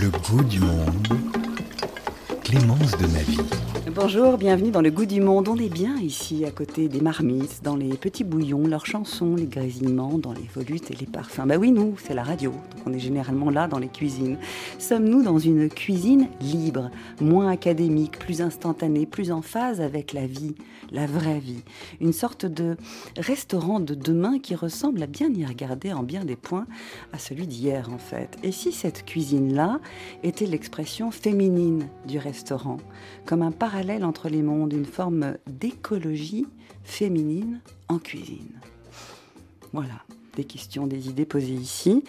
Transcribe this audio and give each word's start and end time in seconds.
Le 0.00 0.10
goût 0.10 0.44
du 0.44 0.60
monde. 0.60 1.08
Clémence 2.44 2.92
de 2.92 3.06
ma 3.06 3.22
vie. 3.22 3.38
Bonjour, 3.96 4.36
bienvenue 4.36 4.70
dans 4.70 4.82
le 4.82 4.90
goût 4.90 5.06
du 5.06 5.22
monde. 5.22 5.48
On 5.48 5.56
est 5.56 5.70
bien 5.70 5.96
ici, 5.96 6.44
à 6.44 6.50
côté 6.50 6.86
des 6.86 7.00
marmites, 7.00 7.62
dans 7.62 7.76
les 7.76 7.96
petits 7.96 8.24
bouillons, 8.24 8.66
leurs 8.66 8.84
chansons, 8.84 9.36
les 9.36 9.46
grésillements, 9.46 10.18
dans 10.18 10.34
les 10.34 10.46
volutes 10.54 10.90
et 10.90 10.94
les 10.94 11.06
parfums. 11.06 11.46
Bah 11.46 11.56
oui, 11.56 11.72
nous, 11.72 11.94
c'est 11.96 12.12
la 12.12 12.22
radio, 12.22 12.50
donc 12.50 12.82
on 12.84 12.92
est 12.92 12.98
généralement 12.98 13.48
là 13.48 13.68
dans 13.68 13.78
les 13.78 13.88
cuisines. 13.88 14.36
Sommes-nous 14.78 15.22
dans 15.22 15.38
une 15.38 15.70
cuisine 15.70 16.28
libre, 16.42 16.90
moins 17.22 17.48
académique, 17.48 18.18
plus 18.18 18.42
instantanée, 18.42 19.06
plus 19.06 19.32
en 19.32 19.40
phase 19.40 19.80
avec 19.80 20.12
la 20.12 20.26
vie, 20.26 20.56
la 20.92 21.06
vraie 21.06 21.40
vie? 21.40 21.64
Une 22.02 22.12
sorte 22.12 22.44
de 22.44 22.76
restaurant 23.16 23.80
de 23.80 23.94
demain 23.94 24.38
qui 24.40 24.54
ressemble 24.54 25.02
à 25.02 25.06
bien 25.06 25.32
y 25.32 25.46
regarder 25.46 25.94
en 25.94 26.02
bien 26.02 26.26
des 26.26 26.36
points 26.36 26.66
à 27.14 27.18
celui 27.18 27.46
d'hier 27.46 27.88
en 27.90 27.98
fait. 27.98 28.36
Et 28.42 28.52
si 28.52 28.72
cette 28.72 29.06
cuisine-là 29.06 29.80
était 30.22 30.44
l'expression 30.44 31.10
féminine 31.10 31.88
du 32.06 32.18
restaurant, 32.18 32.76
comme 33.24 33.40
un 33.40 33.52
parallèle 33.52 33.85
entre 33.90 34.28
les 34.28 34.42
mondes, 34.42 34.72
une 34.72 34.84
forme 34.84 35.36
d'écologie 35.46 36.46
féminine 36.84 37.60
en 37.88 37.98
cuisine. 37.98 38.60
Voilà, 39.72 40.02
des 40.34 40.44
questions, 40.44 40.86
des 40.86 41.08
idées 41.08 41.24
posées 41.24 41.54
ici, 41.54 42.02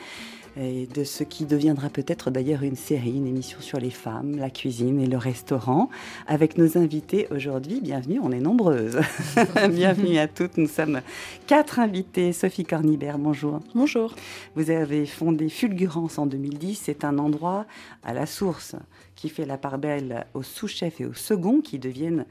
et 0.59 0.87
de 0.87 1.03
ce 1.03 1.23
qui 1.23 1.45
deviendra 1.45 1.89
peut-être 1.89 2.31
d'ailleurs 2.31 2.63
une 2.63 2.75
série, 2.75 3.15
une 3.15 3.27
émission 3.27 3.59
sur 3.61 3.79
les 3.79 3.89
femmes, 3.89 4.37
la 4.37 4.49
cuisine 4.49 4.99
et 4.99 5.05
le 5.05 5.17
restaurant, 5.17 5.89
avec 6.25 6.57
nos 6.57 6.77
invités 6.77 7.27
aujourd'hui. 7.31 7.79
Bienvenue, 7.81 8.19
on 8.21 8.31
est 8.31 8.39
nombreuses. 8.39 8.99
Bienvenue 9.69 10.17
à 10.17 10.27
toutes, 10.27 10.57
nous 10.57 10.67
sommes 10.67 11.01
quatre 11.45 11.79
invités. 11.79 12.33
Sophie 12.33 12.65
Cornibert, 12.65 13.19
bonjour. 13.19 13.59
Bonjour. 13.75 14.15
Vous 14.55 14.69
avez 14.71 15.05
fondé 15.05 15.49
Fulgurance 15.49 16.17
en 16.17 16.25
2010, 16.25 16.81
c'est 16.85 17.03
un 17.03 17.19
endroit 17.19 17.65
à 18.03 18.13
la 18.13 18.25
source 18.25 18.75
qui 19.15 19.29
fait 19.29 19.45
la 19.45 19.57
part 19.57 19.77
belle 19.77 20.25
aux 20.33 20.43
sous-chefs 20.43 21.01
et 21.01 21.05
aux 21.05 21.13
seconds 21.13 21.61
qui 21.61 21.79
deviennent 21.79 22.25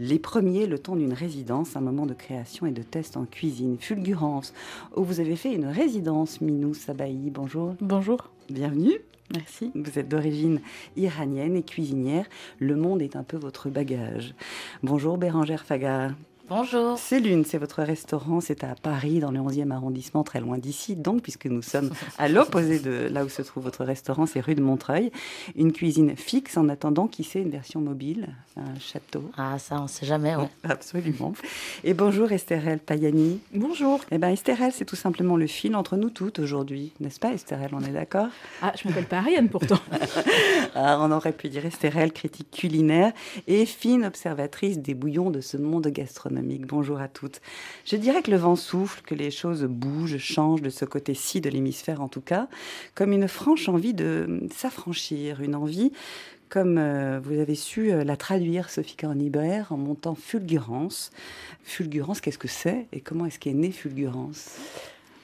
les 0.00 0.18
premiers 0.18 0.66
le 0.66 0.78
temps 0.78 0.96
d'une 0.96 1.12
résidence, 1.12 1.76
un 1.76 1.82
moment 1.82 2.06
de 2.06 2.14
création 2.14 2.64
et 2.64 2.70
de 2.70 2.82
test 2.82 3.18
en 3.18 3.26
cuisine. 3.26 3.76
Fulgurance, 3.78 4.54
où 4.96 5.04
vous 5.04 5.20
avez 5.20 5.36
fait 5.36 5.52
une 5.54 5.66
résidence, 5.66 6.40
Minou 6.40 6.72
Sabahi. 6.72 7.30
Bonjour. 7.30 7.74
Bonjour. 7.82 8.30
Bienvenue. 8.48 8.98
Merci. 9.34 9.70
Vous 9.74 9.98
êtes 9.98 10.08
d'origine 10.08 10.60
iranienne 10.96 11.54
et 11.54 11.62
cuisinière. 11.62 12.24
Le 12.58 12.76
monde 12.76 13.02
est 13.02 13.14
un 13.14 13.22
peu 13.22 13.36
votre 13.36 13.68
bagage. 13.68 14.34
Bonjour 14.82 15.18
Bérangère 15.18 15.64
Fagar. 15.64 16.12
Bonjour. 16.50 16.98
C'est 16.98 17.20
l'une, 17.20 17.44
c'est 17.44 17.58
votre 17.58 17.80
restaurant, 17.84 18.40
c'est 18.40 18.64
à 18.64 18.74
Paris, 18.74 19.20
dans 19.20 19.30
le 19.30 19.38
11e 19.38 19.70
arrondissement, 19.70 20.24
très 20.24 20.40
loin 20.40 20.58
d'ici, 20.58 20.96
donc, 20.96 21.22
puisque 21.22 21.46
nous 21.46 21.62
sommes 21.62 21.92
à 22.18 22.28
l'opposé 22.28 22.80
de 22.80 23.06
là 23.08 23.24
où 23.24 23.28
se 23.28 23.42
trouve 23.42 23.62
votre 23.62 23.84
restaurant, 23.84 24.26
c'est 24.26 24.40
rue 24.40 24.56
de 24.56 24.60
Montreuil. 24.60 25.12
Une 25.54 25.72
cuisine 25.72 26.16
fixe 26.16 26.56
en 26.56 26.68
attendant, 26.68 27.06
qui 27.06 27.22
sait, 27.22 27.40
une 27.40 27.50
version 27.50 27.80
mobile, 27.80 28.30
un 28.56 28.76
château. 28.80 29.30
Ah, 29.36 29.60
ça, 29.60 29.78
on 29.78 29.84
ne 29.84 29.88
sait 29.88 30.06
jamais. 30.06 30.34
Absolument. 30.64 31.34
Et 31.84 31.94
bonjour 31.94 32.32
Estherelle 32.32 32.80
Payani. 32.80 33.38
Bonjour. 33.54 34.00
Eh 34.10 34.18
bien, 34.18 34.30
Estherelle, 34.30 34.72
c'est 34.74 34.84
tout 34.84 34.96
simplement 34.96 35.36
le 35.36 35.46
fil 35.46 35.76
entre 35.76 35.96
nous 35.96 36.10
toutes 36.10 36.40
aujourd'hui, 36.40 36.92
n'est-ce 36.98 37.20
pas, 37.20 37.32
Estherelle 37.32 37.70
On 37.74 37.84
est 37.84 37.92
d'accord? 37.92 38.26
Ah, 38.60 38.72
je 38.76 38.88
m'appelle 38.88 39.06
pas 39.06 39.18
Ariane 39.18 39.50
pourtant. 39.50 39.78
ah, 40.74 40.98
on 41.00 41.12
aurait 41.12 41.30
pu 41.30 41.48
dire 41.48 41.64
Estherelle, 41.64 42.12
critique 42.12 42.50
culinaire 42.50 43.12
et 43.46 43.66
fine 43.66 44.04
observatrice 44.04 44.80
des 44.80 44.94
bouillons 44.94 45.30
de 45.30 45.40
ce 45.40 45.56
monde 45.56 45.86
gastronomique. 45.86 46.39
Bonjour 46.42 47.00
à 47.00 47.08
toutes. 47.08 47.40
Je 47.84 47.96
dirais 47.96 48.22
que 48.22 48.30
le 48.30 48.38
vent 48.38 48.56
souffle, 48.56 49.02
que 49.02 49.14
les 49.14 49.30
choses 49.30 49.64
bougent, 49.64 50.18
changent 50.18 50.62
de 50.62 50.70
ce 50.70 50.84
côté-ci 50.84 51.40
de 51.40 51.50
l'hémisphère 51.50 52.00
en 52.00 52.08
tout 52.08 52.22
cas, 52.22 52.48
comme 52.94 53.12
une 53.12 53.28
franche 53.28 53.68
envie 53.68 53.92
de 53.92 54.40
s'affranchir, 54.50 55.42
une 55.42 55.54
envie 55.54 55.92
comme 56.48 56.78
euh, 56.78 57.20
vous 57.22 57.38
avez 57.38 57.54
su 57.54 57.92
euh, 57.92 58.02
la 58.02 58.16
traduire, 58.16 58.70
Sophie 58.70 58.96
Cornibert, 58.96 59.70
en 59.70 59.76
montant 59.76 60.16
Fulgurance. 60.16 61.10
Fulgurance, 61.62 62.20
qu'est-ce 62.20 62.38
que 62.38 62.48
c'est 62.48 62.88
et 62.92 63.00
comment 63.00 63.26
est-ce 63.26 63.38
qu'est 63.38 63.52
née 63.52 63.70
Fulgurance? 63.70 64.56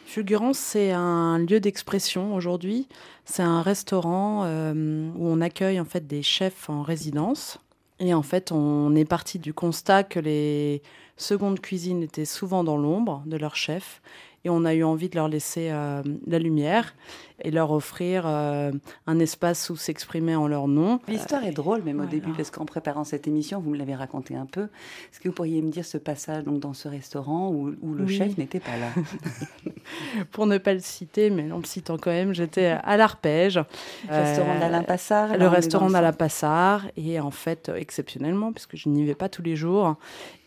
Fulgurance, 0.07 0.59
c'est 0.59 0.93
un 0.93 1.39
lieu 1.39 1.59
d'expression 1.59 2.35
aujourd'hui. 2.35 2.87
C'est 3.25 3.43
un 3.43 3.61
restaurant 3.61 4.45
euh, 4.45 5.11
où 5.17 5.27
on 5.27 5.41
accueille 5.41 5.81
en 5.81 5.85
fait 5.85 6.07
des 6.07 6.23
chefs 6.23 6.71
en 6.71 6.83
résidence. 6.83 7.59
Et 7.99 8.13
en 8.13 8.23
fait, 8.23 8.53
on 8.53 8.95
est 8.95 9.07
parti 9.07 9.39
du 9.39 9.55
constat 9.55 10.05
que 10.05 10.21
les 10.21 10.83
secondes 11.17 11.61
cuisines 11.61 12.03
étaient 12.03 12.27
souvent 12.27 12.63
dans 12.63 12.77
l'ombre 12.77 13.23
de 13.27 13.37
leur 13.37 13.57
chef 13.57 14.03
et 14.47 14.49
on 14.49 14.65
a 14.65 14.75
eu 14.75 14.85
envie 14.85 15.09
de 15.09 15.17
leur 15.17 15.27
laisser 15.27 15.71
euh, 15.73 16.03
la 16.29 16.39
lumière 16.39 16.95
et 17.43 17.51
leur 17.51 17.73
offrir 17.73 18.23
euh, 18.27 18.71
un 19.09 19.19
espace 19.19 19.69
où 19.71 19.77
s'exprimer 19.77 20.37
en 20.37 20.47
leur 20.47 20.69
nom. 20.69 21.01
L'histoire 21.09 21.45
est 21.45 21.51
drôle, 21.53 21.83
même 21.83 22.01
au 22.01 22.07
début, 22.07 22.33
parce 22.33 22.51
qu'en 22.51 22.65
préparant 22.65 23.03
cette 23.05 23.27
émission, 23.27 23.61
vous 23.61 23.71
me 23.71 23.77
l'avez 23.77 23.95
raconté 23.97 24.37
un 24.37 24.47
peu. 24.47 24.63
Est-ce 24.63 25.19
que 25.21 25.29
vous 25.29 25.35
pourriez 25.35 25.61
me 25.63 25.71
dire 25.71 25.85
ce 25.85 25.99
passage 25.99 26.45
donc, 26.45 26.61
dans 26.61 26.73
ce 26.75 26.87
restaurant 26.89 27.51
où, 27.51 27.75
où 27.83 27.93
le 27.95 28.05
Oui. 28.05 28.17
chef 28.17 28.39
n'était 28.39 28.61
pas 28.61 28.77
là? 28.79 28.87
Pour 30.33 30.47
ne 30.47 30.59
pas 30.59 30.75
le 30.75 30.81
citer, 30.81 31.29
mais 31.31 31.51
en 31.53 31.59
le 31.59 31.65
citant 31.65 31.97
quand 31.99 32.11
même, 32.11 32.33
j'étais 32.35 32.67
à 32.83 32.97
l'Arpège. 32.97 33.61
Restaurant 34.09 34.55
Euh, 34.57 34.61
d'Alain 34.61 34.83
Passard 34.83 35.37
Le 35.37 35.49
restaurant 35.49 35.91
d'Alain 35.91 36.13
Passard, 36.13 36.87
et 36.97 37.21
en 37.21 37.31
fait, 37.31 37.71
exceptionnellement, 37.75 38.53
puisque 38.53 38.77
je 38.77 38.89
n'y 38.89 39.05
vais 39.05 39.15
pas 39.15 39.29
tous 39.29 39.43
les 39.43 39.57
jours, 39.57 39.97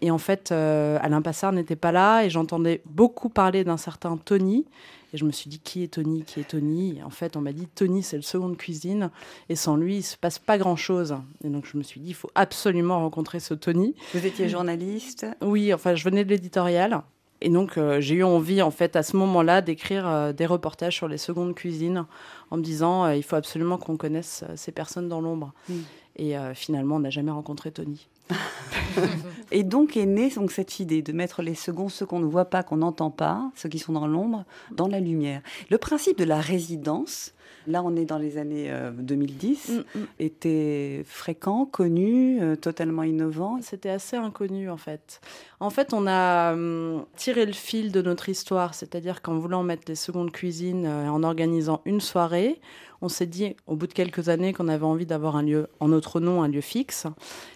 et 0.01 0.09
en 0.11 0.17
fait, 0.17 0.51
Alain 0.51 1.21
Passard 1.21 1.51
n'était 1.51 1.75
pas 1.75 1.91
là, 1.91 2.23
et 2.23 2.29
j'entendais 2.29 2.81
beaucoup 2.85 3.29
parler 3.29 3.63
d'un 3.63 3.77
certain 3.77 3.88
Tony, 3.97 4.66
et 5.13 5.17
je 5.17 5.25
me 5.25 5.31
suis 5.31 5.50
dit, 5.50 5.59
qui 5.59 5.83
est 5.83 5.88
Tony 5.88 6.23
Qui 6.23 6.41
est 6.41 6.50
Tony? 6.50 6.97
Et 6.97 7.03
en 7.03 7.09
fait, 7.09 7.35
on 7.35 7.41
m'a 7.41 7.51
dit, 7.51 7.67
Tony, 7.67 8.03
c'est 8.03 8.16
le 8.16 8.22
second 8.22 8.50
de 8.50 8.55
cuisine, 8.55 9.09
et 9.50 9.55
sans 9.55 9.75
lui, 9.75 9.97
il 9.97 10.03
se 10.03 10.17
passe 10.17 10.38
pas 10.38 10.57
grand-chose. 10.57 11.16
Et 11.44 11.50
donc, 11.50 11.66
je 11.66 11.77
me 11.77 11.83
suis 11.83 11.99
dit, 11.99 12.09
il 12.09 12.16
faut 12.16 12.29
absolument 12.35 12.99
rencontrer 12.99 13.39
ce 13.39 13.53
Tony. 13.53 13.95
Vous 14.13 14.25
étiez 14.25 14.49
journaliste? 14.49 15.25
Oui, 15.41 15.73
enfin, 15.73 15.95
je 15.95 16.03
venais 16.03 16.23
de 16.23 16.29
l'éditorial. 16.29 17.01
Et 17.41 17.49
donc, 17.49 17.78
euh, 17.78 18.01
j'ai 18.01 18.16
eu 18.16 18.23
envie, 18.23 18.61
en 18.61 18.72
fait, 18.72 18.95
à 18.95 19.03
ce 19.03 19.16
moment-là, 19.17 19.61
d'écrire 19.61 20.07
euh, 20.07 20.33
des 20.33 20.45
reportages 20.45 20.95
sur 20.95 21.07
les 21.07 21.17
secondes 21.17 21.55
cuisines 21.55 22.05
en 22.51 22.57
me 22.57 22.61
disant, 22.61 23.05
euh, 23.05 23.16
il 23.16 23.23
faut 23.23 23.38
absolument 23.38 23.78
qu'on 23.78 23.97
connaisse 23.97 24.44
ces 24.55 24.72
personnes 24.72 25.07
dans 25.07 25.22
l'ombre. 25.22 25.53
Mm. 25.69 25.73
Et 26.17 26.35
finalement, 26.53 26.97
on 26.97 26.99
n'a 26.99 27.11
jamais 27.11 27.31
rencontré 27.31 27.72
Tony. 27.72 28.05
Et 29.51 29.63
donc 29.63 29.97
est 29.97 30.06
née 30.06 30.29
donc 30.29 30.51
cette 30.51 30.79
idée 30.79 31.01
de 31.01 31.12
mettre 31.12 31.41
les 31.41 31.56
seconds, 31.56 31.90
ceux 31.90 32.06
qu'on 32.06 32.19
ne 32.19 32.25
voit 32.25 32.45
pas, 32.45 32.63
qu'on 32.63 32.78
n'entend 32.78 33.09
pas, 33.09 33.51
ceux 33.56 33.69
qui 33.69 33.79
sont 33.79 33.94
dans 33.94 34.07
l'ombre, 34.07 34.45
dans 34.72 34.88
la 34.88 35.00
lumière. 35.00 35.41
Le 35.69 35.78
principe 35.78 36.17
de 36.17 36.23
la 36.23 36.40
résidence, 36.40 37.34
là 37.68 37.81
on 37.84 37.96
est 37.96 38.06
dans 38.06 38.18
les 38.18 38.38
années 38.38 38.72
euh, 38.72 38.92
2010, 38.92 39.59
Mm, 39.70 40.00
mm. 40.00 40.06
était 40.20 41.03
fréquent, 41.06 41.66
connu, 41.66 42.42
euh, 42.42 42.56
totalement 42.56 43.03
innovant. 43.03 43.59
C'était 43.62 43.90
assez 43.90 44.16
inconnu, 44.16 44.70
en 44.70 44.78
fait. 44.78 45.22
En 45.59 45.70
fait, 45.70 45.94
on 45.94 46.08
a 46.08 46.53
hum, 46.53 47.06
tiré 47.16 47.46
le 47.46 47.53
fil 47.53 47.92
de 47.92 48.02
notre 48.02 48.30
histoire, 48.30 48.74
c'est-à-dire 48.74 49.22
qu'en 49.22 49.38
voulant 49.38 49.64
mettre 49.64 49.84
les 49.88 49.96
secondes 49.96 50.31
cuisines, 50.31 50.86
euh, 50.86 51.09
en 51.09 51.24
organisant 51.24 51.81
une 51.86 52.02
soirée, 52.02 52.59
on 53.02 53.08
s'est 53.08 53.25
dit, 53.28 53.56
au 53.66 53.76
bout 53.76 53.88
de 53.88 53.94
quelques 53.94 54.28
années, 54.28 54.52
qu'on 54.52 54.68
avait 54.68 54.86
envie 54.86 55.06
d'avoir 55.06 55.38
un 55.38 55.44
lieu 55.44 55.68
en 55.80 55.88
notre 55.88 56.20
nom, 56.20 56.44
un 56.44 56.50
lieu 56.50 56.62
fixe. 56.62 57.08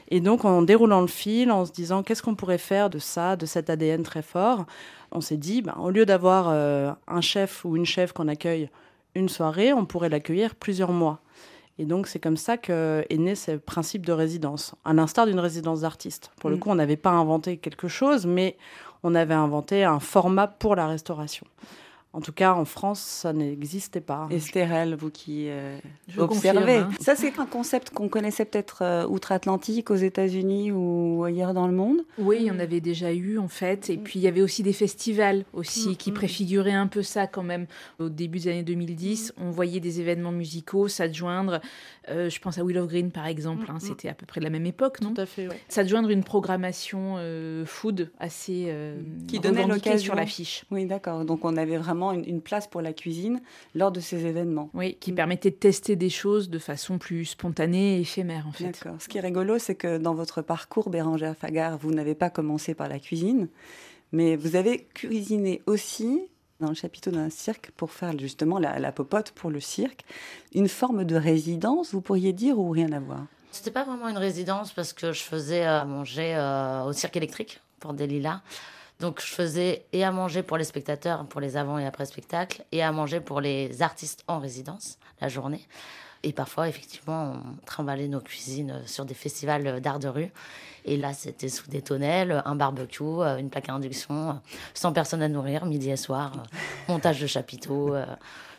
Et 0.10 0.22
donc, 0.22 0.46
en 0.46 0.62
déroulant 0.62 1.02
le 1.02 1.08
fil, 1.08 1.52
en 1.52 1.66
se 1.66 1.72
disant, 1.72 2.02
qu'est-ce 2.02 2.24
qu'on 2.24 2.36
pourrait 2.36 2.58
faire 2.58 2.90
de 2.90 3.00
ça, 3.00 3.36
de 3.36 3.46
cet 3.46 3.70
ADN 3.70 4.04
très 4.04 4.22
fort, 4.22 4.66
on 5.12 5.20
s'est 5.20 5.38
dit, 5.38 5.62
ben, 5.62 5.76
au 5.80 5.90
lieu 5.90 6.06
d'avoir 6.06 6.48
euh, 6.50 6.94
un 7.08 7.22
chef 7.22 7.66
ou 7.66 7.76
une 7.76 7.86
chef 7.86 8.14
qu'on 8.14 8.28
accueille 8.30 8.70
une 9.16 9.30
soirée, 9.30 9.74
on 9.74 9.86
pourrait 9.86 10.10
l'accueillir 10.10 10.56
plusieurs 10.56 10.92
mois. 10.92 11.20
Et 11.80 11.86
donc, 11.86 12.08
c'est 12.08 12.20
comme 12.20 12.38
ça 12.38 12.58
que 12.58 13.04
est 13.10 13.18
né 13.18 13.34
ce 13.36 13.52
principe 13.54 14.06
de 14.06 14.12
résidence, 14.14 14.76
à 14.86 14.94
l'instar 14.94 15.26
d'une 15.26 15.40
résidence 15.40 15.82
d'artiste. 15.82 16.32
Pour 16.40 16.50
le 16.52 16.56
Mm. 16.58 16.60
coup, 16.60 16.70
on 16.70 16.76
n'avait 16.76 16.98
pas 16.98 17.10
inventé 17.12 17.58
quelque 17.58 17.88
chose, 17.88 18.26
mais 18.28 18.58
on 19.02 19.16
avait 19.16 19.34
inventé 19.34 19.84
un 19.84 20.00
format 20.00 20.48
pour 20.48 20.76
la 20.76 20.88
restauration. 20.88 21.46
En 22.16 22.22
tout 22.22 22.32
cas, 22.32 22.54
en 22.54 22.64
France, 22.66 23.00
ça 23.00 23.34
n'existait 23.34 24.00
pas. 24.00 24.28
Estherelle, 24.30 24.94
vous 24.96 25.10
qui 25.10 25.50
euh, 25.50 25.76
Je 26.08 26.20
observez. 26.22 26.60
confirme, 26.60 26.92
hein. 26.92 26.96
Ça, 27.00 27.16
c'est 27.16 27.40
un 27.40 27.48
concept 27.48 27.90
qu'on 27.90 28.08
connaissait 28.08 28.46
peut-être 28.46 28.84
euh, 28.84 29.08
outre-Atlantique, 29.08 29.90
aux 29.90 29.96
États-Unis 29.96 30.72
ou 30.72 31.24
ailleurs 31.24 31.56
dans 31.56 31.66
le 31.66 31.74
monde. 31.74 32.02
Oui, 32.20 32.38
il 32.42 32.46
y 32.46 32.52
en 32.52 32.60
avait 32.60 32.82
déjà 32.82 33.12
eu 33.12 33.40
en 33.40 33.48
fait. 33.48 33.90
Et 33.90 33.98
puis 33.98 34.20
il 34.20 34.22
y 34.22 34.28
avait 34.28 34.42
aussi 34.44 34.62
des 34.62 34.74
festivals 34.74 35.44
aussi 35.54 35.90
Mm, 35.90 35.96
qui 35.96 36.12
mm. 36.12 36.14
préfiguraient 36.14 36.72
un 36.74 36.86
peu 36.88 37.02
ça 37.02 37.26
quand 37.26 37.42
même. 37.42 37.66
Au 38.00 38.10
début 38.10 38.38
des 38.40 38.50
années 38.50 38.64
2010, 38.64 39.34
on 39.38 39.50
voyait 39.50 39.80
des 39.80 40.00
événements 40.00 40.32
musicaux 40.32 40.88
s'adjoindre. 40.88 41.62
euh, 42.10 42.30
je 42.30 42.40
pense 42.40 42.60
à 42.60 42.64
Willow 42.64 42.86
Green 42.86 43.10
par 43.10 43.26
exemple. 43.26 43.66
hein, 43.70 43.74
Mm, 43.74 43.78
mm. 43.78 43.88
C'était 43.88 44.10
à 44.10 44.14
peu 44.14 44.28
près 44.28 44.40
de 44.40 44.46
la 44.46 44.52
même 44.52 44.68
époque, 44.68 45.02
non? 45.02 45.14
Tout 45.16 45.22
à 45.22 45.26
fait, 45.26 45.48
oui. 45.48 45.56
S'adjoindre 45.68 46.10
une 46.12 46.24
programmation 46.24 47.16
euh, 47.18 47.66
food 47.66 48.12
assez 48.20 48.66
euh, 48.68 48.98
Qui 49.28 49.40
donnait 49.40 49.66
l'occasion. 49.66 49.98
sur 50.06 50.16
l'affiche. 50.16 50.64
Oui, 50.70 50.86
d'accord. 50.86 51.26
Donc 51.26 51.44
on 51.44 51.58
avait 51.58 51.78
vraiment 51.78 52.03
vraiment 52.04 52.24
une, 52.24 52.36
une 52.36 52.42
place 52.42 52.68
pour 52.68 52.82
la 52.82 52.94
cuisine 52.94 53.42
lors 53.76 53.92
de 53.92 54.00
ces 54.00 54.26
événements. 54.26 54.70
Oui, 54.74 54.96
qui 55.00 55.12
permettait 55.12 55.52
de 55.52 55.56
tester 55.56 55.96
des 55.96 56.10
choses 56.10 56.50
de 56.50 56.60
façon 56.60 56.98
plus 56.98 57.26
spontanée 57.26 57.98
et 57.98 58.02
éphémère, 58.02 58.48
en 58.48 58.52
fait. 58.52 58.66
D'accord. 58.66 58.96
Ce 59.00 59.08
qui 59.08 59.18
est 59.18 59.22
rigolo, 59.22 59.60
c'est 59.60 59.76
que 59.76 59.98
dans 59.98 60.14
votre 60.14 60.42
parcours, 60.42 60.90
Bérangère 60.90 61.36
Fagard, 61.36 61.78
vous 61.78 61.92
n'avez 61.92 62.16
pas 62.16 62.30
commencé 62.30 62.74
par 62.74 62.90
la 62.90 63.00
cuisine, 63.00 63.48
mais 64.12 64.36
vous 64.36 64.56
avez 64.56 64.86
cuisiné 64.94 65.62
aussi 65.66 66.22
dans 66.60 66.70
le 66.70 66.76
chapiteau 66.76 67.12
d'un 67.12 67.30
cirque 67.30 67.72
pour 67.76 67.92
faire 67.92 68.18
justement 68.18 68.60
la, 68.60 68.80
la 68.80 68.92
popote 68.92 69.32
pour 69.32 69.50
le 69.50 69.60
cirque. 69.60 70.06
Une 70.54 70.70
forme 70.70 71.04
de 71.04 71.16
résidence, 71.16 71.94
vous 71.94 72.02
pourriez 72.02 72.32
dire, 72.32 72.58
ou 72.60 72.70
rien 72.70 72.92
à 72.94 73.00
voir? 73.00 73.26
C'était 73.52 73.72
pas 73.72 73.84
vraiment 73.84 74.08
une 74.08 74.18
résidence 74.18 74.72
parce 74.72 74.94
que 74.94 75.12
je 75.12 75.22
faisais 75.22 75.64
à 75.64 75.84
manger 75.86 76.34
euh, 76.36 76.86
au 76.86 76.94
cirque 76.94 77.18
électrique 77.18 77.60
pour 77.80 77.94
des 77.94 78.08
lilas. 78.08 78.42
Donc 79.04 79.20
je 79.20 79.34
faisais 79.34 79.86
et 79.92 80.06
à 80.06 80.14
manger 80.14 80.44
pour 80.44 80.56
les 80.56 80.64
spectateurs, 80.64 81.26
pour 81.26 81.42
les 81.42 81.58
avant 81.58 81.78
et 81.78 81.86
après 81.86 82.06
spectacles, 82.06 82.64
et 82.72 82.82
à 82.82 82.90
manger 82.94 83.20
pour 83.20 83.42
les 83.42 83.82
artistes 83.82 84.24
en 84.30 84.40
résidence 84.40 84.98
la 85.20 85.28
journée. 85.28 85.68
Et 86.24 86.32
parfois, 86.32 86.70
effectivement, 86.70 87.34
on 87.34 87.66
trimballait 87.66 88.08
nos 88.08 88.22
cuisines 88.22 88.82
sur 88.86 89.04
des 89.04 89.14
festivals 89.14 89.82
d'art 89.82 90.00
de 90.00 90.08
rue. 90.08 90.32
Et 90.86 90.96
là, 90.96 91.12
c'était 91.12 91.50
sous 91.50 91.70
des 91.70 91.82
tonnelles, 91.82 92.42
un 92.46 92.56
barbecue, 92.56 93.04
euh, 93.04 93.36
une 93.40 93.50
plaque 93.50 93.68
à 93.68 93.74
induction, 93.74 94.40
100 94.74 94.94
personnes 94.94 95.22
à 95.22 95.28
nourrir, 95.28 95.66
midi 95.66 95.90
et 95.90 95.98
soir, 95.98 96.32
euh, 96.38 96.58
montage 96.88 97.20
de 97.20 97.28
chapiteaux, 97.28 97.94
euh, 97.94 98.06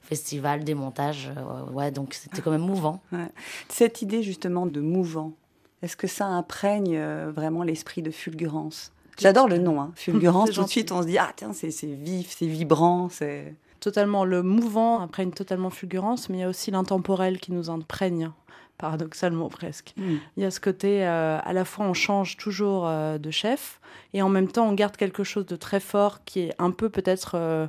festival, 0.03 0.63
démontage. 0.63 1.33
ouais, 1.73 1.91
donc 1.91 2.13
c'était 2.13 2.43
quand 2.43 2.51
même 2.51 2.61
mouvant. 2.61 3.01
Ouais. 3.13 3.31
Cette 3.71 4.03
idée 4.03 4.23
justement 4.23 4.67
de 4.67 4.83
mouvant, 4.83 5.33
est-ce 5.81 5.97
que 5.97 6.07
ça 6.07 6.27
imprègne 6.27 6.99
vraiment 7.31 7.63
l'esprit 7.63 8.03
de 8.03 8.11
fulgurance? 8.11 8.93
J'adore 9.19 9.49
le 9.49 9.59
nom, 9.59 9.81
hein. 9.81 9.93
fulgurance. 9.97 10.51
Tout 10.51 10.65
de 10.65 10.69
suite, 10.69 10.93
on 10.93 11.03
se 11.03 11.07
dit 11.07 11.19
ah 11.19 11.33
tiens, 11.37 11.53
c'est 11.53 11.69
vif, 11.87 12.35
c'est 12.39 12.47
vibrant, 12.47 13.09
c'est 13.09 13.55
totalement 13.81 14.25
le 14.25 14.43
mouvant 14.43 15.01
imprègne 15.01 15.31
totalement 15.31 15.69
fulgurance, 15.69 16.31
mais 16.31 16.39
il 16.39 16.41
y 16.41 16.45
a 16.45 16.49
aussi 16.49 16.71
l'intemporel 16.71 17.39
qui 17.39 17.53
nous 17.53 17.69
imprègne 17.69 18.31
paradoxalement 18.79 19.49
presque. 19.49 19.93
Mm. 19.97 20.15
Il 20.37 20.43
y 20.43 20.47
a 20.47 20.51
ce 20.51 20.59
côté, 20.59 21.07
euh, 21.07 21.39
à 21.43 21.53
la 21.53 21.65
fois 21.65 21.87
on 21.87 21.95
change 21.95 22.37
toujours 22.37 22.87
euh, 22.87 23.19
de 23.19 23.31
chef, 23.31 23.81
et 24.15 24.23
en 24.23 24.29
même 24.29 24.49
temps 24.49 24.67
on 24.69 24.73
garde 24.73 24.97
quelque 24.97 25.23
chose 25.23 25.47
de 25.47 25.57
très 25.57 25.81
fort 25.81 26.25
qui 26.25 26.41
est 26.41 26.55
un 26.59 26.71
peu 26.71 26.89
peut-être 26.89 27.33
euh, 27.35 27.67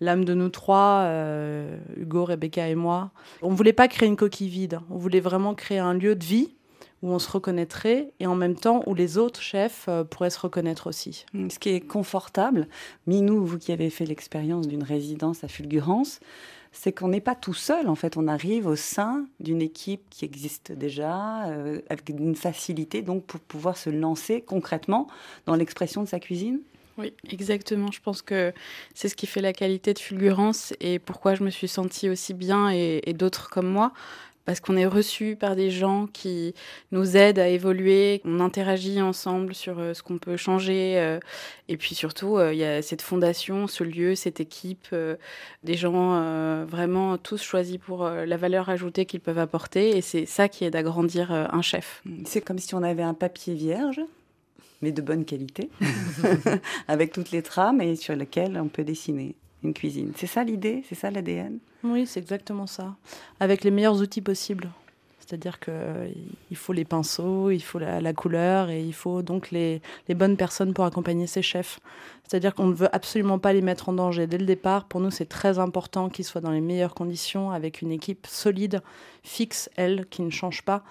l'âme 0.00 0.24
de 0.24 0.34
nous 0.34 0.48
trois, 0.48 1.08
Hugo, 1.96 2.24
Rebecca 2.24 2.68
et 2.68 2.74
moi. 2.74 3.12
On 3.40 3.54
voulait 3.54 3.72
pas 3.72 3.86
créer 3.86 4.08
une 4.08 4.16
coquille 4.16 4.48
vide, 4.48 4.80
on 4.90 4.96
voulait 4.96 5.20
vraiment 5.20 5.54
créer 5.54 5.78
un 5.78 5.94
lieu 5.94 6.16
de 6.16 6.24
vie 6.24 6.54
où 7.02 7.10
on 7.10 7.18
se 7.18 7.30
reconnaîtrait 7.30 8.12
et 8.20 8.26
en 8.26 8.34
même 8.34 8.54
temps 8.54 8.82
où 8.86 8.94
les 8.94 9.18
autres 9.18 9.42
chefs 9.42 9.86
euh, 9.88 10.04
pourraient 10.04 10.30
se 10.30 10.38
reconnaître 10.38 10.86
aussi. 10.86 11.26
Mm, 11.34 11.50
ce 11.50 11.58
qui 11.58 11.70
est 11.70 11.80
confortable, 11.80 12.68
Minou, 13.06 13.44
vous 13.44 13.58
qui 13.58 13.72
avez 13.72 13.90
fait 13.90 14.06
l'expérience 14.06 14.68
d'une 14.68 14.84
résidence 14.84 15.44
à 15.44 15.48
Fulgurance, 15.48 16.20
c'est 16.70 16.92
qu'on 16.92 17.08
n'est 17.08 17.20
pas 17.20 17.34
tout 17.34 17.54
seul. 17.54 17.88
En 17.88 17.94
fait, 17.94 18.16
on 18.16 18.28
arrive 18.28 18.66
au 18.66 18.76
sein 18.76 19.26
d'une 19.40 19.60
équipe 19.60 20.02
qui 20.10 20.24
existe 20.24 20.72
déjà, 20.72 21.46
euh, 21.48 21.80
avec 21.90 22.08
une 22.08 22.34
facilité 22.34 23.02
donc 23.02 23.24
pour 23.24 23.40
pouvoir 23.40 23.76
se 23.76 23.90
lancer 23.90 24.40
concrètement 24.40 25.06
dans 25.46 25.54
l'expression 25.54 26.02
de 26.02 26.08
sa 26.08 26.18
cuisine. 26.18 26.60
Oui, 26.98 27.14
exactement. 27.30 27.90
Je 27.90 28.00
pense 28.00 28.20
que 28.20 28.52
c'est 28.94 29.08
ce 29.08 29.16
qui 29.16 29.26
fait 29.26 29.40
la 29.40 29.54
qualité 29.54 29.94
de 29.94 29.98
Fulgurance 29.98 30.74
et 30.80 30.98
pourquoi 30.98 31.34
je 31.34 31.42
me 31.42 31.50
suis 31.50 31.68
sentie 31.68 32.10
aussi 32.10 32.34
bien 32.34 32.70
et, 32.70 33.00
et 33.04 33.14
d'autres 33.14 33.48
comme 33.48 33.68
moi 33.68 33.92
parce 34.44 34.60
qu'on 34.60 34.76
est 34.76 34.86
reçu 34.86 35.36
par 35.36 35.56
des 35.56 35.70
gens 35.70 36.08
qui 36.12 36.54
nous 36.90 37.16
aident 37.16 37.38
à 37.38 37.48
évoluer, 37.48 38.20
on 38.24 38.40
interagit 38.40 39.00
ensemble 39.00 39.54
sur 39.54 39.78
euh, 39.78 39.94
ce 39.94 40.02
qu'on 40.02 40.18
peut 40.18 40.36
changer. 40.36 40.98
Euh, 40.98 41.20
et 41.68 41.76
puis 41.76 41.94
surtout, 41.94 42.36
euh, 42.36 42.52
il 42.52 42.58
y 42.58 42.64
a 42.64 42.82
cette 42.82 43.02
fondation, 43.02 43.66
ce 43.66 43.84
lieu, 43.84 44.14
cette 44.14 44.40
équipe, 44.40 44.88
euh, 44.92 45.16
des 45.62 45.74
gens 45.74 46.14
euh, 46.14 46.64
vraiment 46.68 47.18
tous 47.18 47.42
choisis 47.42 47.78
pour 47.78 48.04
euh, 48.04 48.26
la 48.26 48.36
valeur 48.36 48.68
ajoutée 48.68 49.06
qu'ils 49.06 49.20
peuvent 49.20 49.38
apporter. 49.38 49.96
Et 49.96 50.00
c'est 50.00 50.26
ça 50.26 50.48
qui 50.48 50.64
aide 50.64 50.76
à 50.76 50.82
grandir 50.82 51.32
euh, 51.32 51.46
un 51.50 51.62
chef. 51.62 52.02
C'est 52.24 52.40
comme 52.40 52.58
si 52.58 52.74
on 52.74 52.82
avait 52.82 53.02
un 53.02 53.14
papier 53.14 53.54
vierge, 53.54 54.00
mais 54.80 54.90
de 54.90 55.02
bonne 55.02 55.24
qualité, 55.24 55.70
avec 56.88 57.12
toutes 57.12 57.30
les 57.30 57.42
trames 57.42 57.80
et 57.80 57.94
sur 57.94 58.16
lesquelles 58.16 58.58
on 58.58 58.68
peut 58.68 58.84
dessiner 58.84 59.36
une 59.64 59.74
cuisine. 59.74 60.12
C'est 60.16 60.26
ça 60.26 60.44
l'idée 60.44 60.82
C'est 60.88 60.94
ça 60.94 61.10
l'ADN 61.10 61.58
Oui, 61.84 62.06
c'est 62.06 62.20
exactement 62.20 62.66
ça. 62.66 62.94
Avec 63.40 63.64
les 63.64 63.70
meilleurs 63.70 64.00
outils 64.00 64.20
possibles. 64.20 64.70
C'est-à-dire 65.18 65.60
qu'il 65.60 66.56
faut 66.56 66.72
les 66.72 66.84
pinceaux, 66.84 67.50
il 67.50 67.62
faut 67.62 67.78
la, 67.78 68.00
la, 68.00 68.12
couleur 68.12 68.68
et 68.68 68.82
il 68.82 68.92
faut 68.92 69.22
donc 69.22 69.50
les, 69.50 69.80
les 70.08 70.14
bonnes 70.14 70.36
personnes 70.36 70.74
pour 70.74 70.84
accompagner 70.84 71.26
ces 71.26 71.40
chefs. 71.40 71.80
C'est-à-dire 72.26 72.54
qu'on 72.54 72.66
ne 72.66 72.74
veut 72.74 72.94
absolument 72.94 73.38
pas 73.38 73.52
les 73.52 73.62
mettre 73.62 73.88
en 73.88 73.92
danger 73.92 74.26
dès 74.26 74.36
le 74.36 74.44
départ. 74.44 74.84
Pour 74.84 75.00
nous, 75.00 75.10
c'est 75.10 75.28
très 75.28 75.58
important 75.58 76.08
qu'ils 76.08 76.24
soient 76.24 76.40
dans 76.40 76.50
les 76.50 76.60
meilleures 76.60 76.94
conditions, 76.94 77.50
avec 77.50 77.82
une 77.82 77.92
équipe 77.92 78.26
solide, 78.26 78.82
fixe, 79.22 79.70
elle, 79.76 80.06
qui 80.06 80.22
ne 80.22 80.30
change 80.30 80.62
pas, 80.62 80.82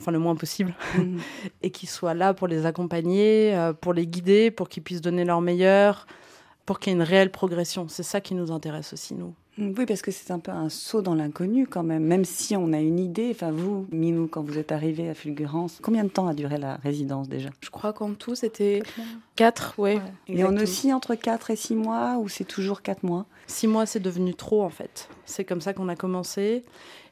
enfin 0.00 0.12
le 0.12 0.18
moins 0.18 0.36
possible, 0.36 0.74
mmh. 0.96 1.18
et 1.62 1.70
qui 1.70 1.86
soit 1.86 2.14
là 2.14 2.32
pour 2.32 2.48
les 2.48 2.66
accompagner, 2.66 3.54
euh, 3.54 3.72
pour 3.72 3.92
les 3.92 4.06
guider, 4.06 4.50
pour 4.50 4.68
qu'ils 4.68 4.82
puissent 4.82 5.02
donner 5.02 5.24
leur 5.24 5.40
meilleur, 5.40 6.06
pour 6.70 6.78
qu'il 6.78 6.92
y 6.92 6.94
ait 6.94 6.98
une 6.98 7.02
réelle 7.02 7.32
progression. 7.32 7.88
C'est 7.88 8.04
ça 8.04 8.20
qui 8.20 8.32
nous 8.36 8.52
intéresse 8.52 8.92
aussi, 8.92 9.14
nous. 9.14 9.34
Oui, 9.58 9.86
parce 9.86 10.02
que 10.02 10.12
c'est 10.12 10.30
un 10.30 10.38
peu 10.38 10.52
un 10.52 10.68
saut 10.68 11.02
dans 11.02 11.16
l'inconnu 11.16 11.66
quand 11.66 11.82
même, 11.82 12.04
même 12.04 12.24
si 12.24 12.54
on 12.54 12.72
a 12.72 12.78
une 12.78 13.00
idée. 13.00 13.32
Enfin, 13.32 13.50
vous, 13.50 13.88
Minou, 13.90 14.28
quand 14.28 14.44
vous 14.44 14.56
êtes 14.56 14.70
arrivé 14.70 15.08
à 15.08 15.14
Fulgurance, 15.14 15.80
combien 15.82 16.04
de 16.04 16.10
temps 16.10 16.28
a 16.28 16.32
duré 16.32 16.58
la 16.58 16.76
résidence 16.76 17.28
déjà? 17.28 17.48
Je 17.60 17.70
crois 17.70 17.92
qu'en 17.92 18.14
tout, 18.14 18.36
c'était 18.36 18.84
4, 19.34 19.80
ouais. 19.80 19.96
ouais 19.96 20.02
et 20.28 20.44
on 20.44 20.56
aussi 20.58 20.92
entre 20.92 21.16
4 21.16 21.50
et 21.50 21.56
6 21.56 21.74
mois, 21.74 22.18
ou 22.18 22.28
c'est 22.28 22.44
toujours 22.44 22.82
4 22.82 23.02
mois? 23.02 23.26
6 23.48 23.66
mois, 23.66 23.84
c'est 23.84 23.98
devenu 23.98 24.36
trop 24.36 24.62
en 24.62 24.70
fait. 24.70 25.08
C'est 25.24 25.44
comme 25.44 25.60
ça 25.60 25.74
qu'on 25.74 25.88
a 25.88 25.96
commencé. 25.96 26.62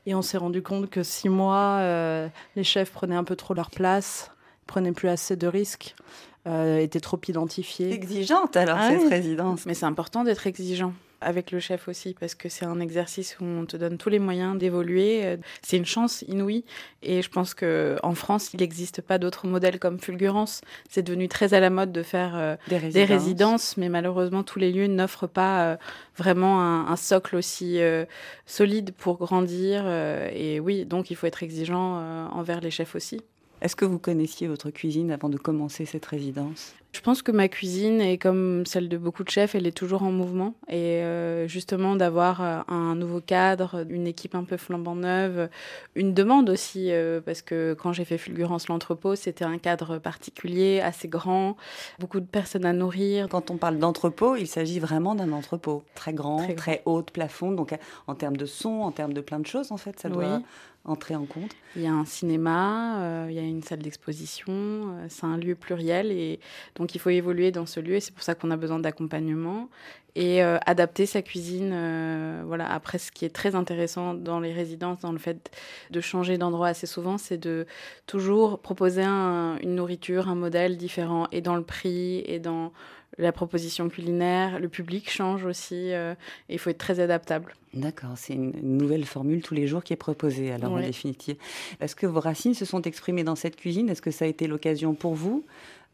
Et 0.06 0.14
on 0.14 0.22
s'est 0.22 0.38
rendu 0.38 0.62
compte 0.62 0.88
que 0.88 1.02
6 1.02 1.30
mois, 1.30 1.78
euh, 1.80 2.28
les 2.54 2.62
chefs 2.62 2.92
prenaient 2.92 3.16
un 3.16 3.24
peu 3.24 3.34
trop 3.34 3.54
leur 3.54 3.70
place, 3.70 4.30
prenaient 4.68 4.92
plus 4.92 5.08
assez 5.08 5.34
de 5.34 5.48
risques. 5.48 5.96
Euh, 6.46 6.78
étaient 6.78 7.00
trop 7.00 7.20
identifiés. 7.28 7.92
Exigeante 7.92 8.56
alors 8.56 8.78
ah, 8.80 8.90
cette 8.90 9.02
oui. 9.02 9.08
résidence. 9.08 9.66
Mais 9.66 9.74
c'est 9.74 9.86
important 9.86 10.24
d'être 10.24 10.46
exigeant 10.46 10.94
avec 11.20 11.50
le 11.50 11.58
chef 11.58 11.88
aussi, 11.88 12.14
parce 12.18 12.34
que 12.34 12.48
c'est 12.48 12.64
un 12.64 12.78
exercice 12.80 13.36
où 13.40 13.44
on 13.44 13.66
te 13.66 13.76
donne 13.76 13.98
tous 13.98 14.08
les 14.08 14.20
moyens 14.20 14.56
d'évoluer. 14.56 15.36
C'est 15.62 15.76
une 15.76 15.84
chance 15.84 16.22
inouïe. 16.28 16.64
Et 17.02 17.22
je 17.22 17.28
pense 17.28 17.54
qu'en 17.54 18.14
France, 18.14 18.52
il 18.54 18.60
n'existe 18.60 19.02
pas 19.02 19.18
d'autres 19.18 19.48
modèles 19.48 19.80
comme 19.80 19.98
Fulgurance. 19.98 20.60
C'est 20.88 21.02
devenu 21.02 21.28
très 21.28 21.54
à 21.54 21.60
la 21.60 21.70
mode 21.70 21.90
de 21.90 22.04
faire 22.04 22.36
euh, 22.36 22.56
des, 22.68 22.76
résidences. 22.76 22.94
des, 22.94 23.04
résidences. 23.04 23.76
mais 23.76 23.88
malheureusement, 23.88 24.44
tous 24.44 24.60
les 24.60 24.70
lieux 24.70 24.86
n'offrent 24.86 25.26
pas 25.26 25.64
euh, 25.64 25.76
vraiment 26.16 26.60
un, 26.60 26.86
un, 26.86 26.96
socle 26.96 27.34
aussi 27.34 27.80
euh, 27.80 28.04
solide 28.46 28.92
pour 28.92 29.18
grandir. 29.18 29.88
et 29.88 30.60
oui, 30.60 30.86
donc 30.86 31.10
il 31.10 31.16
faut 31.16 31.26
être 31.26 31.42
exigeant 31.42 32.28
envers 32.30 32.60
les 32.60 32.70
chefs 32.70 32.94
aussi. 32.94 33.20
Est-ce 33.60 33.74
que 33.74 33.84
vous 33.84 33.98
connaissiez 33.98 34.46
votre 34.46 34.70
cuisine 34.70 35.10
avant 35.10 35.28
de 35.28 35.36
commencer 35.36 35.84
cette 35.84 36.06
résidence? 36.06 36.74
Je 36.92 37.00
pense 37.00 37.20
que 37.20 37.30
ma 37.30 37.48
cuisine 37.48 38.00
est 38.00 38.16
comme 38.16 38.64
celle 38.64 38.88
de 38.88 38.96
beaucoup 38.96 39.22
de 39.22 39.28
chefs, 39.28 39.54
elle 39.54 39.66
est 39.66 39.76
toujours 39.76 40.02
en 40.02 40.10
mouvement. 40.10 40.54
Et 40.68 41.02
euh, 41.02 41.46
justement, 41.46 41.96
d'avoir 41.96 42.42
euh, 42.42 42.60
un 42.66 42.94
nouveau 42.94 43.20
cadre, 43.20 43.84
une 43.90 44.06
équipe 44.06 44.34
un 44.34 44.44
peu 44.44 44.56
flambant 44.56 44.94
neuve, 44.94 45.50
une 45.94 46.14
demande 46.14 46.48
aussi, 46.48 46.90
euh, 46.90 47.20
parce 47.20 47.42
que 47.42 47.74
quand 47.74 47.92
j'ai 47.92 48.06
fait 48.06 48.16
Fulgurance 48.16 48.68
l'entrepôt, 48.68 49.16
c'était 49.16 49.44
un 49.44 49.58
cadre 49.58 49.98
particulier, 49.98 50.80
assez 50.80 51.08
grand, 51.08 51.56
beaucoup 51.98 52.20
de 52.20 52.26
personnes 52.26 52.64
à 52.64 52.72
nourrir. 52.72 53.28
Quand 53.28 53.50
on 53.50 53.58
parle 53.58 53.78
d'entrepôt, 53.78 54.36
il 54.36 54.46
s'agit 54.46 54.80
vraiment 54.80 55.14
d'un 55.14 55.32
entrepôt 55.32 55.84
très 55.94 56.14
grand, 56.14 56.38
très, 56.38 56.54
très 56.54 56.82
haut 56.86 57.02
de 57.02 57.10
plafond, 57.10 57.52
donc 57.52 57.76
en 58.06 58.14
termes 58.14 58.36
de 58.36 58.46
son, 58.46 58.80
en 58.80 58.92
termes 58.92 59.12
de 59.12 59.20
plein 59.20 59.40
de 59.40 59.46
choses, 59.46 59.72
en 59.72 59.76
fait, 59.76 60.00
ça 60.00 60.08
doit... 60.08 60.40
Entrer 60.88 61.16
en 61.16 61.26
compte 61.26 61.54
Il 61.76 61.82
y 61.82 61.86
a 61.86 61.92
un 61.92 62.06
cinéma, 62.06 63.00
euh, 63.00 63.26
il 63.28 63.36
y 63.36 63.38
a 63.38 63.42
une 63.42 63.62
salle 63.62 63.80
d'exposition, 63.80 64.54
euh, 64.54 65.06
c'est 65.10 65.26
un 65.26 65.36
lieu 65.36 65.54
pluriel 65.54 66.10
et 66.10 66.40
donc 66.78 66.94
il 66.94 66.98
faut 66.98 67.10
évoluer 67.10 67.50
dans 67.50 67.66
ce 67.66 67.80
lieu 67.80 67.96
et 67.96 68.00
c'est 68.00 68.14
pour 68.14 68.22
ça 68.22 68.34
qu'on 68.34 68.50
a 68.50 68.56
besoin 68.56 68.78
d'accompagnement 68.78 69.68
et 70.14 70.42
euh, 70.42 70.58
adapter 70.66 71.06
sa 71.06 71.22
cuisine. 71.22 71.70
Euh, 71.72 72.42
voilà. 72.46 72.70
Après, 72.70 72.98
ce 72.98 73.12
qui 73.12 73.24
est 73.24 73.34
très 73.34 73.54
intéressant 73.54 74.14
dans 74.14 74.40
les 74.40 74.52
résidences, 74.52 75.00
dans 75.00 75.12
le 75.12 75.18
fait 75.18 75.50
de 75.90 76.00
changer 76.00 76.38
d'endroit 76.38 76.68
assez 76.68 76.86
souvent, 76.86 77.18
c'est 77.18 77.38
de 77.38 77.66
toujours 78.06 78.58
proposer 78.58 79.02
un, 79.02 79.58
une 79.62 79.76
nourriture, 79.76 80.28
un 80.28 80.34
modèle 80.34 80.76
différent 80.76 81.28
et 81.30 81.40
dans 81.40 81.56
le 81.56 81.62
prix 81.62 82.24
et 82.26 82.40
dans 82.40 82.72
la 83.16 83.32
proposition 83.32 83.88
culinaire, 83.88 84.60
le 84.60 84.68
public 84.68 85.10
change 85.10 85.44
aussi, 85.44 85.92
euh, 85.92 86.14
et 86.48 86.54
il 86.54 86.58
faut 86.58 86.70
être 86.70 86.78
très 86.78 87.00
adaptable. 87.00 87.54
D'accord, 87.74 88.12
c'est 88.16 88.34
une 88.34 88.52
nouvelle 88.62 89.04
formule 89.04 89.42
tous 89.42 89.54
les 89.54 89.66
jours 89.66 89.82
qui 89.82 89.92
est 89.92 89.96
proposée, 89.96 90.52
alors 90.52 90.72
oui. 90.72 90.82
en 90.82 90.86
définitive. 90.86 91.36
Est-ce 91.80 91.96
que 91.96 92.06
vos 92.06 92.20
racines 92.20 92.54
se 92.54 92.64
sont 92.64 92.82
exprimées 92.82 93.24
dans 93.24 93.34
cette 93.34 93.56
cuisine? 93.56 93.88
Est-ce 93.88 94.02
que 94.02 94.12
ça 94.12 94.24
a 94.24 94.28
été 94.28 94.46
l'occasion 94.46 94.94
pour 94.94 95.14
vous 95.14 95.44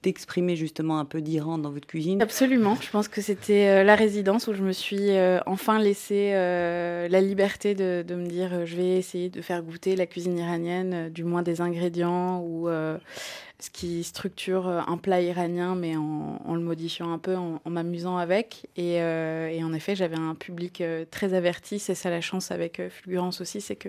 d'exprimer 0.04 0.54
justement 0.54 0.98
un 0.98 1.06
peu 1.06 1.22
d'Iran 1.22 1.56
dans 1.58 1.70
votre 1.70 1.86
cuisine 1.86 2.20
Absolument. 2.22 2.76
Je 2.80 2.90
pense 2.90 3.08
que 3.08 3.22
c'était 3.22 3.68
euh, 3.68 3.84
la 3.84 3.94
résidence 3.94 4.46
où 4.46 4.52
je 4.52 4.62
me 4.62 4.72
suis 4.72 5.10
euh, 5.10 5.40
enfin 5.46 5.78
laissé 5.78 6.32
euh, 6.34 7.08
la 7.08 7.20
liberté 7.22 7.74
de, 7.74 8.04
de, 8.06 8.14
me 8.14 8.26
dire 8.26 8.66
je 8.66 8.76
vais 8.76 8.98
essayer 8.98 9.30
de 9.30 9.40
faire 9.40 9.62
goûter 9.62 9.96
la 9.96 10.06
cuisine 10.06 10.38
iranienne, 10.38 11.08
du 11.08 11.24
moins 11.24 11.42
des 11.42 11.60
ingrédients 11.62 12.40
ou 12.40 12.68
ce 13.60 13.70
qui 13.70 14.04
structure 14.04 14.68
un 14.68 14.98
plat 14.98 15.22
iranien, 15.22 15.74
mais 15.74 15.96
en, 15.96 16.54
le 16.54 16.60
modifiant 16.60 17.12
un 17.12 17.18
peu, 17.18 17.36
en, 17.36 17.60
m'amusant 17.64 18.18
avec. 18.18 18.66
Et, 18.76 18.96
et, 18.96 19.64
en 19.64 19.72
effet, 19.72 19.96
j'avais 19.96 20.18
un 20.18 20.34
public 20.34 20.82
très 21.10 21.32
averti. 21.32 21.78
C'est 21.78 21.94
ça 21.94 22.10
la 22.10 22.20
chance 22.20 22.50
avec 22.50 22.82
Fulgurance 22.90 23.40
aussi, 23.40 23.60
c'est 23.60 23.76
que 23.76 23.88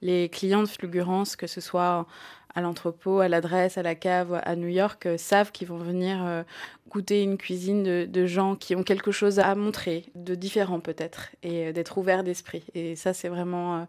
les 0.00 0.28
clients 0.30 0.62
de 0.62 0.68
Fulgurance, 0.68 1.36
que 1.36 1.46
ce 1.46 1.60
soit 1.60 2.06
à 2.54 2.60
l'entrepôt, 2.60 3.20
à 3.20 3.28
l'adresse, 3.28 3.78
à 3.78 3.82
la 3.82 3.94
cave, 3.94 4.40
à 4.44 4.56
New 4.56 4.68
York, 4.68 5.06
euh, 5.06 5.16
savent 5.16 5.52
qu'ils 5.52 5.68
vont 5.68 5.78
venir 5.78 6.24
euh, 6.24 6.42
goûter 6.88 7.22
une 7.22 7.36
cuisine 7.36 7.82
de, 7.82 8.06
de, 8.06 8.26
gens 8.26 8.56
qui 8.56 8.74
ont 8.74 8.82
quelque 8.82 9.12
chose 9.12 9.38
à 9.38 9.54
montrer, 9.54 10.06
de 10.14 10.34
différent 10.34 10.80
peut-être, 10.80 11.30
et 11.42 11.68
euh, 11.68 11.72
d'être 11.72 11.98
ouverts 11.98 12.24
d'esprit. 12.24 12.64
Et 12.74 12.96
ça, 12.96 13.12
c'est 13.12 13.28
vraiment 13.28 13.86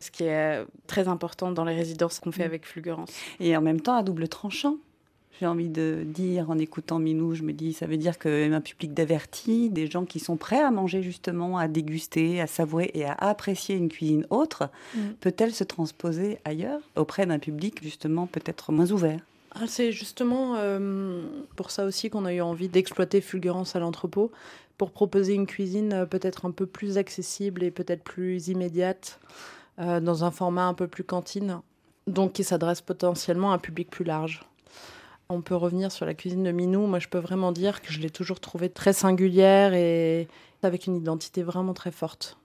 ce 0.00 0.10
qui 0.10 0.24
est 0.24 0.64
très 0.86 1.08
important 1.08 1.50
dans 1.50 1.64
les 1.64 1.74
résidences 1.74 2.20
qu'on 2.20 2.32
fait 2.32 2.44
mmh. 2.44 2.46
avec 2.46 2.66
Fulgurance. 2.66 3.12
Et 3.40 3.56
en 3.56 3.62
même 3.62 3.80
temps, 3.80 3.96
à 3.96 4.02
double 4.02 4.28
tranchant 4.28 4.76
j'ai 5.40 5.46
envie 5.46 5.68
de 5.68 6.04
dire 6.06 6.50
en 6.50 6.58
écoutant 6.58 6.98
Minou, 6.98 7.34
je 7.34 7.42
me 7.42 7.52
dis, 7.52 7.72
ça 7.72 7.86
veut 7.86 7.96
dire 7.96 8.18
qu'un 8.18 8.60
public 8.60 8.94
d'avertis, 8.94 9.70
des 9.70 9.86
gens 9.86 10.04
qui 10.04 10.20
sont 10.20 10.36
prêts 10.36 10.62
à 10.62 10.70
manger 10.70 11.02
justement, 11.02 11.58
à 11.58 11.68
déguster, 11.68 12.40
à 12.40 12.46
savourer 12.46 12.90
et 12.94 13.04
à 13.04 13.14
apprécier 13.14 13.76
une 13.76 13.88
cuisine 13.88 14.26
autre, 14.30 14.70
mm. 14.94 15.00
peut-elle 15.20 15.52
se 15.52 15.64
transposer 15.64 16.38
ailleurs 16.44 16.80
auprès 16.96 17.26
d'un 17.26 17.38
public 17.38 17.82
justement 17.82 18.26
peut-être 18.26 18.72
moins 18.72 18.90
ouvert? 18.92 19.20
Ah, 19.56 19.66
C'est 19.66 19.92
justement 19.92 20.54
euh, 20.56 21.22
pour 21.56 21.70
ça 21.70 21.84
aussi 21.84 22.10
qu'on 22.10 22.24
a 22.24 22.32
eu 22.32 22.40
envie 22.40 22.68
d'exploiter 22.68 23.20
Fulgurance 23.20 23.76
à 23.76 23.78
l'entrepôt, 23.78 24.32
pour 24.78 24.90
proposer 24.90 25.34
une 25.34 25.46
cuisine 25.46 25.92
euh, 25.92 26.06
peut-être 26.06 26.46
un 26.46 26.50
peu 26.50 26.66
plus 26.66 26.98
accessible 26.98 27.62
et 27.62 27.70
peut-être 27.70 28.02
plus 28.02 28.48
immédiate, 28.48 29.20
euh, 29.78 30.00
dans 30.00 30.24
un 30.24 30.30
format 30.30 30.66
un 30.66 30.74
peu 30.74 30.88
plus 30.88 31.04
cantine, 31.04 31.60
donc 32.06 32.32
qui 32.32 32.44
s'adresse 32.44 32.80
potentiellement 32.80 33.52
à 33.52 33.56
un 33.56 33.58
public 33.58 33.90
plus 33.90 34.04
large. 34.04 34.42
On 35.28 35.40
peut 35.40 35.56
revenir 35.56 35.90
sur 35.90 36.06
la 36.06 36.14
cuisine 36.14 36.42
de 36.42 36.50
Minou. 36.52 36.86
Moi, 36.86 36.98
je 36.98 37.08
peux 37.08 37.18
vraiment 37.18 37.52
dire 37.52 37.80
que 37.80 37.92
je 37.92 38.00
l'ai 38.00 38.10
toujours 38.10 38.40
trouvée 38.40 38.68
très 38.68 38.92
singulière 38.92 39.74
et 39.74 40.28
avec 40.62 40.86
une 40.86 40.96
identité 40.96 41.42
vraiment 41.42 41.74
très 41.74 41.90
forte. 41.90 42.36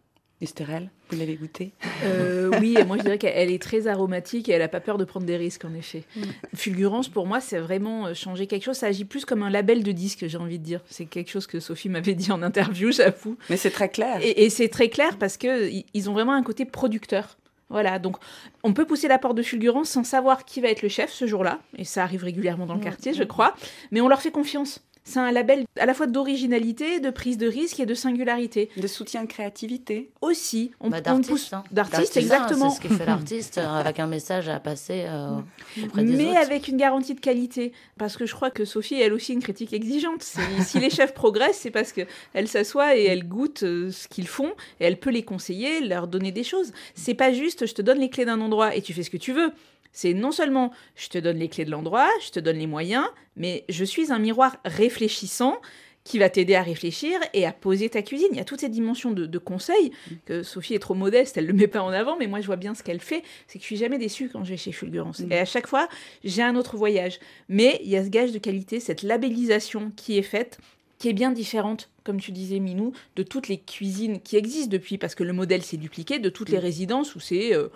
Estérelle, 0.42 0.90
vous 1.10 1.20
l'avez 1.20 1.36
goûtée? 1.36 1.74
Euh, 2.06 2.50
Oui, 2.62 2.78
et 2.80 2.86
moi 2.86 2.98
je 2.98 3.04
dirais 3.04 3.18
qu'elle 3.18 3.52
est 3.52 3.62
très 3.62 3.88
aromatique 3.88 4.48
et 4.48 4.54
elle 4.54 4.62
n'a 4.62 4.70
pas 4.70 4.80
peur 4.80 4.98
de 4.98 5.04
prendre 5.04 5.26
des 5.26 5.36
risques 5.36 5.66
en 5.66 5.74
effet. 5.74 6.04
Mm. 6.16 6.22
Fulgurance, 6.56 7.10
pour 7.10 7.28
moi, 7.28 7.42
c'est 7.42 7.60
vraiment 7.60 8.08
euh, 8.08 8.14
changer 8.14 8.48
quelque 8.48 8.64
chose. 8.64 8.78
Ça 8.78 8.88
agit 8.88 9.04
plus 9.04 9.26
comme 9.26 9.44
un 9.44 9.50
label 9.50 9.84
de 9.84 9.92
disque, 9.92 10.26
j'ai 10.28 10.38
envie 10.38 10.58
de 10.58 10.64
dire. 10.64 10.80
C'est 10.90 11.06
quelque 11.06 11.30
chose 11.30 11.46
que 11.46 11.60
Sophie 11.60 11.90
m'avait 11.90 12.14
dit 12.14 12.32
en 12.32 12.42
interview, 12.42 12.90
j'avoue. 12.94 13.38
Mais 13.50 13.58
c'est 13.58 13.70
très 13.70 13.90
clair. 13.90 14.22
Et, 14.24 14.46
et 14.46 14.50
c'est 14.50 14.70
très 14.70 14.88
clair 14.88 15.18
parce 15.18 15.36
qu'ils 15.36 16.10
ont 16.10 16.14
vraiment 16.14 16.34
un 16.34 16.44
côté 16.44 16.64
producteur. 16.64 17.38
Voilà, 17.70 18.00
donc 18.00 18.18
on 18.64 18.74
peut 18.74 18.86
pousser 18.86 19.08
la 19.08 19.20
porte 19.20 19.36
de 19.36 19.44
fulgurance 19.44 19.90
sans 19.90 20.04
savoir 20.04 20.44
qui 20.44 20.60
va 20.60 20.70
être 20.70 20.82
le 20.82 20.90
chef 20.90 21.12
ce 21.12 21.28
jour-là, 21.28 21.60
et 21.78 21.84
ça 21.84 22.02
arrive 22.02 22.24
régulièrement 22.24 22.66
dans 22.66 22.74
le 22.74 22.80
quartier, 22.80 23.14
je 23.14 23.24
crois, 23.24 23.54
mais 23.92 24.02
on 24.02 24.08
leur 24.08 24.22
fait 24.22 24.32
confiance 24.32 24.82
c'est 25.04 25.20
un 25.20 25.32
label 25.32 25.66
à 25.80 25.86
la 25.86 25.94
fois 25.94 26.08
d'originalité, 26.08 27.00
de 27.00 27.10
prise 27.10 27.38
de 27.38 27.48
risque 27.48 27.80
et 27.80 27.86
de 27.86 27.94
singularité. 27.94 28.70
De 28.78 28.88
soutien 28.88 29.24
de 29.24 29.28
créativité. 29.28 30.12
Aussi. 30.22 30.72
On, 30.80 30.90
bah, 30.90 31.02
d'artiste. 31.02 31.54
Hein. 31.54 31.64
D'artiste, 31.72 32.18
exactement. 32.18 32.70
C'est 32.70 32.76
ce 32.76 32.82
qui 32.82 32.94
fait 32.94 33.06
l'artiste, 33.06 33.58
euh, 33.58 33.68
avec 33.68 34.00
un 34.00 34.08
message 34.08 34.50
à 34.50 34.60
passer 34.60 35.06
euh, 35.08 35.40
auprès 35.84 36.04
des 36.04 36.16
Mais 36.16 36.38
avec 36.38 36.68
une 36.68 36.78
garantie 36.78 37.16
de 37.16 37.20
qualité. 37.20 37.74
Parce 37.98 38.18
que 38.18 38.26
je 38.26 38.36
crois 38.36 38.52
que 38.52 38.66
Sophie, 38.66 39.02
elle 39.02 39.14
aussi, 39.14 39.34
une 39.34 39.42
critique 39.42 39.74
exigeante. 39.74 40.22
si 40.62 40.80
les 40.80 40.90
chefs 40.90 41.14
progressent, 41.14 41.60
c'est 41.60 41.72
parce 41.72 41.92
qu'elle 41.92 42.48
s'assoit 42.48 42.96
et 42.96 43.06
elle 43.06 43.28
goûte 43.28 43.64
euh, 43.64 43.92
ce 43.92 44.08
qu'ils 44.08 44.28
font, 44.28 44.52
et 44.80 44.86
elle 44.86 45.00
peut 45.00 45.10
les 45.10 45.24
conseiller, 45.24 45.82
leur 45.82 46.08
donner 46.08 46.32
des 46.32 46.44
choses. 46.44 46.72
C'est 46.94 47.16
pas 47.16 47.34
juste, 47.34 47.66
je 47.66 47.74
te 47.74 47.82
donne 47.82 48.00
les 48.00 48.10
clés 48.10 48.26
d'un 48.26 48.42
endroit 48.42 48.76
et 48.76 48.82
tu 48.82 48.94
fais 48.94 49.04
ce 49.04 49.10
que 49.10 49.18
tu 49.18 49.34
veux. 49.34 49.52
C'est 49.92 50.14
non 50.14 50.32
seulement 50.32 50.72
je 50.96 51.10
te 51.10 51.18
donne 51.18 51.38
les 51.38 51.50
clés 51.50 51.66
de 51.66 51.72
l'endroit, 51.72 52.10
je 52.24 52.32
te 52.32 52.40
donne 52.40 52.58
les 52.58 52.68
moyens, 52.68 53.06
mais 53.36 53.66
je 53.70 53.84
suis 53.84 54.12
un 54.12 54.20
miroir 54.20 54.58
réfléchissant 54.66 55.60
qui 56.04 56.18
va 56.18 56.30
t'aider 56.30 56.56
à 56.56 56.64
réfléchir 56.64 57.20
et 57.34 57.46
à 57.46 57.52
poser 57.52 57.90
ta 57.90 58.02
cuisine. 58.02 58.30
Il 58.32 58.38
y 58.38 58.42
a 58.42 58.46
toutes 58.46 58.62
ces 58.62 58.70
dimensions 58.70 59.12
de, 59.12 59.26
de 59.26 59.38
conseils 59.38 59.92
que 60.26 60.44
Sophie 60.44 60.74
est 60.74 60.80
trop 60.80 60.96
modeste, 60.96 61.38
elle 61.38 61.46
ne 61.46 61.52
le 61.52 61.58
met 61.58 61.68
pas 61.68 61.82
en 61.82 61.90
avant, 61.90 62.18
mais 62.18 62.28
moi 62.28 62.42
je 62.42 62.48
vois 62.48 62.56
bien 62.56 62.74
ce 62.74 62.82
qu'elle 62.82 63.00
fait. 63.00 63.22
C'est 63.48 63.60
que 63.60 63.62
je 63.64 63.68
suis 63.68 63.78
jamais 63.78 63.98
déçue 63.98 64.30
quand 64.30 64.44
je 64.44 64.50
vais 64.52 64.58
chez 64.58 64.72
Fulgurance. 64.72 65.20
Mm. 65.20 65.32
Et 65.32 65.38
à 65.38 65.46
chaque 65.46 65.68
fois, 65.68 65.88
j'ai 66.24 66.42
un 66.42 66.56
autre 66.56 66.78
voyage. 66.78 67.20
Mais 67.48 67.80
il 67.84 67.90
y 67.90 67.98
a 67.98 68.04
ce 68.04 68.10
gage 68.10 68.32
de 68.32 68.40
qualité, 68.40 68.80
cette 68.80 69.04
labellisation 69.04 69.92
qui 69.96 70.18
est 70.18 70.24
faite, 70.24 70.58
qui 70.98 71.10
est 71.10 71.14
bien 71.14 71.32
différente, 71.32 71.90
comme 72.04 72.20
tu 72.20 72.32
disais 72.32 72.60
Minou, 72.60 72.94
de 73.16 73.24
toutes 73.24 73.48
les 73.48 73.60
cuisines 73.60 74.20
qui 74.20 74.36
existent 74.36 74.72
depuis, 74.72 74.98
parce 74.98 75.16
que 75.16 75.24
le 75.24 75.34
modèle 75.34 75.62
s'est 75.62 75.78
dupliqué, 75.78 76.18
de 76.18 76.30
toutes 76.30 76.50
les 76.50 76.58
mm. 76.58 76.62
résidences 76.62 77.16
où 77.16 77.20
c'est... 77.20 77.54
Euh, 77.54 77.68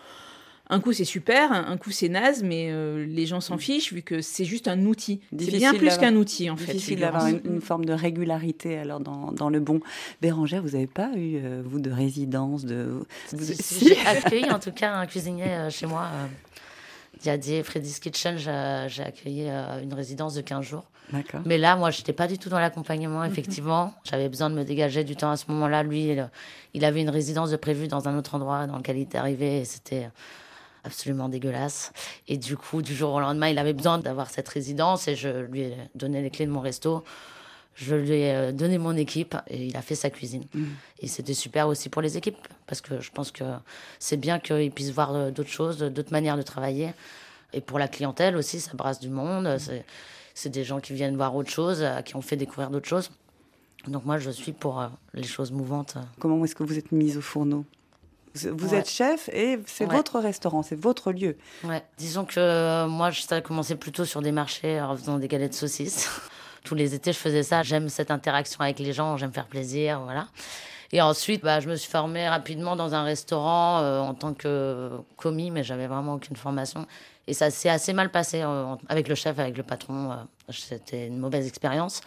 un 0.73 0.79
coup 0.79 0.91
c'est 0.91 1.05
super, 1.05 1.51
un 1.51 1.77
coup 1.77 1.91
c'est 1.91 2.09
naze, 2.09 2.43
mais 2.43 2.69
euh, 2.71 3.05
les 3.05 3.25
gens 3.25 3.41
s'en 3.41 3.55
mm. 3.55 3.59
fichent 3.59 3.93
vu 3.93 4.01
que 4.01 4.21
c'est 4.21 4.45
juste 4.45 4.67
un 4.67 4.85
outil. 4.85 5.21
C'est 5.37 5.51
bien 5.51 5.73
plus 5.73 5.97
qu'un 5.97 6.15
outil 6.15 6.49
en 6.49 6.57
fait. 6.57 6.73
Difficile 6.73 6.99
d'avoir 6.99 7.27
une, 7.27 7.61
forme 7.61 7.85
de 7.85 7.93
régularité 7.93 8.77
alors 8.77 8.99
dans, 8.99 9.31
dans 9.31 9.49
le 9.49 9.59
bon. 9.59 9.79
Bérangère, 10.21 10.61
vous 10.61 10.71
n'avez 10.71 10.87
pas 10.87 11.11
eu 11.15 11.37
euh, 11.37 11.61
vous 11.63 11.79
de 11.79 11.91
résidence 11.91 12.65
de. 12.65 13.05
J'ai 13.31 13.99
accueilli 14.05 14.49
en 14.49 14.59
tout 14.59 14.71
cas 14.71 14.93
un 14.93 15.05
cuisinier 15.05 15.45
euh, 15.45 15.69
chez 15.69 15.85
moi. 15.85 16.09
Il 17.21 17.27
y 17.27 17.29
a 17.29 17.37
des 17.37 17.61
Freddy's 17.63 17.99
Kitchen, 17.99 18.37
j'ai 18.37 19.03
accueilli 19.03 19.47
une 19.47 19.93
résidence 19.93 20.33
de 20.33 20.41
15 20.41 20.65
jours. 20.65 20.85
Mais 21.45 21.57
là, 21.57 21.75
moi, 21.75 21.91
je 21.91 21.99
n'étais 21.99 22.11
pas 22.11 22.27
du 22.27 22.37
tout 22.37 22.49
dans 22.49 22.59
l'accompagnement, 22.59 23.19
mhm. 23.19 23.31
effectivement. 23.31 23.93
J'avais 24.03 24.29
besoin 24.29 24.49
de 24.49 24.55
me 24.55 24.63
dégager 24.63 25.03
du 25.03 25.15
temps 25.15 25.31
à 25.31 25.37
ce 25.37 25.45
moment-là. 25.49 25.83
Lui, 25.83 26.17
il, 26.73 26.85
avait 26.85 27.01
une 27.01 27.09
résidence 27.11 27.51
de 27.51 27.55
prévue 27.55 27.87
dans 27.87 28.07
un 28.07 28.17
autre 28.17 28.35
endroit 28.35 28.65
dans 28.67 28.77
lequel 28.77 28.97
il 28.97 29.03
était 29.03 29.19
arrivé 29.19 29.63
c'était 29.63 30.09
absolument 30.83 31.29
dégueulasse. 31.29 31.91
Et 32.27 32.37
du 32.37 32.57
coup, 32.57 32.81
du 32.81 32.95
jour 32.95 33.13
au 33.13 33.19
lendemain, 33.19 33.49
il 33.49 33.57
avait 33.57 33.73
besoin 33.73 33.97
d'avoir 33.97 34.29
cette 34.29 34.47
résidence 34.49 35.07
et 35.07 35.15
je 35.15 35.29
lui 35.29 35.61
ai 35.61 35.77
donné 35.95 36.21
les 36.21 36.29
clés 36.29 36.45
de 36.45 36.51
mon 36.51 36.61
resto. 36.61 37.03
Je 37.75 37.95
lui 37.95 38.11
ai 38.11 38.35
euh, 38.35 38.51
donné 38.51 38.77
mon 38.77 38.95
équipe 38.95 39.35
et 39.47 39.65
il 39.65 39.75
a 39.75 39.81
fait 39.81 39.95
sa 39.95 40.09
cuisine. 40.09 40.45
Mm. 40.53 40.65
Et 40.99 41.07
c'était 41.07 41.33
super 41.33 41.67
aussi 41.67 41.89
pour 41.89 42.01
les 42.01 42.17
équipes 42.17 42.37
parce 42.67 42.81
que 42.81 42.99
je 43.01 43.11
pense 43.11 43.31
que 43.31 43.43
c'est 43.97 44.17
bien 44.17 44.39
qu'ils 44.39 44.71
puissent 44.71 44.91
voir 44.91 45.15
euh, 45.15 45.31
d'autres 45.31 45.49
choses, 45.49 45.79
d'autres 45.79 46.11
manières 46.11 46.37
de 46.37 46.43
travailler. 46.43 46.93
Et 47.51 47.61
pour 47.61 47.79
la 47.79 47.87
clientèle 47.87 48.35
aussi, 48.35 48.59
ça 48.59 48.71
brasse 48.73 48.99
du 48.99 49.09
monde. 49.09 49.45
Mm. 49.45 49.81
C'est 50.35 50.49
des 50.49 50.63
gens 50.63 50.79
qui 50.79 50.93
viennent 50.93 51.15
voir 51.15 51.35
autre 51.35 51.51
chose, 51.51 51.85
qui 52.05 52.15
ont 52.15 52.21
fait 52.21 52.35
découvrir 52.35 52.71
d'autres 52.71 52.87
choses. 52.87 53.11
Donc 53.87 54.05
moi, 54.05 54.17
je 54.17 54.29
suis 54.29 54.53
pour 54.53 54.79
euh, 54.79 54.87
les 55.13 55.23
choses 55.23 55.51
mouvantes. 55.51 55.97
Comment 56.19 56.43
est-ce 56.45 56.55
que 56.55 56.63
vous 56.63 56.77
êtes 56.77 56.91
mise 56.91 57.17
au 57.17 57.21
fourneau? 57.21 57.65
Vous 58.35 58.73
êtes 58.73 58.89
chef 58.89 59.29
et 59.29 59.59
c'est 59.67 59.85
votre 59.85 60.19
restaurant, 60.19 60.63
c'est 60.63 60.79
votre 60.79 61.11
lieu. 61.11 61.37
Ouais, 61.63 61.83
disons 61.97 62.25
que 62.25 62.39
euh, 62.39 62.87
moi, 62.87 63.11
je 63.11 63.39
commencé 63.41 63.75
plutôt 63.75 64.05
sur 64.05 64.21
des 64.21 64.31
marchés 64.31 64.81
en 64.81 64.95
faisant 64.95 65.17
des 65.19 65.27
galettes 65.27 65.51
de 65.51 65.55
saucisses. 65.55 66.09
Tous 66.63 66.75
les 66.75 66.95
étés, 66.95 67.13
je 67.13 67.17
faisais 67.17 67.43
ça. 67.43 67.61
J'aime 67.61 67.89
cette 67.89 68.09
interaction 68.09 68.61
avec 68.61 68.79
les 68.79 68.93
gens, 68.93 69.17
j'aime 69.17 69.33
faire 69.33 69.47
plaisir, 69.47 70.01
voilà. 70.01 70.27
Et 70.91 71.01
ensuite, 71.01 71.43
bah, 71.43 71.59
je 71.59 71.69
me 71.69 71.75
suis 71.75 71.89
formée 71.89 72.27
rapidement 72.27 72.75
dans 72.75 72.93
un 72.95 73.03
restaurant 73.03 73.79
euh, 73.81 73.99
en 73.99 74.13
tant 74.13 74.33
que 74.33 74.89
commis, 75.17 75.51
mais 75.51 75.63
j'avais 75.63 75.87
vraiment 75.87 76.15
aucune 76.15 76.35
formation. 76.35 76.87
Et 77.27 77.33
ça 77.33 77.51
s'est 77.51 77.69
assez 77.69 77.93
mal 77.93 78.11
passé 78.11 78.41
euh, 78.41 78.75
avec 78.89 79.07
le 79.07 79.15
chef, 79.15 79.39
avec 79.39 79.57
le 79.57 79.63
patron. 79.63 80.11
C'était 80.49 81.07
une 81.07 81.17
mauvaise 81.17 81.47
expérience. 81.47 82.01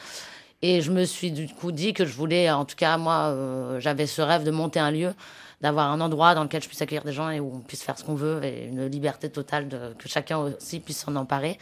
Et 0.63 0.81
je 0.81 0.91
me 0.91 1.05
suis 1.05 1.31
du 1.31 1.49
coup 1.49 1.71
dit 1.71 1.93
que 1.93 2.05
je 2.05 2.13
voulais, 2.13 2.51
en 2.51 2.65
tout 2.65 2.77
cas, 2.77 2.97
moi, 2.97 3.37
j'avais 3.79 4.07
ce 4.07 4.23
rêve 4.23 4.43
de 4.43 4.51
monter 4.51 4.81
un 4.81 4.91
lieu 4.91 5.13
d'avoir 5.61 5.91
un 5.91 6.01
endroit 6.01 6.35
dans 6.35 6.43
lequel 6.43 6.63
je 6.63 6.69
puisse 6.69 6.83
accueillir 6.83 7.05
des 7.05 7.13
gens 7.13 7.31
et 7.31 7.41
où 7.41 7.51
on 7.55 7.61
puisse 7.61 7.83
faire 7.83 7.99
ce 7.99 8.05
qu'on 8.05 8.15
veut 8.15 8.45
et 8.45 8.67
une 8.67 8.87
liberté 8.87 9.31
totale 9.31 9.69
de, 9.69 9.95
que 9.99 10.09
chacun 10.09 10.39
aussi 10.39 10.81
puisse 10.81 10.99
s'en 10.99 11.17
emparer. 11.17 11.59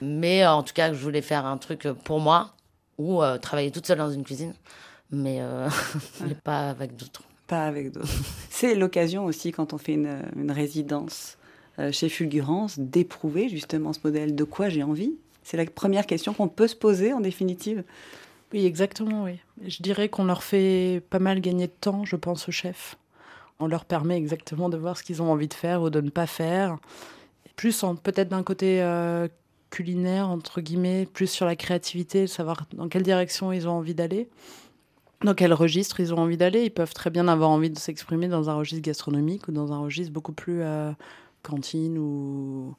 Mais 0.00 0.42
euh, 0.42 0.52
en 0.52 0.62
tout 0.62 0.72
cas, 0.72 0.92
je 0.92 0.98
voulais 0.98 1.22
faire 1.22 1.44
un 1.44 1.58
truc 1.58 1.88
pour 2.04 2.20
moi 2.20 2.54
ou 2.98 3.22
euh, 3.22 3.36
travailler 3.38 3.70
toute 3.70 3.86
seule 3.86 3.98
dans 3.98 4.10
une 4.10 4.24
cuisine, 4.24 4.54
mais, 5.10 5.38
euh, 5.40 5.68
pas 6.44 6.70
avec 6.70 6.96
d'autres. 6.96 7.22
Pas 7.46 7.66
avec 7.66 7.92
d'autres. 7.92 8.08
C'est 8.50 8.74
l'occasion 8.74 9.26
aussi 9.26 9.52
quand 9.52 9.74
on 9.74 9.78
fait 9.78 9.92
une, 9.94 10.22
une 10.36 10.50
résidence 10.50 11.36
chez 11.92 12.08
Fulgurance 12.08 12.78
d'éprouver 12.78 13.50
justement 13.50 13.92
ce 13.92 13.98
modèle 14.02 14.34
de 14.34 14.44
quoi 14.44 14.70
j'ai 14.70 14.82
envie. 14.82 15.12
C'est 15.42 15.58
la 15.58 15.66
première 15.66 16.06
question 16.06 16.32
qu'on 16.32 16.48
peut 16.48 16.68
se 16.68 16.74
poser 16.74 17.12
en 17.12 17.20
définitive. 17.20 17.84
Oui, 18.52 18.64
exactement, 18.64 19.24
oui. 19.24 19.38
Je 19.66 19.82
dirais 19.82 20.08
qu'on 20.08 20.24
leur 20.24 20.42
fait 20.42 21.02
pas 21.10 21.18
mal 21.18 21.40
gagner 21.40 21.66
de 21.66 21.72
temps, 21.78 22.06
je 22.06 22.16
pense, 22.16 22.48
aux 22.48 22.52
chefs. 22.52 22.96
On 23.58 23.66
leur 23.66 23.84
permet 23.84 24.16
exactement 24.16 24.68
de 24.68 24.76
voir 24.76 24.96
ce 24.96 25.02
qu'ils 25.02 25.22
ont 25.22 25.30
envie 25.30 25.48
de 25.48 25.54
faire 25.54 25.82
ou 25.82 25.90
de 25.90 26.00
ne 26.00 26.10
pas 26.10 26.26
faire. 26.26 26.76
Plus 27.56 27.84
peut-être 28.02 28.28
d'un 28.28 28.42
côté 28.42 28.82
euh, 28.82 29.28
culinaire, 29.70 30.28
entre 30.28 30.60
guillemets, 30.60 31.06
plus 31.06 31.26
sur 31.26 31.46
la 31.46 31.56
créativité, 31.56 32.26
savoir 32.26 32.66
dans 32.74 32.88
quelle 32.88 33.02
direction 33.02 33.52
ils 33.52 33.66
ont 33.66 33.72
envie 33.72 33.94
d'aller, 33.94 34.28
dans 35.24 35.34
quel 35.34 35.54
registre 35.54 36.00
ils 36.00 36.12
ont 36.12 36.18
envie 36.18 36.36
d'aller. 36.36 36.64
Ils 36.64 36.70
peuvent 36.70 36.92
très 36.92 37.10
bien 37.10 37.28
avoir 37.28 37.50
envie 37.50 37.70
de 37.70 37.78
s'exprimer 37.78 38.28
dans 38.28 38.50
un 38.50 38.54
registre 38.54 38.82
gastronomique 38.82 39.48
ou 39.48 39.52
dans 39.52 39.72
un 39.72 39.78
registre 39.78 40.12
beaucoup 40.12 40.32
plus 40.32 40.62
euh, 40.62 40.92
cantine 41.42 41.98
ou 41.98 42.74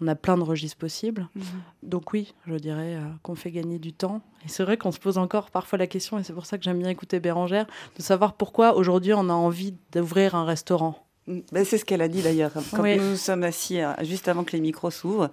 on 0.00 0.06
a 0.06 0.14
plein 0.14 0.36
de 0.36 0.42
registres 0.42 0.78
possibles. 0.78 1.28
Mhm. 1.34 1.44
Donc 1.82 2.12
oui, 2.12 2.34
je 2.46 2.54
dirais 2.54 2.94
euh, 2.94 3.04
qu'on 3.22 3.34
fait 3.34 3.50
gagner 3.50 3.78
du 3.78 3.92
temps. 3.92 4.20
Et 4.44 4.48
c'est 4.48 4.62
vrai 4.62 4.76
qu'on 4.76 4.92
se 4.92 5.00
pose 5.00 5.18
encore 5.18 5.50
parfois 5.50 5.78
la 5.78 5.86
question, 5.86 6.18
et 6.18 6.22
c'est 6.22 6.32
pour 6.32 6.46
ça 6.46 6.58
que 6.58 6.64
j'aime 6.64 6.78
bien 6.78 6.88
écouter 6.88 7.20
Bérangère, 7.20 7.66
de 7.96 8.02
savoir 8.02 8.34
pourquoi 8.34 8.76
aujourd'hui 8.76 9.12
on 9.14 9.28
a 9.28 9.32
envie 9.32 9.74
d'ouvrir 9.92 10.34
un 10.34 10.44
restaurant. 10.44 11.07
Ben, 11.52 11.64
c'est 11.64 11.76
ce 11.78 11.84
qu'elle 11.84 12.00
a 12.02 12.08
dit 12.08 12.22
d'ailleurs. 12.22 12.52
Quand 12.74 12.82
Oui. 12.82 12.96
nous 12.96 13.10
nous 13.10 13.16
sommes 13.16 13.42
assis 13.44 13.80
euh, 13.80 13.92
juste 14.02 14.28
avant 14.28 14.44
que 14.44 14.52
les 14.52 14.60
micros 14.60 14.90
s'ouvrent, 14.90 15.30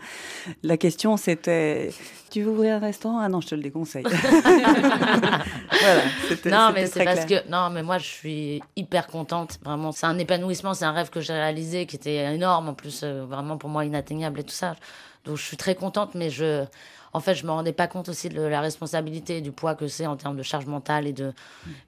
la 0.63 0.75
question 0.77 1.15
c'était 1.17 1.91
Tu 2.29 2.41
veux 2.43 2.51
ouvrir 2.51 2.75
un 2.75 2.79
restaurant? 2.79 3.19
Ah 3.19 3.29
non, 3.29 3.39
je 3.41 3.47
te 3.47 3.55
le 3.55 3.61
déconseille. 3.61 4.03
voilà, 4.83 6.01
c'était 6.27 6.49
Non, 6.49 6.67
c'était 6.69 6.81
mais 6.81 6.87
c'est 6.87 7.03
parce 7.03 7.25
clair. 7.25 7.43
que 7.45 7.49
non, 7.49 7.69
mais 7.69 7.83
moi 7.83 7.97
je 7.97 8.05
suis 8.07 8.61
hyper 8.75 9.07
contente. 9.07 9.57
Vraiment, 9.63 9.91
c'est 9.91 10.05
un 10.05 10.17
épanouissement, 10.17 10.73
c'est 10.73 10.85
un 10.85 10.91
rêve 10.91 11.09
que 11.09 11.21
j'ai 11.21 11.33
réalisé 11.33 11.85
qui 11.85 11.95
était 11.95 12.33
énorme 12.33 12.69
en 12.69 12.73
plus, 12.73 13.01
euh, 13.03 13.25
vraiment 13.25 13.57
pour 13.57 13.69
moi 13.69 13.85
inatteignable 13.85 14.39
et 14.39 14.43
tout 14.43 14.49
ça. 14.53 14.75
Donc 15.25 15.37
je 15.37 15.43
suis 15.43 15.57
très 15.57 15.75
contente, 15.75 16.11
mais 16.15 16.29
je, 16.29 16.65
en 17.15 17.21
fait, 17.21 17.33
je 17.33 17.45
me 17.45 17.51
rendais 17.51 17.71
pas 17.71 17.87
compte 17.87 18.09
aussi 18.09 18.27
de 18.27 18.41
la 18.41 18.59
responsabilité, 18.59 19.37
et 19.37 19.41
du 19.41 19.53
poids 19.53 19.73
que 19.73 19.87
c'est 19.87 20.05
en 20.05 20.17
termes 20.17 20.35
de 20.35 20.43
charge 20.43 20.65
mentale 20.65 21.07
et 21.07 21.13
de, 21.13 21.31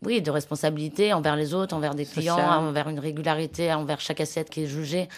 oui, 0.01 0.21
de 0.21 0.31
responsabilité 0.31 1.11
envers 1.11 1.35
les 1.35 1.53
autres, 1.53 1.75
envers 1.75 1.95
des 1.95 2.05
clients, 2.05 2.37
Social. 2.37 2.59
envers 2.59 2.87
une 2.87 2.99
régularité, 2.99 3.73
envers 3.73 3.99
chaque 3.99 4.21
assiette 4.21 4.49
qui 4.49 4.63
est 4.63 4.67
jugée. 4.67 5.09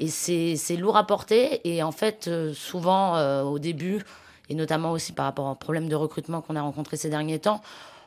Et 0.00 0.08
c'est 0.08 0.76
lourd 0.76 0.96
à 0.96 1.06
porter. 1.06 1.60
Et 1.68 1.82
en 1.82 1.92
fait, 1.92 2.28
euh, 2.28 2.54
souvent 2.54 3.16
euh, 3.16 3.42
au 3.42 3.58
début, 3.58 4.02
et 4.48 4.54
notamment 4.54 4.90
aussi 4.90 5.12
par 5.12 5.26
rapport 5.26 5.46
au 5.46 5.54
problème 5.54 5.86
de 5.86 5.94
recrutement 5.94 6.40
qu'on 6.40 6.56
a 6.56 6.62
rencontré 6.62 6.96
ces 6.96 7.10
derniers 7.10 7.38
temps, 7.38 7.60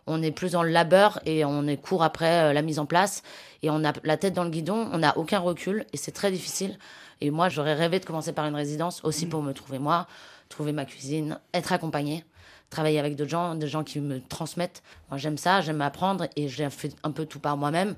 on 0.08 0.24
est 0.24 0.32
plus 0.32 0.54
dans 0.54 0.64
le 0.64 0.70
labeur 0.72 1.20
et 1.28 1.46
on 1.46 1.68
est 1.68 1.78
court 1.78 2.04
après 2.04 2.42
euh, 2.42 2.54
la 2.54 2.64
mise 2.64 2.80
en 2.80 2.88
place 2.88 3.22
et 3.62 3.70
on 3.70 3.86
a 3.86 3.94
la 4.04 4.18
tête 4.18 4.34
dans 4.34 4.44
le 4.44 4.50
guidon, 4.50 4.90
on 4.92 4.98
n'a 4.98 5.16
aucun 5.16 5.40
recul 5.40 5.86
et 5.94 5.98
c'est 5.98 6.12
très 6.12 6.32
difficile. 6.32 6.80
Et 7.22 7.30
moi, 7.30 7.50
j'aurais 7.50 7.76
rêvé 7.76 8.00
de 8.00 8.06
commencer 8.06 8.34
par 8.34 8.46
une 8.46 8.56
résidence 8.56 9.02
aussi 9.04 9.28
pour 9.28 9.44
me 9.44 9.54
trouver 9.54 9.80
moi, 9.80 10.08
trouver 10.56 10.72
ma 10.72 10.86
cuisine, 10.86 11.38
être 11.54 11.74
accompagnée, 11.74 12.24
travailler 12.70 12.98
avec 12.98 13.16
d'autres 13.18 13.30
gens, 13.30 13.56
des 13.56 13.68
gens 13.68 13.84
qui 13.84 14.00
me 14.00 14.22
transmettent. 14.22 14.82
Moi, 15.10 15.18
j'aime 15.18 15.38
ça, 15.38 15.60
j'aime 15.62 15.82
apprendre 15.82 16.28
et 16.38 16.48
j'ai 16.48 16.70
fait 16.70 16.96
un 17.04 17.12
peu 17.12 17.26
tout 17.26 17.40
par 17.40 17.58
moi-même. 17.58 17.96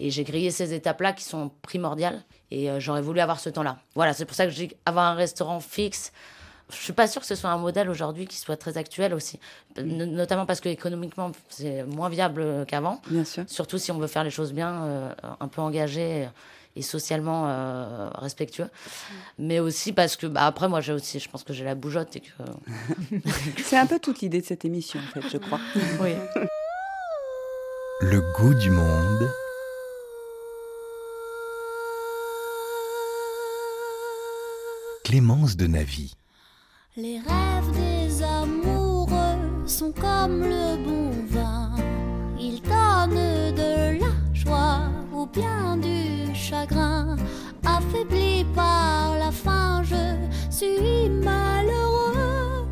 Et 0.00 0.10
j'ai 0.10 0.24
grillé 0.24 0.50
ces 0.50 0.74
étapes-là 0.74 1.12
qui 1.12 1.22
sont 1.22 1.52
primordiales 1.62 2.22
et 2.50 2.68
euh, 2.70 2.80
j'aurais 2.80 3.02
voulu 3.02 3.20
avoir 3.20 3.38
ce 3.38 3.50
temps-là. 3.50 3.78
Voilà, 3.94 4.14
c'est 4.14 4.24
pour 4.24 4.34
ça 4.34 4.46
que 4.46 4.50
j'ai 4.52 4.76
avoir 4.84 5.06
un 5.12 5.14
restaurant 5.14 5.60
fixe. 5.60 6.12
Je 6.70 6.76
suis 6.76 6.92
pas 6.92 7.06
sûre 7.06 7.20
que 7.20 7.26
ce 7.28 7.36
soit 7.36 7.50
un 7.50 7.58
modèle 7.58 7.88
aujourd'hui 7.88 8.26
qui 8.26 8.36
soit 8.36 8.56
très 8.56 8.78
actuel 8.78 9.14
aussi, 9.14 9.38
No- 9.76 10.06
notamment 10.06 10.44
parce 10.46 10.60
que 10.60 10.68
économiquement 10.70 11.30
c'est 11.50 11.84
moins 11.84 12.08
viable 12.08 12.64
qu'avant. 12.66 13.00
Surtout 13.46 13.78
si 13.78 13.92
on 13.92 13.98
veut 13.98 14.06
faire 14.08 14.24
les 14.24 14.30
choses 14.30 14.52
bien, 14.52 14.72
euh, 14.84 15.12
un 15.38 15.48
peu 15.48 15.60
engagé 15.60 16.22
et 16.22 16.28
socialement 16.80 17.44
euh, 17.48 18.08
respectueux. 18.14 18.70
Mais 19.38 19.60
aussi 19.60 19.92
parce 19.92 20.16
que, 20.16 20.26
bah, 20.26 20.46
après, 20.46 20.68
moi, 20.68 20.80
j'ai 20.80 20.94
aussi, 20.94 21.20
je 21.20 21.28
pense 21.28 21.44
que 21.44 21.52
j'ai 21.52 21.64
la 21.64 21.74
bougeotte 21.74 22.16
et 22.16 22.20
que. 22.20 22.32
C'est 23.62 23.76
un 23.76 23.86
peu 23.86 23.98
toute 23.98 24.20
l'idée 24.20 24.40
de 24.40 24.46
cette 24.46 24.64
émission, 24.64 24.98
en 25.00 25.20
fait, 25.20 25.28
je 25.28 25.36
crois. 25.36 25.60
Oui. 26.00 26.12
Le 28.00 28.20
goût 28.38 28.54
du 28.54 28.70
monde. 28.70 29.30
Clémence 35.04 35.56
de 35.56 35.66
Navy. 35.66 36.14
Les 36.96 37.18
rêves 37.18 37.72
des 37.74 38.22
amoureux 38.22 39.66
sont 39.66 39.92
comme 39.92 40.40
le 40.40 40.76
bon 40.84 40.91
Affaibli 47.64 48.44
par 48.54 49.16
la 49.18 49.30
faim, 49.30 49.82
je 49.84 50.16
suis 50.50 51.08
malheureux. 51.08 52.66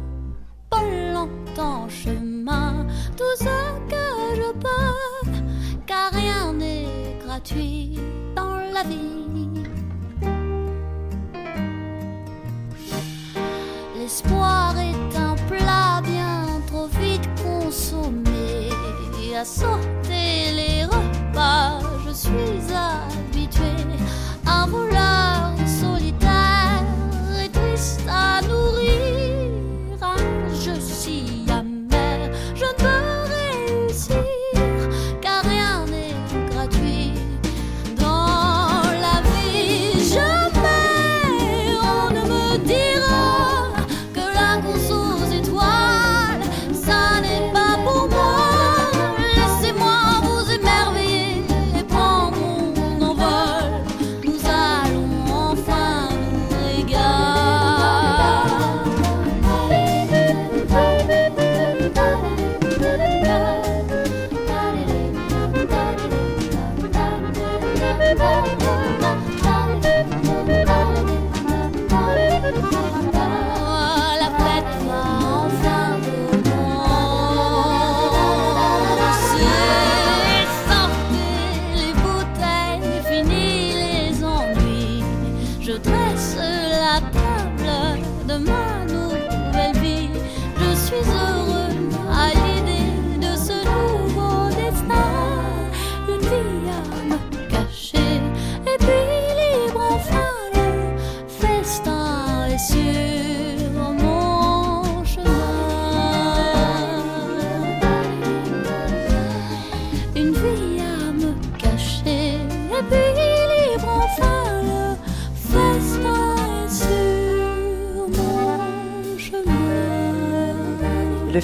Pas 0.68 0.82
longtemps 1.14 1.88
chemin, 1.88 2.86
tout 3.16 3.36
ce 3.38 3.56
que 3.88 4.36
je 4.36 4.52
peux, 4.52 5.30
car 5.86 6.12
rien 6.12 6.52
n'est 6.52 7.16
gratuit 7.24 7.98
dans 8.36 8.56
la 8.74 8.82
vie. 8.82 9.64
L'espoir 13.96 14.74
est 14.78 15.16
un 15.16 15.36
plat 15.48 16.02
bien 16.04 16.60
trop 16.66 16.88
vite 17.00 17.28
consommé. 17.42 18.68
À 19.32 19.44
sauter 19.44 20.52
les 20.54 20.84
repas, 20.84 21.78
je 22.06 22.12
suis 22.12 22.74
habituée. 22.74 23.29
I'm 24.46 24.74
around. 24.74 25.59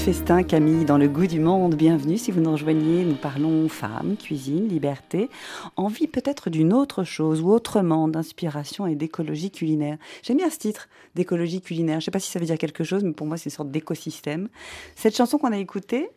Festin, 0.07 0.45
Camille, 0.45 0.85
dans 0.85 0.99
le 0.99 1.09
goût 1.09 1.27
du 1.27 1.40
monde. 1.40 1.75
Bienvenue. 1.75 2.16
Si 2.16 2.31
vous 2.31 2.40
nous 2.40 2.53
rejoignez, 2.53 3.05
nous 3.05 3.16
parlons 3.16 3.69
femmes, 3.69 4.16
cuisine, 4.16 4.69
liberté, 4.69 5.29
envie 5.75 6.07
peut-être 6.07 6.49
d'une 6.49 6.73
autre 6.73 7.03
chose 7.03 7.40
ou 7.40 7.51
autrement, 7.51 8.07
d'inspiration 8.07 8.87
et 8.87 8.95
d'écologie 8.95 9.51
culinaire. 9.51 9.99
J'aime 10.23 10.37
bien 10.37 10.49
ce 10.49 10.59
titre, 10.59 10.88
d'écologie 11.16 11.61
culinaire. 11.61 11.95
Je 11.95 12.03
ne 12.03 12.05
sais 12.05 12.11
pas 12.12 12.21
si 12.21 12.31
ça 12.31 12.38
veut 12.38 12.47
dire 12.47 12.57
quelque 12.57 12.85
chose, 12.85 13.03
mais 13.03 13.14
pour 13.14 13.27
moi, 13.27 13.37
c'est 13.37 13.47
une 13.47 13.57
sorte 13.57 13.73
d'écosystème. 13.73 14.49
Cette 14.95 15.16
chanson 15.16 15.38
qu'on 15.38 15.51
a 15.51 15.59
écoutée, 15.59 16.09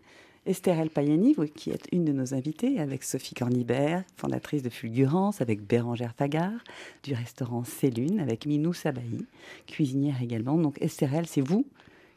Esther 0.45 0.79
El 0.79 0.91
Payani, 0.91 1.33
vous, 1.33 1.47
qui 1.47 1.71
est 1.71 1.87
une 1.91 2.05
de 2.05 2.11
nos 2.11 2.35
invitées, 2.35 2.79
avec 2.79 3.03
Sophie 3.03 3.33
Cornibert, 3.33 4.03
fondatrice 4.17 4.61
de 4.61 4.69
Fulgurance, 4.69 5.41
avec 5.41 5.65
Bérangère 5.65 6.13
Fagard, 6.15 6.63
du 7.01 7.15
restaurant 7.15 7.63
Célune, 7.63 8.19
avec 8.19 8.45
Minou 8.45 8.71
Sabahi, 8.71 9.25
cuisinière 9.65 10.21
également. 10.21 10.57
Donc 10.57 10.79
Esther 10.79 11.09
c'est 11.25 11.41
vous 11.41 11.65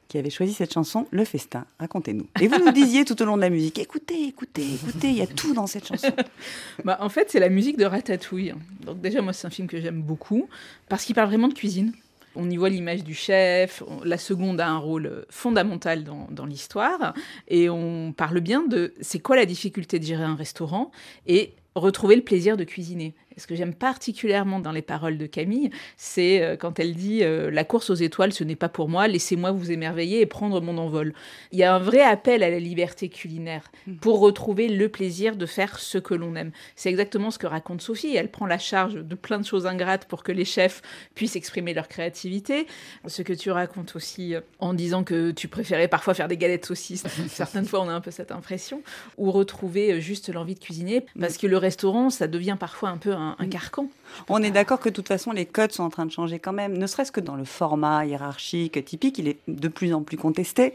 qui 0.08 0.18
avez 0.18 0.30
choisi 0.30 0.52
cette 0.52 0.72
chanson, 0.72 1.06
Le 1.10 1.24
Festin. 1.24 1.64
Racontez-nous. 1.78 2.26
Et 2.40 2.48
vous 2.48 2.58
nous 2.58 2.72
disiez 2.72 3.04
tout 3.04 3.20
au 3.22 3.24
long 3.24 3.36
de 3.36 3.40
la 3.40 3.50
musique, 3.50 3.78
écoutez, 3.78 4.26
écoutez, 4.28 4.74
écoutez, 4.74 5.08
il 5.08 5.16
y 5.16 5.22
a 5.22 5.26
tout 5.26 5.54
dans 5.54 5.66
cette 5.66 5.86
chanson. 5.86 6.12
Bah, 6.84 6.98
en 7.00 7.08
fait, 7.08 7.30
c'est 7.30 7.40
la 7.40 7.48
musique 7.48 7.76
de 7.76 7.84
Ratatouille. 7.84 8.54
Donc 8.84 9.00
déjà, 9.00 9.22
moi, 9.22 9.32
c'est 9.32 9.46
un 9.46 9.50
film 9.50 9.68
que 9.68 9.80
j'aime 9.80 10.02
beaucoup 10.02 10.48
parce 10.88 11.04
qu'il 11.04 11.14
parle 11.14 11.28
vraiment 11.28 11.48
de 11.48 11.54
cuisine. 11.54 11.92
On 12.34 12.50
y 12.50 12.56
voit 12.56 12.70
l'image 12.70 13.04
du 13.04 13.14
chef. 13.14 13.82
La 14.04 14.18
seconde 14.18 14.60
a 14.60 14.68
un 14.68 14.78
rôle 14.78 15.06
euh, 15.06 15.22
fondamental 15.28 16.02
dans, 16.02 16.28
dans 16.30 16.46
l'histoire. 16.46 17.14
Et 17.48 17.68
on 17.68 18.12
parle 18.12 18.40
bien 18.40 18.64
de 18.66 18.94
c'est 19.00 19.20
quoi 19.20 19.36
la 19.36 19.46
difficulté 19.46 19.98
de 19.98 20.04
gérer 20.04 20.24
un 20.24 20.34
restaurant 20.34 20.90
et 21.26 21.54
retrouver 21.74 22.16
le 22.16 22.22
plaisir 22.22 22.56
de 22.56 22.64
cuisiner. 22.64 23.14
Ce 23.36 23.46
que 23.46 23.54
j'aime 23.54 23.74
particulièrement 23.74 24.60
dans 24.60 24.72
les 24.72 24.82
paroles 24.82 25.18
de 25.18 25.26
Camille, 25.26 25.70
c'est 25.96 26.42
euh, 26.42 26.56
quand 26.56 26.78
elle 26.78 26.94
dit 26.94 27.22
euh, 27.22 27.50
La 27.50 27.64
course 27.64 27.90
aux 27.90 27.94
étoiles, 27.94 28.32
ce 28.32 28.44
n'est 28.44 28.56
pas 28.56 28.68
pour 28.68 28.88
moi, 28.88 29.08
laissez-moi 29.08 29.50
vous 29.50 29.70
émerveiller 29.70 30.20
et 30.20 30.26
prendre 30.26 30.60
mon 30.60 30.78
envol. 30.78 31.14
Il 31.52 31.58
y 31.58 31.64
a 31.64 31.74
un 31.74 31.78
vrai 31.78 32.02
appel 32.02 32.42
à 32.42 32.50
la 32.50 32.58
liberté 32.58 33.08
culinaire 33.08 33.70
Mm. 33.86 33.96
pour 33.96 34.20
retrouver 34.20 34.68
le 34.68 34.88
plaisir 34.88 35.36
de 35.36 35.46
faire 35.46 35.78
ce 35.78 35.98
que 35.98 36.14
l'on 36.14 36.36
aime. 36.36 36.52
C'est 36.76 36.88
exactement 36.88 37.30
ce 37.30 37.38
que 37.38 37.46
raconte 37.46 37.82
Sophie. 37.82 38.14
Elle 38.14 38.30
prend 38.30 38.46
la 38.46 38.58
charge 38.58 38.94
de 38.94 39.14
plein 39.14 39.38
de 39.38 39.44
choses 39.44 39.66
ingrates 39.66 40.06
pour 40.06 40.22
que 40.22 40.32
les 40.32 40.44
chefs 40.44 40.82
puissent 41.14 41.36
exprimer 41.36 41.74
leur 41.74 41.88
créativité. 41.88 42.66
Ce 43.06 43.22
que 43.22 43.32
tu 43.32 43.50
racontes 43.50 43.96
aussi 43.96 44.34
euh, 44.34 44.40
en 44.60 44.74
disant 44.74 45.04
que 45.04 45.30
tu 45.30 45.48
préférais 45.48 45.88
parfois 45.88 46.14
faire 46.14 46.28
des 46.28 46.36
galettes 46.36 46.66
saucisses. 46.66 47.04
Certaines 47.28 47.64
fois, 47.64 47.80
on 47.80 47.88
a 47.88 47.92
un 47.92 48.00
peu 48.00 48.10
cette 48.10 48.32
impression. 48.32 48.82
Ou 49.18 49.30
retrouver 49.32 50.00
juste 50.00 50.32
l'envie 50.32 50.54
de 50.54 50.60
cuisiner. 50.60 51.04
Parce 51.18 51.38
que 51.38 51.46
le 51.46 51.56
restaurant, 51.56 52.10
ça 52.10 52.26
devient 52.26 52.56
parfois 52.58 52.90
un 52.90 52.98
peu 52.98 53.12
un, 53.12 53.21
un 53.38 53.48
carcan. 53.48 53.88
On 54.28 54.42
est 54.42 54.50
d'accord 54.50 54.80
que 54.80 54.88
de 54.88 54.94
toute 54.94 55.08
façon, 55.08 55.32
les 55.32 55.46
codes 55.46 55.72
sont 55.72 55.82
en 55.82 55.90
train 55.90 56.06
de 56.06 56.10
changer 56.10 56.38
quand 56.38 56.52
même, 56.52 56.76
ne 56.76 56.86
serait-ce 56.86 57.12
que 57.12 57.20
dans 57.20 57.36
le 57.36 57.44
format 57.44 58.04
hiérarchique 58.04 58.84
typique, 58.84 59.18
il 59.18 59.28
est 59.28 59.38
de 59.48 59.68
plus 59.68 59.94
en 59.94 60.02
plus 60.02 60.16
contesté. 60.16 60.74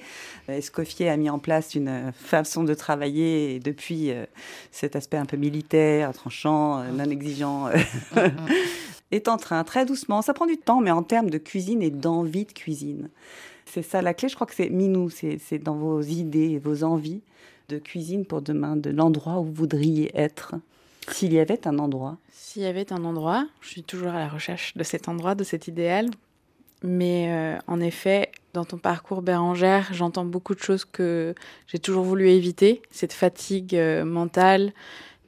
Euh, 0.49 0.57
Escoffier 0.57 1.09
a 1.09 1.17
mis 1.17 1.29
en 1.29 1.39
place 1.39 1.75
une 1.75 1.87
euh, 1.87 2.11
façon 2.11 2.63
de 2.63 2.73
travailler 2.73 3.55
et 3.55 3.59
depuis 3.59 4.11
euh, 4.11 4.25
cet 4.71 4.95
aspect 4.95 5.17
un 5.17 5.25
peu 5.25 5.37
militaire, 5.37 6.13
tranchant, 6.13 6.79
euh, 6.79 6.91
non 6.91 7.09
exigeant, 7.09 7.67
euh, 7.67 7.77
est 9.11 9.27
en 9.27 9.37
train 9.37 9.63
très 9.63 9.85
doucement, 9.85 10.21
ça 10.21 10.33
prend 10.33 10.45
du 10.45 10.57
temps, 10.57 10.81
mais 10.81 10.91
en 10.91 11.03
termes 11.03 11.29
de 11.29 11.37
cuisine 11.37 11.81
et 11.81 11.89
d'envie 11.89 12.45
de 12.45 12.51
cuisine. 12.51 13.09
C'est 13.65 13.81
ça 13.81 14.01
la 14.01 14.13
clé, 14.13 14.29
je 14.29 14.35
crois 14.35 14.47
que 14.47 14.55
c'est 14.55 14.69
Minou, 14.69 15.09
c'est 15.09 15.59
dans 15.59 15.75
vos 15.75 16.01
idées 16.01 16.51
et 16.51 16.59
vos 16.59 16.83
envies 16.83 17.21
de 17.69 17.77
cuisine 17.77 18.25
pour 18.25 18.41
demain, 18.41 18.75
de 18.75 18.89
l'endroit 18.89 19.39
où 19.39 19.43
vous 19.43 19.53
voudriez 19.53 20.11
être, 20.17 20.55
s'il 21.11 21.33
y 21.33 21.39
avait 21.39 21.67
un 21.67 21.79
endroit. 21.79 22.17
S'il 22.31 22.63
y 22.63 22.65
avait 22.65 22.91
un 22.93 23.03
endroit, 23.03 23.47
je 23.61 23.69
suis 23.69 23.83
toujours 23.83 24.09
à 24.09 24.19
la 24.19 24.27
recherche 24.27 24.75
de 24.75 24.83
cet 24.83 25.07
endroit, 25.07 25.35
de 25.35 25.43
cet 25.43 25.67
idéal. 25.67 26.09
Mais 26.83 27.27
euh, 27.29 27.57
en 27.67 27.79
effet, 27.79 28.31
dans 28.53 28.65
ton 28.65 28.77
parcours 28.77 29.21
Bérangère, 29.21 29.89
j'entends 29.93 30.25
beaucoup 30.25 30.53
de 30.53 30.59
choses 30.59 30.85
que 30.85 31.33
j'ai 31.67 31.79
toujours 31.79 32.03
voulu 32.03 32.29
éviter. 32.29 32.81
Cette 32.91 33.13
fatigue 33.13 33.75
euh, 33.75 34.05
mentale, 34.05 34.73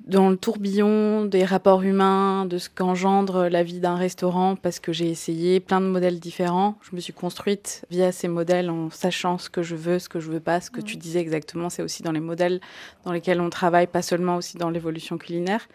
dans 0.06 0.30
le 0.30 0.38
tourbillon 0.38 1.26
des 1.26 1.46
rapports 1.46 1.84
humains, 1.84 2.46
de 2.46 2.58
ce 2.58 2.70
qu'engendre 2.70 3.48
la 3.48 3.64
vie 3.64 3.80
d'un 3.80 3.96
restaurant, 3.96 4.56
parce 4.56 4.80
que 4.80 4.92
j'ai 4.92 5.10
essayé 5.10 5.60
plein 5.60 5.82
de 5.82 5.86
modèles 5.86 6.20
différents. 6.20 6.78
Je 6.90 6.96
me 6.96 7.02
suis 7.02 7.14
construite 7.14 7.86
via 7.92 8.12
ces 8.12 8.28
modèles 8.28 8.70
en 8.70 8.90
sachant 8.90 9.38
ce 9.38 9.50
que 9.50 9.62
je 9.62 9.76
veux, 9.76 10.00
ce 10.00 10.10
que 10.10 10.20
je 10.20 10.32
veux 10.32 10.40
pas. 10.40 10.62
Ce 10.62 10.72
que 10.72 10.82
tu 10.82 10.98
disais 10.98 11.20
exactement, 11.20 11.70
c'est 11.70 11.84
aussi 11.84 12.02
dans 12.02 12.12
les 12.12 12.20
modèles 12.20 12.60
dans 13.06 13.12
lesquels 13.12 13.42
on 13.42 13.50
travaille, 13.50 13.88
pas 13.88 14.02
seulement 14.02 14.38
aussi 14.38 14.58
dans 14.58 14.70
l'évolution 14.70 15.18
culinaire. 15.18 15.68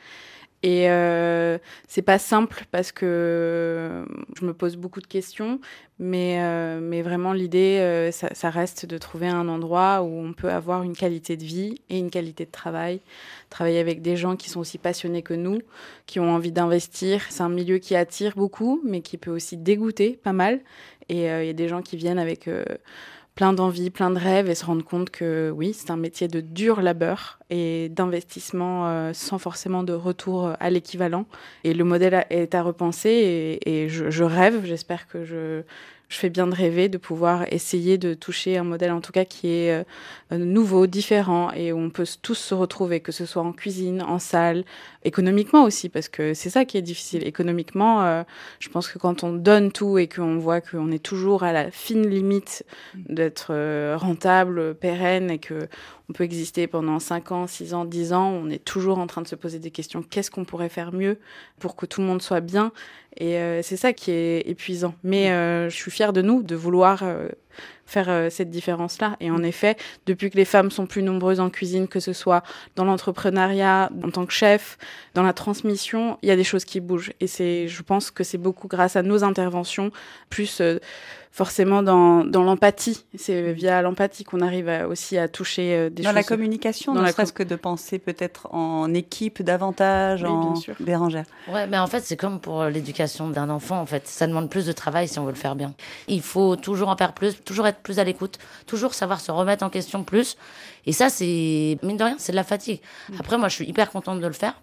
Et 0.65 0.89
euh, 0.89 1.59
c'est 1.89 2.01
pas 2.01 2.19
simple 2.19 2.65
parce 2.71 2.91
que 2.91 4.07
je 4.35 4.47
me 4.47 4.55
pose 4.55 4.77
beaucoup 4.77 5.03
de 5.03 5.07
questions, 5.07 5.61
mais, 5.99 6.39
euh, 6.41 6.81
mais 6.81 7.03
vraiment 7.03 7.35
l'idée, 7.35 7.81
euh, 7.83 8.11
ça, 8.11 8.49
reste 8.49 8.87
de 8.87 8.97
trouver 8.97 9.29
un 9.29 9.47
endroit 9.49 10.01
où 10.01 10.07
on 10.07 10.33
peut 10.33 10.49
avoir 10.51 10.83
une 10.83 10.97
qualité 10.97 11.37
de 11.37 11.45
vie 11.45 11.83
et 11.91 11.99
une 11.99 12.09
qualité 12.09 12.47
de 12.47 12.51
travail. 12.51 13.03
Travailler 13.51 13.79
avec 13.79 14.01
des 14.01 14.17
gens 14.17 14.37
qui 14.37 14.49
sont 14.49 14.61
aussi 14.61 14.79
passionnés 14.79 15.21
que 15.21 15.35
nous, 15.35 15.61
qui 16.07 16.19
ont 16.19 16.35
envie 16.35 16.51
d'investir. 16.51 17.27
C'est 17.29 17.43
un 17.43 17.51
milieu 17.51 17.77
qui 17.77 17.95
attire 17.95 18.33
beaucoup, 18.35 18.81
mais 18.87 19.03
qui 19.03 19.19
peut 19.19 19.33
aussi 19.33 19.59
dégoûter 19.59 20.19
pas 20.23 20.33
mal. 20.33 20.61
Et 21.11 21.31
euh, 21.31 21.45
il 21.45 21.47
y 21.47 21.51
a 21.51 21.55
des 21.55 21.69
gens 21.69 21.83
qui 21.83 21.99
viennent 21.99 22.19
avec 22.19 22.49
euh, 22.49 22.65
plein 23.35 23.53
d'envie, 23.53 23.91
plein 23.91 24.11
de 24.11 24.19
rêves 24.19 24.49
et 24.49 24.55
se 24.55 24.65
rendre 24.65 24.85
compte 24.85 25.11
que 25.11 25.51
oui, 25.51 25.73
c'est 25.73 25.91
un 25.91 25.97
métier 25.97 26.29
de 26.29 26.41
dur 26.41 26.81
labeur 26.81 27.39
et 27.51 27.89
d'investissement 27.89 28.87
euh, 28.87 29.13
sans 29.13 29.39
forcément 29.39 29.83
de 29.83 29.93
retour 29.93 30.47
euh, 30.47 30.55
à 30.61 30.71
l'équivalent. 30.71 31.27
Et 31.65 31.75
le 31.75 31.85
modèle 31.85 32.27
est 32.31 32.55
à 32.55 32.63
repenser 32.63 33.59
et, 33.65 33.89
je 33.89 34.25
rêve, 34.25 34.65
j'espère 34.65 35.09
que 35.09 35.25
je, 35.25 35.63
je 36.15 36.19
fais 36.21 36.31
bien 36.31 36.47
de 36.47 36.55
rêver 36.55 36.89
de 36.89 36.97
pouvoir 36.97 37.45
essayer 37.53 37.99
de 37.99 38.15
toucher 38.15 38.57
un 38.57 38.63
modèle 38.63 38.93
en 38.93 39.01
tout 39.01 39.11
cas 39.11 39.25
qui 39.25 39.49
est 39.49 39.85
euh, 40.33 40.39
nouveau, 40.39 40.87
différent 40.87 41.51
et 41.53 41.73
où 41.73 41.79
on 41.79 41.91
peut 41.91 42.07
tous 42.23 42.37
se 42.37 42.55
retrouver, 42.55 43.01
que 43.01 43.11
ce 43.11 43.27
soit 43.27 43.43
en 43.43 43.53
cuisine, 43.53 44.01
en 44.01 44.21
salle, 44.21 44.65
économiquement 45.05 45.65
aussi, 45.65 45.89
parce 45.89 46.09
que 46.09 46.33
c'est 46.33 46.51
ça 46.51 46.65
qui 46.65 46.79
est 46.79 46.83
difficile. 46.83 47.27
Économiquement, 47.27 48.05
euh, 48.05 48.23
je 48.61 48.69
pense 48.69 48.89
que 48.89 48.99
quand 48.99 49.25
on 49.25 49.33
donne 49.33 49.73
tout 49.73 49.99
et 49.99 50.07
qu'on 50.07 50.39
voit 50.39 50.61
qu'on 50.61 50.93
est 50.93 51.03
toujours 51.03 51.43
à 51.43 51.53
la 51.53 51.73
fine 51.73 52.09
limite 52.09 52.65
d'être 52.95 53.49
euh, 53.51 53.97
rentable, 53.99 54.77
pérenne 54.77 55.33
et 55.33 55.39
que 55.39 55.69
on 56.09 56.13
peut 56.13 56.25
exister 56.25 56.67
pendant 56.67 56.99
5 56.99 57.33
ans, 57.33 57.47
6 57.47 57.73
ans, 57.75 57.85
10 57.85 58.13
ans, 58.13 58.29
on 58.29 58.51
est 58.51 58.63
toujours 58.63 58.99
en 58.99 59.07
train 59.07 59.23
de 59.23 59.29
se 59.29 59.35
poser 59.35 59.59
des 59.59 59.71
questions. 59.71 60.03
Qu'est-ce 60.03 60.31
qu'on 60.31 60.45
pourrait 60.45 60.69
faire 60.69 60.93
mieux 60.93 61.19
pour 61.59 61.77
que 61.77 61.87
tout 61.87 62.01
le 62.01 62.07
monde 62.07 62.21
soit 62.21 62.41
bien? 62.41 62.73
Et 63.17 63.39
euh, 63.39 63.63
c'est 63.63 63.77
ça 63.77 63.93
qui 63.93 64.11
est 64.11 64.49
épuisant. 64.49 64.95
Mais 65.03 65.31
euh, 65.31 65.71
je 65.71 65.77
suis 65.77 65.91
fière 65.91 66.13
de 66.13 66.21
nous 66.21 66.43
de 66.43 66.55
vouloir 66.55 67.03
euh, 67.03 67.29
faire 67.87 68.09
euh, 68.09 68.31
cette 68.31 68.51
différence-là. 68.51 69.17
Et 69.21 69.31
en 69.31 69.43
effet, 69.43 69.77
depuis 70.07 70.31
que 70.31 70.37
les 70.37 70.45
femmes 70.45 70.71
sont 70.71 70.87
plus 70.87 71.03
nombreuses 71.03 71.41
en 71.41 71.51
cuisine, 71.51 71.89
que 71.89 72.01
ce 72.01 72.13
soit 72.13 72.43
dans 72.77 72.85
l'entrepreneuriat, 72.85 73.91
en 74.03 74.11
tant 74.11 74.27
que 74.27 74.33
chef, 74.33 74.79
dans 75.15 75.23
la 75.23 75.33
transmission, 75.33 76.19
il 76.23 76.29
y 76.29 76.33
a 76.33 76.37
des 76.37 76.45
choses 76.45 76.65
qui 76.65 76.81
bougent. 76.81 77.13
Et 77.21 77.27
c'est, 77.27 77.69
je 77.69 77.83
pense 77.83 78.11
que 78.11 78.25
c'est 78.25 78.39
beaucoup 78.39 78.69
grâce 78.69 78.97
à 78.97 79.03
nos 79.03 79.25
interventions, 79.25 79.91
plus 80.31 80.61
euh, 80.61 80.79
forcément 81.37 81.83
dans, 81.83 82.25
dans 82.25 82.45
l'empathie. 82.45 83.05
C'est 83.19 83.53
via 83.53 83.83
l'empathie 83.83 84.23
qu'on 84.23 84.41
arrive 84.41 84.69
à- 84.69 84.87
aussi 84.87 85.19
à 85.19 85.27
toucher 85.27 85.75
euh, 85.75 85.91
des 85.91 86.05
dans 86.05 86.11
choses. 86.11 86.15
la 86.15 86.23
communication, 86.23 86.95
dans 86.95 87.01
ne 87.01 87.07
la 87.07 87.11
serait-ce 87.11 87.33
que 87.33 87.43
de 87.43 87.57
penser 87.57 87.99
peut-être 87.99 88.47
en 88.55 88.95
équipe 88.95 89.43
davantage, 89.43 90.23
Oui, 90.23 90.29
en 90.29 90.53
bien 90.53 90.55
sûr. 90.61 90.77
Bérangère. 90.79 91.25
Ouais, 91.49 91.67
mais 91.67 91.77
en 91.79 91.89
fait, 91.89 92.03
c'est 92.05 92.17
comme 92.17 92.39
pour 92.39 92.63
l'éducation 92.67 93.31
d'un 93.31 93.51
enfant, 93.51 93.81
en 93.81 93.87
fait. 93.87 94.07
Ça 94.07 94.29
demande 94.29 94.49
plus 94.49 94.65
de 94.65 94.71
travail 94.73 95.09
si 95.09 95.19
on 95.19 95.25
veut 95.25 95.33
le 95.33 95.37
faire 95.37 95.57
bien. 95.57 95.75
Il 96.07 96.23
faut 96.23 96.55
toujours 96.55 96.89
en 96.89 96.97
faire 96.97 97.13
plus, 97.15 97.35
toujours 97.43 97.67
être 97.67 97.81
plus 97.81 97.99
à 97.99 98.05
l'écoute, 98.05 98.39
toujours 98.69 98.95
savoir 98.95 99.19
se 99.21 99.33
remettre 99.33 99.65
en 99.65 99.71
question 99.71 100.05
plus. 100.05 100.37
Et 100.87 100.93
ça, 100.93 101.09
c'est, 101.09 101.79
mine 101.83 101.97
de 101.97 102.05
rien, 102.05 102.17
c'est 102.19 102.33
de 102.33 102.37
la 102.37 102.45
fatigue. 102.45 102.81
Après, 103.19 103.39
moi, 103.39 103.49
je 103.49 103.55
suis 103.55 103.67
hyper 103.67 103.91
contente 103.91 104.21
de 104.21 104.27
le 104.27 104.33
faire. 104.33 104.55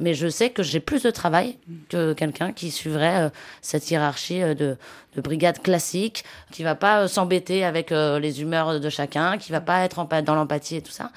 Mais 0.00 0.14
je 0.14 0.28
sais 0.28 0.50
que 0.50 0.62
j'ai 0.62 0.80
plus 0.80 1.02
de 1.02 1.10
travail 1.10 1.56
que 1.88 2.14
quelqu'un 2.14 2.52
qui 2.52 2.72
suivrait 2.72 3.26
euh, 3.26 3.30
cette 3.62 3.88
hiérarchie 3.90 4.42
euh, 4.42 4.54
de, 4.54 4.76
de 5.14 5.20
brigade 5.20 5.62
classique, 5.62 6.24
qui 6.50 6.64
va 6.64 6.74
pas 6.74 7.02
euh, 7.02 7.08
s'embêter 7.08 7.64
avec 7.64 7.90
les 7.90 8.42
humeurs 8.42 8.80
de 8.80 8.88
chacun, 8.88 9.38
qui 9.38 9.52
va 9.52 9.60
pas 9.60 9.84
être 9.84 10.00
en, 10.00 10.08
dans 10.22 10.34
l'empathie 10.34 10.76
et 10.76 10.82
tout 10.82 10.92
ça. 10.92 11.10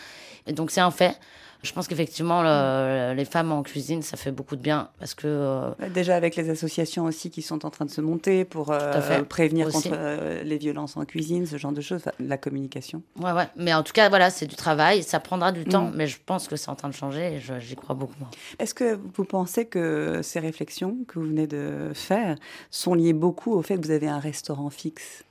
Et 0.46 0.54
donc, 0.54 0.72
c'est 0.72 0.82
un 0.82 0.92
fait. 0.92 1.18
Je 1.64 1.72
pense 1.74 1.88
qu'effectivement, 1.88 2.44
le- 2.44 3.14
les 3.16 3.26
femmes 3.26 3.52
en 3.52 3.64
cuisine, 3.64 4.02
ça 4.04 4.16
fait 4.16 4.32
beaucoup 4.32 4.56
de 4.56 4.62
bien 4.62 4.90
parce 5.00 5.16
que 5.16 5.26
euh, 5.28 5.72
Déjà 5.94 6.16
avec 6.16 6.36
les 6.36 6.50
associations 6.50 7.06
aussi 7.06 7.30
qui 7.32 7.42
sont 7.42 7.66
en 7.66 7.70
train 7.70 7.86
de 7.86 7.90
se 7.90 8.00
monter 8.00 8.46
pour 8.46 8.72
euh, 8.72 9.24
prévenir 9.24 9.68
Aussi. 9.68 9.90
contre 9.90 9.98
euh, 10.00 10.44
les 10.44 10.58
violences 10.58 10.96
en 10.98 11.04
cuisine, 11.06 11.46
ce 11.48 11.58
genre 11.58 11.72
de 11.72 11.82
choses, 11.82 11.98
enfin, 12.06 12.12
la 12.20 12.38
communication. 12.38 13.02
Ouais, 13.20 13.32
ouais. 13.32 13.48
Mais 13.56 13.74
en 13.74 13.82
tout 13.84 13.92
cas, 13.94 14.08
voilà, 14.10 14.30
c'est 14.30 14.46
du 14.46 14.56
travail. 14.56 15.02
Ça 15.04 15.20
prendra 15.20 15.52
du 15.52 15.66
temps, 15.66 15.88
Mm. 15.88 15.94
mais 15.96 16.08
je 16.08 16.18
pense 16.26 16.48
que 16.48 16.56
c'est 16.56 16.70
en 16.70 16.76
train 16.76 16.90
de 16.90 16.94
changer 16.94 17.34
et 17.36 17.40
j'y 17.60 17.76
crois 17.76 17.96
beaucoup. 17.96 18.14
Est-ce 18.60 18.74
que 18.76 18.98
vous 19.16 19.26
pensez 19.26 19.66
que 19.66 20.22
ces 20.24 20.40
réflexions 20.40 20.96
que 21.08 21.18
vous 21.20 21.26
venez 21.26 21.48
de 21.48 21.92
faire 21.94 22.36
sont 22.70 22.94
liées 22.94 23.14
beaucoup 23.14 23.54
au 23.54 23.62
fait 23.64 23.78
que 23.78 23.86
vous 23.86 23.92
avez 23.92 24.08
un 24.08 24.20
restaurant 24.20 24.70
fixe? 24.70 25.24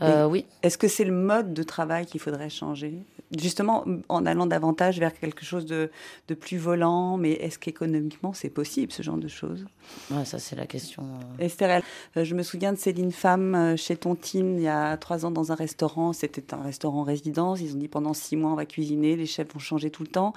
Euh, 0.00 0.26
oui. 0.26 0.46
Est-ce 0.62 0.78
que 0.78 0.86
c'est 0.86 1.04
le 1.04 1.12
mode 1.12 1.52
de 1.52 1.62
travail 1.64 2.06
qu'il 2.06 2.20
faudrait 2.20 2.48
changer? 2.50 2.94
Justement, 3.36 3.84
en 4.08 4.24
allant 4.24 4.46
davantage 4.46 4.98
vers 4.98 5.12
quelque 5.12 5.44
chose 5.44 5.66
de, 5.66 5.90
de 6.28 6.34
plus 6.34 6.56
volant, 6.56 7.18
mais 7.18 7.32
est-ce 7.32 7.58
qu'économiquement 7.58 8.32
c'est 8.32 8.48
possible 8.48 8.90
ce 8.90 9.02
genre 9.02 9.18
de 9.18 9.28
choses? 9.28 9.66
Ouais, 10.10 10.24
ça, 10.24 10.38
c'est 10.38 10.56
la 10.56 10.66
question. 10.66 11.02
euh. 11.02 11.44
Esther, 11.44 11.82
euh, 12.16 12.24
je 12.24 12.34
me 12.34 12.42
souviens 12.42 12.72
de 12.72 12.78
Céline 12.78 13.12
Femme 13.12 13.54
euh, 13.54 13.76
chez 13.76 13.96
Tontine 13.96 14.56
il 14.56 14.62
y 14.62 14.68
a 14.68 14.96
trois 14.96 15.26
ans 15.26 15.30
dans 15.30 15.52
un 15.52 15.54
restaurant. 15.54 16.14
C'était 16.14 16.54
un 16.54 16.62
restaurant 16.62 17.02
résidence. 17.02 17.60
Ils 17.60 17.74
ont 17.74 17.78
dit 17.78 17.88
pendant 17.88 18.14
six 18.14 18.34
mois 18.36 18.52
on 18.52 18.54
va 18.54 18.64
cuisiner, 18.64 19.14
les 19.14 19.26
chefs 19.26 19.52
vont 19.52 19.58
changer 19.60 19.90
tout 19.90 20.04
le 20.04 20.08
temps. 20.08 20.32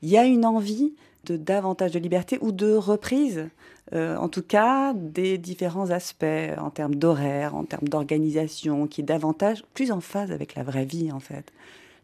Il 0.00 0.08
y 0.08 0.16
a 0.16 0.24
une 0.24 0.46
envie 0.46 0.94
de 1.26 1.36
davantage 1.36 1.92
de 1.92 1.98
liberté 1.98 2.38
ou 2.40 2.52
de 2.52 2.72
reprise, 2.72 3.50
euh, 3.92 4.16
en 4.16 4.30
tout 4.30 4.42
cas 4.42 4.94
des 4.94 5.36
différents 5.36 5.90
aspects 5.90 6.24
en 6.56 6.70
termes 6.70 6.94
d'horaire, 6.94 7.54
en 7.54 7.64
termes 7.64 7.88
d'organisation, 7.88 8.86
qui 8.86 9.02
est 9.02 9.04
davantage 9.04 9.62
plus 9.74 9.92
en 9.92 10.00
phase 10.00 10.32
avec 10.32 10.54
la 10.54 10.62
vraie 10.62 10.86
vie 10.86 11.12
en 11.12 11.20
fait. 11.20 11.52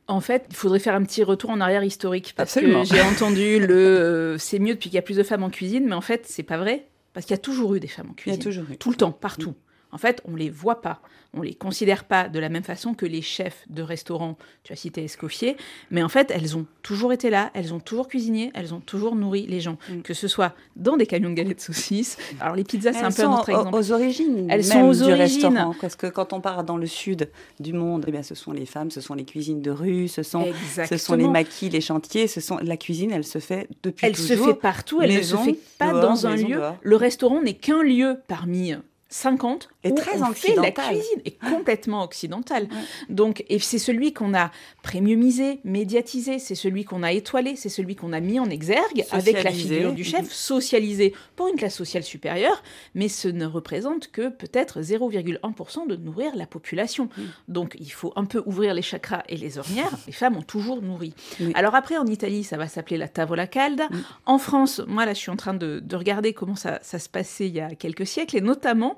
En 0.08 0.20
fait, 0.20 0.46
il 0.50 0.56
faudrait 0.56 0.78
faire 0.78 0.94
un 0.94 1.02
petit 1.02 1.22
retour 1.24 1.50
en 1.50 1.60
arrière 1.60 1.82
historique 1.82 2.34
parce 2.36 2.56
Absolument. 2.56 2.82
que 2.82 2.88
j'ai 2.88 3.00
entendu 3.02 3.58
le 3.58 3.74
euh, 3.74 4.38
c'est 4.38 4.58
mieux 4.60 4.74
depuis 4.74 4.88
qu'il 4.88 4.94
y 4.96 4.98
a 4.98 5.02
plus 5.02 5.16
de 5.16 5.22
femmes 5.24 5.42
en 5.42 5.50
cuisine, 5.50 5.84
mais 5.86 5.94
en 5.94 6.00
fait, 6.00 6.26
c'est 6.26 6.44
pas 6.44 6.58
vrai 6.58 6.86
parce 7.12 7.26
qu'il 7.26 7.34
y 7.34 7.38
a 7.38 7.42
toujours 7.42 7.74
eu 7.74 7.80
des 7.80 7.88
femmes 7.88 8.06
en 8.10 8.14
Il 8.24 8.30
y 8.30 8.32
a 8.32 8.36
cuisine. 8.36 8.42
toujours 8.42 8.64
eu. 8.70 8.76
Tout 8.76 8.90
le 8.90 8.96
temps, 8.96 9.10
partout. 9.10 9.54
En 9.92 9.98
fait, 9.98 10.20
on 10.26 10.36
les 10.36 10.50
voit 10.50 10.80
pas. 10.82 11.00
On 11.34 11.42
les 11.42 11.54
considère 11.54 12.04
pas 12.04 12.28
de 12.28 12.38
la 12.38 12.48
même 12.48 12.62
façon 12.62 12.94
que 12.94 13.04
les 13.06 13.20
chefs 13.22 13.64
de 13.68 13.82
restaurants. 13.82 14.36
Tu 14.64 14.72
as 14.72 14.76
cité 14.76 15.04
Escoffier, 15.04 15.56
mais 15.90 16.02
en 16.02 16.08
fait, 16.08 16.30
elles 16.34 16.56
ont 16.56 16.66
toujours 16.82 17.12
été 17.12 17.28
là, 17.30 17.50
elles 17.54 17.74
ont 17.74 17.78
toujours 17.80 18.08
cuisiné, 18.08 18.50
elles 18.54 18.72
ont 18.72 18.80
toujours 18.80 19.14
nourri 19.16 19.46
les 19.46 19.60
gens, 19.60 19.76
Mm. 19.90 20.00
que 20.02 20.14
ce 20.14 20.28
soit 20.28 20.54
dans 20.76 20.96
des 20.96 21.06
camions 21.06 21.28
de 21.30 21.34
galettes 21.34 21.60
saucisses. 21.60 22.16
Alors 22.40 22.56
les 22.56 22.64
pizzas, 22.64 22.92
c'est 22.94 23.02
un 23.02 23.10
peu 23.12 23.22
un 23.24 23.32
autre 23.34 23.48
exemple. 23.50 23.76
aux 23.76 23.92
origines. 23.92 24.48
Elles 24.50 24.66
même 24.66 24.92
sont 24.94 25.02
aux 25.02 25.06
du 25.06 25.12
origines. 25.12 25.44
restaurant. 25.46 25.74
Parce 25.80 25.94
que 25.96 26.06
quand 26.06 26.32
on 26.32 26.40
part 26.40 26.64
dans 26.64 26.76
le 26.78 26.86
sud 26.86 27.30
du 27.60 27.72
monde, 27.74 28.04
eh 28.08 28.12
bien, 28.12 28.22
ce 28.22 28.34
sont 28.34 28.52
les 28.52 28.66
femmes, 28.66 28.90
ce 28.90 29.00
sont 29.00 29.14
les 29.14 29.24
cuisines 29.24 29.60
de 29.62 29.70
rue, 29.70 30.08
ce 30.08 30.22
sont, 30.22 30.46
ce 30.88 30.96
sont 30.96 31.14
les 31.14 31.28
maquis, 31.28 31.68
les 31.68 31.80
chantiers. 31.82 32.26
Ce 32.28 32.40
sont 32.40 32.58
la 32.62 32.76
cuisine. 32.76 33.10
Elle 33.12 33.24
se 33.24 33.38
fait 33.38 33.68
depuis 33.82 34.06
Elle 34.06 34.16
se 34.16 34.32
toujours. 34.32 34.48
fait 34.48 34.54
partout, 34.54 35.02
elle 35.02 35.10
Maison, 35.12 35.40
ne 35.40 35.44
se 35.44 35.50
fait 35.50 35.58
pas 35.78 35.90
dehors, 35.92 36.00
dans 36.02 36.26
un 36.26 36.36
lieu. 36.36 36.56
dehors. 36.56 36.76
Le 36.82 36.96
restaurant 36.96 37.42
n'est 37.42 37.54
qu'un 37.54 37.82
lieu 37.82 38.18
parmi 38.26 38.72
50 39.08 39.68
Et 39.88 39.92
où 39.92 39.94
très 39.94 40.22
on 40.22 40.32
fait 40.32 40.54
la 40.54 40.62
occidental. 40.62 40.84
cuisine 40.94 41.20
est 41.24 41.38
complètement 41.50 42.02
occidentale. 42.02 42.68
Donc 43.08 43.44
et 43.48 43.58
c'est 43.58 43.78
celui 43.78 44.12
qu'on 44.12 44.34
a 44.34 44.50
premiumisé, 44.82 45.60
médiatisé, 45.64 46.38
c'est 46.38 46.54
celui 46.54 46.84
qu'on 46.84 47.02
a 47.02 47.12
étoilé, 47.12 47.56
c'est 47.56 47.68
celui 47.68 47.96
qu'on 47.96 48.12
a 48.12 48.20
mis 48.20 48.38
en 48.40 48.48
exergue 48.48 49.04
avec 49.10 49.42
la 49.42 49.50
figure 49.50 49.92
du 49.92 50.04
chef, 50.04 50.22
Mhm. 50.22 50.28
socialisé 50.30 51.12
pour 51.34 51.48
une 51.48 51.56
classe 51.56 51.74
sociale 51.74 52.02
supérieure, 52.02 52.62
mais 52.94 53.08
ce 53.08 53.28
ne 53.28 53.46
représente 53.46 54.08
que 54.10 54.28
peut-être 54.28 54.80
0,1% 54.82 55.86
de 55.86 55.96
nourrir 55.96 56.34
la 56.36 56.46
population. 56.46 57.08
Donc 57.48 57.76
il 57.80 57.90
faut 57.90 58.12
un 58.16 58.24
peu 58.24 58.42
ouvrir 58.46 58.74
les 58.74 58.82
chakras 58.82 59.22
et 59.28 59.36
les 59.36 59.58
ornières. 59.58 59.90
Les 60.06 60.12
femmes 60.12 60.36
ont 60.36 60.42
toujours 60.42 60.82
nourri. 60.82 61.14
Oui. 61.40 61.52
Alors 61.54 61.74
après 61.74 61.96
en 61.96 62.06
Italie, 62.06 62.44
ça 62.44 62.56
va 62.56 62.68
s'appeler 62.68 62.96
la 62.96 63.08
tavola 63.08 63.46
calda. 63.46 63.88
En 64.24 64.38
France, 64.38 64.80
moi 64.86 65.04
là, 65.04 65.14
je 65.14 65.18
suis 65.18 65.30
en 65.30 65.36
train 65.36 65.54
de, 65.54 65.80
de 65.80 65.96
regarder 65.96 66.32
comment 66.32 66.54
ça, 66.56 66.78
ça 66.82 66.98
se 66.98 67.08
passait 67.08 67.48
il 67.48 67.54
y 67.56 67.60
a 67.60 67.70
quelques 67.74 68.06
siècles, 68.06 68.36
et 68.36 68.40
notamment 68.40 68.96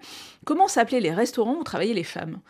comment 0.48 0.66
s'appelaient 0.66 1.00
les 1.00 1.12
restaurants 1.12 1.56
où 1.56 1.62
travaillaient 1.62 1.92
les 1.92 2.04
femmes? 2.04 2.40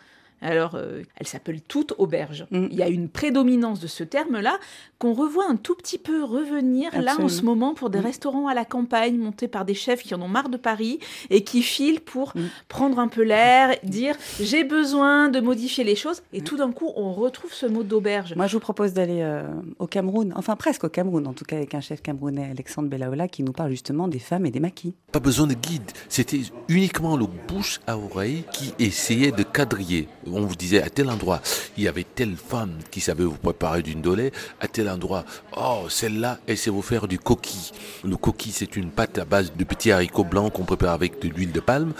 Alors, 0.41 0.75
euh, 0.75 1.01
elles 1.17 1.27
s'appellent 1.27 1.61
toutes 1.61 1.93
auberges. 1.97 2.45
Mm. 2.51 2.67
Il 2.71 2.77
y 2.77 2.83
a 2.83 2.87
une 2.89 3.09
prédominance 3.09 3.79
de 3.79 3.87
ce 3.87 4.03
terme-là 4.03 4.57
qu'on 4.97 5.13
revoit 5.13 5.45
un 5.49 5.55
tout 5.55 5.75
petit 5.75 5.97
peu 5.97 6.23
revenir 6.23 6.99
là 7.01 7.15
en 7.19 7.27
ce 7.29 7.41
moment 7.43 7.73
pour 7.73 7.89
des 7.89 7.99
Mm. 7.99 8.03
restaurants 8.05 8.47
à 8.47 8.53
la 8.53 8.65
campagne 8.65 9.17
montés 9.17 9.47
par 9.47 9.65
des 9.65 9.73
chefs 9.73 10.03
qui 10.03 10.15
en 10.15 10.21
ont 10.21 10.27
marre 10.27 10.49
de 10.49 10.57
Paris 10.57 10.99
et 11.29 11.43
qui 11.43 11.61
filent 11.61 11.99
pour 12.01 12.33
Mm. 12.35 12.41
prendre 12.67 12.99
un 12.99 13.07
peu 13.07 13.23
l'air, 13.23 13.75
dire 13.83 14.15
j'ai 14.39 14.63
besoin 14.63 15.29
de 15.29 15.39
modifier 15.39 15.83
les 15.83 15.95
choses. 15.95 16.21
Et 16.33 16.41
tout 16.41 16.57
d'un 16.57 16.71
coup, 16.71 16.91
on 16.95 17.11
retrouve 17.13 17.53
ce 17.53 17.65
mot 17.65 17.83
d'auberge. 17.83 18.35
Moi, 18.35 18.47
je 18.47 18.53
vous 18.53 18.59
propose 18.59 18.93
d'aller 18.93 19.19
euh, 19.21 19.43
au 19.79 19.87
Cameroun, 19.87 20.33
enfin 20.35 20.55
presque 20.55 20.83
au 20.83 20.89
Cameroun, 20.89 21.27
en 21.27 21.33
tout 21.33 21.45
cas 21.45 21.57
avec 21.57 21.73
un 21.75 21.81
chef 21.81 22.01
camerounais, 22.01 22.49
Alexandre 22.51 22.89
Belaola, 22.89 23.27
qui 23.27 23.43
nous 23.43 23.51
parle 23.51 23.71
justement 23.71 24.07
des 24.07 24.19
femmes 24.19 24.45
et 24.45 24.51
des 24.51 24.59
maquis. 24.59 24.93
Pas 25.11 25.19
besoin 25.19 25.47
de 25.47 25.53
guide, 25.53 25.91
c'était 26.07 26.41
uniquement 26.67 27.17
le 27.17 27.25
bouche 27.47 27.79
à 27.87 27.97
oreille 27.97 28.43
qui 28.53 28.73
essayait 28.79 29.31
de 29.31 29.43
quadriller. 29.43 30.07
On 30.33 30.45
vous 30.45 30.55
disait 30.55 30.81
à 30.81 30.89
tel 30.89 31.09
endroit, 31.09 31.41
il 31.77 31.83
y 31.83 31.87
avait 31.87 32.05
telle 32.05 32.35
femme 32.35 32.77
qui 32.91 33.01
savait 33.01 33.23
vous 33.23 33.37
préparer 33.37 33.81
d'une 33.81 34.01
dolée, 34.01 34.31
à 34.59 34.67
tel 34.67 34.89
endroit, 34.89 35.25
oh 35.57 35.85
celle-là, 35.89 36.39
elle 36.47 36.57
sait 36.57 36.69
vous 36.69 36.81
faire 36.81 37.07
du 37.07 37.19
coquille. 37.19 37.71
Le 38.03 38.17
coquille, 38.17 38.51
c'est 38.51 38.75
une 38.75 38.91
pâte 38.91 39.17
à 39.17 39.25
base 39.25 39.53
de 39.55 39.63
petits 39.63 39.91
haricots 39.91 40.23
blancs 40.23 40.53
qu'on 40.53 40.63
prépare 40.63 40.93
avec 40.93 41.21
de 41.21 41.29
l'huile 41.29 41.51
de 41.51 41.59
palme. 41.59 41.93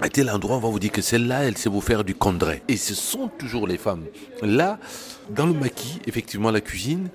À 0.00 0.08
tel 0.08 0.30
endroit, 0.30 0.56
on 0.56 0.60
va 0.60 0.68
vous 0.68 0.78
dire 0.78 0.92
que 0.92 1.02
celle-là, 1.02 1.42
elle 1.42 1.58
sait 1.58 1.68
vous 1.68 1.80
faire 1.80 2.04
du 2.04 2.14
condré. 2.14 2.62
Et 2.68 2.76
ce 2.76 2.94
sont 2.94 3.28
toujours 3.36 3.66
les 3.66 3.78
femmes. 3.78 4.04
Là, 4.42 4.78
dans 5.30 5.46
le 5.46 5.52
maquis, 5.52 6.00
effectivement, 6.06 6.52
la 6.52 6.60
cuisine 6.60 7.08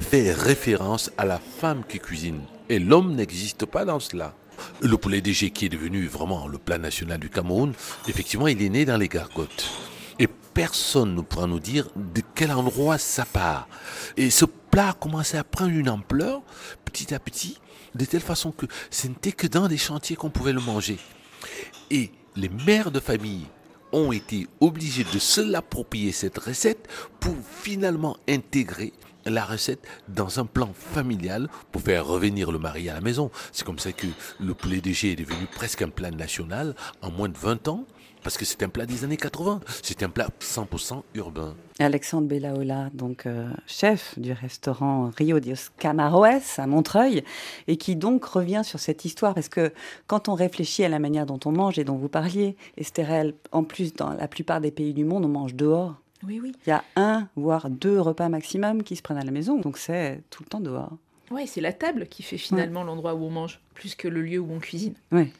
fait 0.00 0.32
référence 0.32 1.10
à 1.16 1.24
la 1.24 1.38
femme 1.38 1.82
qui 1.88 1.98
cuisine. 1.98 2.40
Et 2.68 2.78
l'homme 2.78 3.14
n'existe 3.14 3.64
pas 3.64 3.86
dans 3.86 4.00
cela. 4.00 4.34
Le 4.82 4.96
poulet 4.96 5.20
DG 5.20 5.50
qui 5.50 5.66
est 5.66 5.70
devenu 5.70 6.06
vraiment 6.06 6.46
le 6.46 6.58
plat 6.58 6.78
national 6.78 7.18
du 7.18 7.30
Cameroun, 7.30 7.72
effectivement, 8.08 8.48
il 8.48 8.60
est 8.62 8.68
né 8.68 8.84
dans 8.84 8.96
les 8.96 9.08
gargotes. 9.08 9.70
Et 10.18 10.26
personne 10.26 11.14
ne 11.14 11.20
pourra 11.20 11.46
nous 11.46 11.60
dire 11.60 11.88
de 11.94 12.22
quel 12.34 12.52
endroit 12.52 12.98
ça 12.98 13.24
part. 13.24 13.68
Et 14.16 14.30
ce 14.30 14.44
plat 14.44 14.90
a 14.90 14.92
commencé 14.94 15.36
à 15.36 15.44
prendre 15.44 15.72
une 15.72 15.88
ampleur 15.88 16.42
petit 16.84 17.14
à 17.14 17.18
petit, 17.18 17.58
de 17.94 18.04
telle 18.04 18.20
façon 18.20 18.52
que 18.52 18.66
ce 18.90 19.08
n'était 19.08 19.32
que 19.32 19.46
dans 19.46 19.68
des 19.68 19.78
chantiers 19.78 20.16
qu'on 20.16 20.30
pouvait 20.30 20.52
le 20.52 20.60
manger. 20.60 20.98
Et 21.90 22.10
les 22.36 22.48
mères 22.48 22.90
de 22.90 23.00
famille 23.00 23.46
ont 23.92 24.12
été 24.12 24.48
obligées 24.60 25.06
de 25.12 25.18
se 25.18 25.40
l'approprier 25.40 26.12
cette 26.12 26.38
recette 26.38 26.88
pour 27.20 27.34
finalement 27.62 28.16
intégrer 28.28 28.92
la 29.24 29.44
recette 29.44 29.84
dans 30.08 30.38
un 30.38 30.46
plan 30.46 30.72
familial 30.72 31.48
pour 31.72 31.82
faire 31.82 32.06
revenir 32.06 32.52
le 32.52 32.58
mari 32.58 32.88
à 32.88 32.94
la 32.94 33.00
maison. 33.00 33.30
C'est 33.52 33.64
comme 33.64 33.78
ça 33.78 33.92
que 33.92 34.06
le 34.40 34.54
poulet 34.54 34.80
DG 34.80 35.12
est 35.12 35.16
devenu 35.16 35.46
presque 35.46 35.82
un 35.82 35.88
plat 35.88 36.10
national 36.10 36.74
en 37.02 37.10
moins 37.10 37.28
de 37.28 37.36
20 37.36 37.68
ans 37.68 37.84
parce 38.26 38.38
que 38.38 38.44
c'est 38.44 38.64
un 38.64 38.68
plat 38.68 38.86
des 38.86 39.04
années 39.04 39.16
80. 39.16 39.60
C'est 39.84 40.02
un 40.02 40.08
plat 40.08 40.26
100% 40.40 41.00
urbain. 41.14 41.54
Alexandre 41.78 42.26
Belaola, 42.26 42.90
donc 42.92 43.24
euh, 43.24 43.48
chef 43.68 44.18
du 44.18 44.32
restaurant 44.32 45.12
Rio 45.16 45.38
dos 45.38 45.70
Camaroes 45.78 46.58
à 46.58 46.66
Montreuil, 46.66 47.22
et 47.68 47.76
qui 47.76 47.94
donc 47.94 48.24
revient 48.24 48.62
sur 48.64 48.80
cette 48.80 49.04
histoire, 49.04 49.32
parce 49.32 49.48
que 49.48 49.72
quand 50.08 50.28
on 50.28 50.34
réfléchit 50.34 50.82
à 50.82 50.88
la 50.88 50.98
manière 50.98 51.24
dont 51.24 51.38
on 51.44 51.52
mange 51.52 51.78
et 51.78 51.84
dont 51.84 51.94
vous 51.94 52.08
parliez, 52.08 52.56
Estérel, 52.76 53.34
en 53.52 53.62
plus, 53.62 53.94
dans 53.94 54.10
la 54.10 54.26
plupart 54.26 54.60
des 54.60 54.72
pays 54.72 54.92
du 54.92 55.04
monde, 55.04 55.24
on 55.24 55.28
mange 55.28 55.54
dehors. 55.54 55.94
Oui, 56.26 56.40
oui. 56.42 56.50
Il 56.66 56.70
y 56.70 56.72
a 56.72 56.82
un, 56.96 57.28
voire 57.36 57.70
deux 57.70 58.00
repas 58.00 58.28
maximum 58.28 58.82
qui 58.82 58.96
se 58.96 59.02
prennent 59.02 59.18
à 59.18 59.24
la 59.24 59.30
maison, 59.30 59.60
donc 59.60 59.78
c'est 59.78 60.24
tout 60.30 60.42
le 60.42 60.48
temps 60.48 60.58
dehors. 60.58 60.98
Ouais, 61.30 61.46
c'est 61.46 61.60
la 61.60 61.72
table 61.72 62.08
qui 62.08 62.24
fait 62.24 62.38
finalement 62.38 62.82
l'endroit 62.82 63.14
où 63.14 63.24
on 63.24 63.30
mange, 63.30 63.60
plus 63.74 63.94
que 63.94 64.08
le 64.08 64.22
lieu 64.22 64.40
où 64.40 64.52
on 64.52 64.58
cuisine. 64.58 64.94
Oui. 65.12 65.32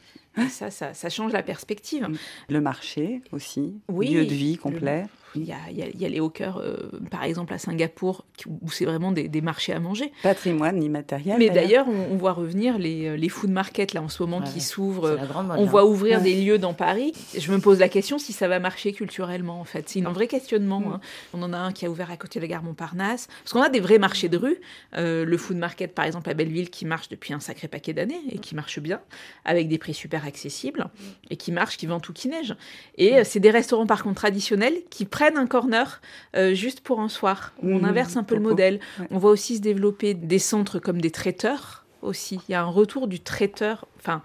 Ça, 0.49 0.71
ça, 0.71 0.93
ça 0.93 1.09
change 1.09 1.33
la 1.33 1.43
perspective. 1.43 2.07
Le 2.49 2.61
marché 2.61 3.21
aussi, 3.31 3.75
Oui, 3.89 4.09
lieu 4.09 4.25
de 4.25 4.33
vie 4.33 4.53
le- 4.53 4.61
complet. 4.61 5.05
Il 5.35 5.43
y 5.43 5.51
a, 5.51 5.57
il 5.69 5.77
y 5.77 5.81
a- 5.83 5.87
il 5.87 6.01
y 6.01 6.05
a 6.05 6.09
les 6.09 6.19
hawkers, 6.19 6.57
euh, 6.57 6.89
par 7.11 7.23
exemple 7.23 7.53
à 7.53 7.57
Singapour, 7.57 8.25
où 8.61 8.71
c'est 8.71 8.85
vraiment 8.85 9.11
des, 9.11 9.27
des 9.27 9.41
marchés 9.41 9.73
à 9.73 9.79
manger. 9.79 10.11
Patrimoine 10.23 10.81
immatériel. 10.81 11.37
Mais 11.37 11.49
d'ailleurs, 11.49 11.87
on, 11.87 12.13
on 12.13 12.17
voit 12.17 12.31
revenir 12.33 12.77
les, 12.77 13.07
euh, 13.07 13.15
les 13.17 13.29
food 13.29 13.49
markets 13.51 13.93
là 13.93 14.01
en 14.01 14.09
ce 14.09 14.23
moment 14.23 14.39
Ouais, 14.39 14.45
qui 14.51 14.61
s'ouvrent. 14.61 15.17
On 15.57 15.65
voit 15.65 15.85
ouvrir 15.85 16.17
Ouais. 16.19 16.23
des 16.23 16.41
lieux 16.41 16.57
dans 16.57 16.73
Paris. 16.73 17.13
Je 17.37 17.51
me 17.51 17.59
pose 17.59 17.79
la 17.79 17.89
question 17.89 18.17
si 18.17 18.33
ça 18.33 18.47
va 18.47 18.59
marcher 18.59 18.93
culturellement, 18.93 19.59
en 19.59 19.63
fait. 19.65 19.87
C'est 19.89 20.03
un 20.05 20.11
vrai 20.11 20.27
questionnement. 20.27 20.79
Mm. 20.79 20.91
hein. 20.93 20.99
On 21.33 21.41
en 21.43 21.53
a 21.53 21.57
un 21.57 21.71
qui 21.73 21.85
a 21.85 21.89
ouvert 21.89 22.09
à 22.09 22.17
côté 22.17 22.39
de 22.39 22.43
la 22.45 22.47
gare 22.49 22.63
Montparnasse. 22.63 23.27
Parce 23.43 23.53
qu'on 23.53 23.61
a 23.61 23.69
des 23.69 23.79
vrais 23.79 23.99
marchés 23.99 24.29
de 24.29 24.37
rue. 24.37 24.57
Euh, 24.95 25.25
le 25.25 25.37
food 25.37 25.57
market, 25.57 25.93
par 25.93 26.05
exemple, 26.05 26.29
à 26.29 26.33
Belleville, 26.33 26.69
qui 26.69 26.85
marche 26.85 27.09
depuis 27.09 27.33
un 27.33 27.39
sacré 27.39 27.67
paquet 27.67 27.93
d'années 27.93 28.21
et 28.31 28.39
qui 28.39 28.55
marche 28.55 28.79
bien, 28.79 29.01
avec 29.45 29.67
des 29.67 29.77
prix 29.77 29.93
super 29.93 30.25
accessibles 30.25 30.87
et 31.29 31.35
qui 31.35 31.51
marche, 31.51 31.77
qui 31.77 31.85
vend 31.85 31.99
tout 31.99 32.13
qui 32.13 32.27
neige. 32.29 32.55
Et 32.97 33.17
euh, 33.17 33.21
c'est 33.25 33.39
des 33.39 33.51
restaurants, 33.51 33.85
par 33.85 34.03
contre, 34.03 34.15
traditionnels 34.15 34.75
qui 34.89 35.05
prennent 35.17 35.37
un 35.37 35.47
corner 35.47 35.99
euh, 36.35 36.53
juste 36.53 36.81
pour 36.81 36.99
un 36.99 37.09
soir. 37.09 37.53
On 37.63 37.83
inverse 37.83 38.17
un 38.17 38.23
peu 38.23 38.35
le 38.35 38.41
modèle. 38.41 38.79
Ouais. 38.99 39.07
On 39.09 39.17
voit 39.17 39.31
aussi 39.31 39.55
se 39.57 39.61
développer 39.61 40.13
des 40.13 40.37
centres 40.37 40.77
comme 40.77 41.01
des 41.01 41.09
traiteurs 41.11 41.85
aussi. 42.03 42.39
Il 42.47 42.51
y 42.51 42.55
a 42.55 42.61
un 42.61 42.69
retour 42.69 43.07
du 43.07 43.19
traiteur. 43.19 43.87
Enfin, 43.99 44.21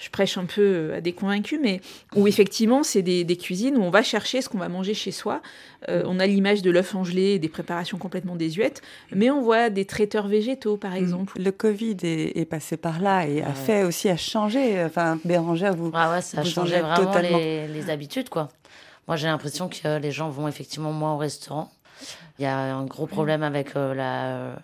je 0.00 0.08
prêche 0.10 0.38
un 0.38 0.44
peu 0.44 0.62
euh, 0.62 0.96
à 0.98 1.00
des 1.00 1.12
convaincus, 1.12 1.58
mais 1.60 1.80
où 2.14 2.28
effectivement, 2.28 2.84
c'est 2.84 3.02
des, 3.02 3.24
des 3.24 3.36
cuisines 3.36 3.76
où 3.76 3.82
on 3.82 3.90
va 3.90 4.04
chercher 4.04 4.40
ce 4.42 4.48
qu'on 4.48 4.58
va 4.58 4.68
manger 4.68 4.94
chez 4.94 5.10
soi. 5.10 5.42
Euh, 5.88 6.04
on 6.06 6.20
a 6.20 6.26
l'image 6.28 6.62
de 6.62 6.70
l'œuf 6.70 6.94
angelé 6.94 7.32
et 7.32 7.38
des 7.40 7.48
préparations 7.48 7.98
complètement 7.98 8.36
désuètes, 8.36 8.80
mais 9.12 9.28
on 9.30 9.42
voit 9.42 9.70
des 9.70 9.86
traiteurs 9.86 10.28
végétaux, 10.28 10.76
par 10.76 10.94
exemple. 10.94 11.32
Le 11.36 11.50
Covid 11.50 11.96
est, 12.04 12.38
est 12.38 12.44
passé 12.44 12.76
par 12.76 13.00
là 13.00 13.26
et 13.26 13.42
a 13.42 13.48
Ouais. 13.48 13.54
fait 13.54 13.82
aussi 13.82 14.08
à 14.08 14.16
changer. 14.16 14.84
Enfin, 14.84 15.18
Bérangère, 15.24 15.74
vous. 15.74 15.90
Ah 15.94 16.12
ouais, 16.12 16.20
ça 16.22 16.38
a 16.38 16.42
Vous 16.42 16.48
en 16.50 16.52
changé 16.52 16.78
vraiment 16.78 17.38
les 17.38 17.90
habitudes, 17.90 18.28
quoi. 18.28 18.50
Moi, 19.08 19.16
j'ai 19.16 19.26
l'impression 19.26 19.70
que 19.70 19.96
les 19.98 20.12
gens 20.12 20.28
vont 20.28 20.48
effectivement 20.48 20.92
moins 20.92 21.14
au 21.14 21.16
restaurant. 21.16 21.72
Il 22.38 22.42
y 22.42 22.46
a 22.46 22.56
un 22.56 22.84
gros 22.84 23.06
problème 23.06 23.42
avec 23.42 23.74
euh, 23.74 23.94
la, 23.94 24.26
euh, 24.26 24.54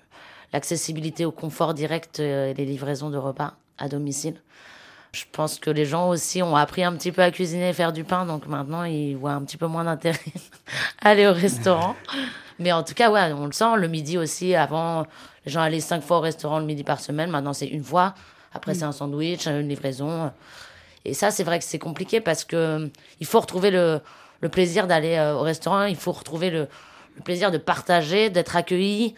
l'accessibilité 0.53 1.25
au 1.25 1.33
confort 1.33 1.73
direct 1.73 2.21
euh, 2.21 2.51
et 2.51 2.55
les 2.55 2.67
livraisons 2.67 3.09
de 3.09 3.17
repas 3.17 3.55
à 3.79 3.89
domicile. 3.89 4.37
Je 5.13 5.25
pense 5.33 5.59
que 5.59 5.71
les 5.71 5.87
gens 5.87 6.11
aussi 6.11 6.43
ont 6.43 6.57
appris 6.57 6.85
un 6.85 6.93
petit 6.93 7.11
peu 7.11 7.23
à 7.23 7.31
cuisiner 7.31 7.71
et 7.71 7.73
faire 7.73 7.93
du 7.93 8.05
pain, 8.05 8.27
donc 8.27 8.47
maintenant 8.47 8.85
ils 8.85 9.15
voient 9.15 9.33
un 9.33 9.43
petit 9.43 9.57
peu 9.57 9.67
moins 9.67 9.85
d'intérêt 9.85 10.19
à 11.03 11.11
aller 11.11 11.27
au 11.27 11.33
restaurant. 11.33 11.97
Mais 12.59 12.71
en 12.71 12.83
tout 12.83 12.95
cas, 12.95 13.11
ouais, 13.11 13.33
on 13.33 13.47
le 13.47 13.53
sent. 13.53 13.77
Le 13.77 13.89
midi 13.89 14.19
aussi, 14.19 14.55
avant, 14.55 15.07
les 15.47 15.53
gens 15.53 15.63
allaient 15.63 15.81
cinq 15.81 16.03
fois 16.03 16.19
au 16.19 16.21
restaurant 16.21 16.59
le 16.59 16.67
midi 16.67 16.85
par 16.85 17.01
semaine. 17.01 17.31
Maintenant, 17.31 17.53
c'est 17.53 17.67
une 17.67 17.83
fois. 17.83 18.15
Après, 18.53 18.75
c'est 18.75 18.85
un 18.85 18.93
sandwich, 18.93 19.49
une 19.49 19.69
livraison. 19.69 20.31
Et 21.05 21.15
ça, 21.15 21.31
c'est 21.31 21.45
vrai 21.45 21.59
que 21.59 21.65
c'est 21.65 21.79
compliqué 21.79 22.21
parce 22.21 22.45
que 22.45 22.57
euh, 22.57 22.89
il 23.21 23.27
faut 23.27 23.41
retrouver 23.41 23.71
le, 23.71 24.01
le 24.45 24.49
plaisir 24.51 24.87
d'aller 24.87 25.17
euh, 25.17 25.35
au 25.35 25.41
restaurant. 25.41 25.85
Il 25.85 25.97
faut 25.97 26.13
retrouver 26.13 26.51
le, 26.51 26.69
le 27.17 27.23
plaisir 27.25 27.51
de 27.51 27.59
partager, 27.59 28.29
d'être 28.31 28.55
accueilli, 28.57 29.15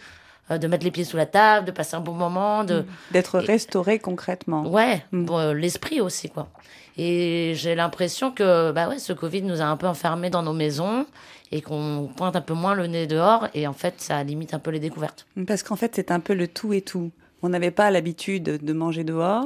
euh, 0.52 0.56
de 0.58 0.68
mettre 0.68 0.84
les 0.84 0.92
pieds 0.92 1.02
sous 1.04 1.16
la 1.16 1.26
table, 1.26 1.66
de 1.66 1.72
passer 1.72 1.96
un 1.96 2.00
bon 2.00 2.12
moment, 2.14 2.62
de, 2.64 2.84
D'être 3.10 3.42
Et- 3.42 3.46
restauré 3.46 3.98
concrètement. 3.98 4.62
Ouais, 4.68 5.04
Mm. 5.10 5.26
pour, 5.26 5.38
euh, 5.38 5.52
l'esprit 5.52 6.00
aussi, 6.00 6.30
quoi. 6.30 6.48
Et 6.96 7.52
j'ai 7.56 7.74
l'impression 7.74 8.30
que 8.30 8.70
bah 8.72 8.88
ouais, 8.88 8.98
ce 8.98 9.12
Covid 9.12 9.42
nous 9.42 9.60
a 9.60 9.64
un 9.66 9.76
peu 9.76 9.86
enfermés 9.86 10.30
dans 10.30 10.42
nos 10.42 10.54
maisons 10.54 11.04
et 11.52 11.60
qu'on 11.60 12.08
pointe 12.16 12.36
un 12.36 12.40
peu 12.40 12.54
moins 12.54 12.74
le 12.74 12.86
nez 12.86 13.06
dehors. 13.06 13.48
Et 13.52 13.66
en 13.66 13.74
fait, 13.74 13.94
ça 13.98 14.22
limite 14.24 14.54
un 14.54 14.58
peu 14.60 14.70
les 14.70 14.80
découvertes. 14.80 15.26
Parce 15.46 15.62
qu'en 15.62 15.76
fait, 15.76 15.92
c'est 15.96 16.10
un 16.10 16.20
peu 16.20 16.32
le 16.34 16.46
tout 16.48 16.72
et 16.72 16.80
tout. 16.80 17.10
On 17.42 17.50
n'avait 17.50 17.70
pas 17.72 17.90
l'habitude 17.90 18.44
de 18.64 18.72
manger 18.72 19.04
dehors. 19.04 19.44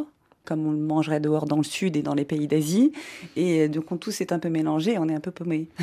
Comme 0.51 0.67
on 0.67 0.73
le 0.73 0.79
mangerait 0.79 1.21
dehors 1.21 1.47
dans 1.47 1.57
le 1.59 1.63
sud 1.63 1.97
et 1.97 2.03
dans 2.03 2.15
les 2.15 2.25
pays 2.25 2.49
d'Asie. 2.49 2.91
Et 3.37 3.61
euh, 3.63 3.69
donc, 3.69 3.93
on, 3.93 3.97
tout 3.97 4.11
s'est 4.11 4.33
un 4.33 4.41
peu 4.41 4.49
mélangé, 4.49 4.99
on 4.99 5.09
est 5.09 5.15
un 5.15 5.21
peu 5.21 5.31
paumé. 5.31 5.69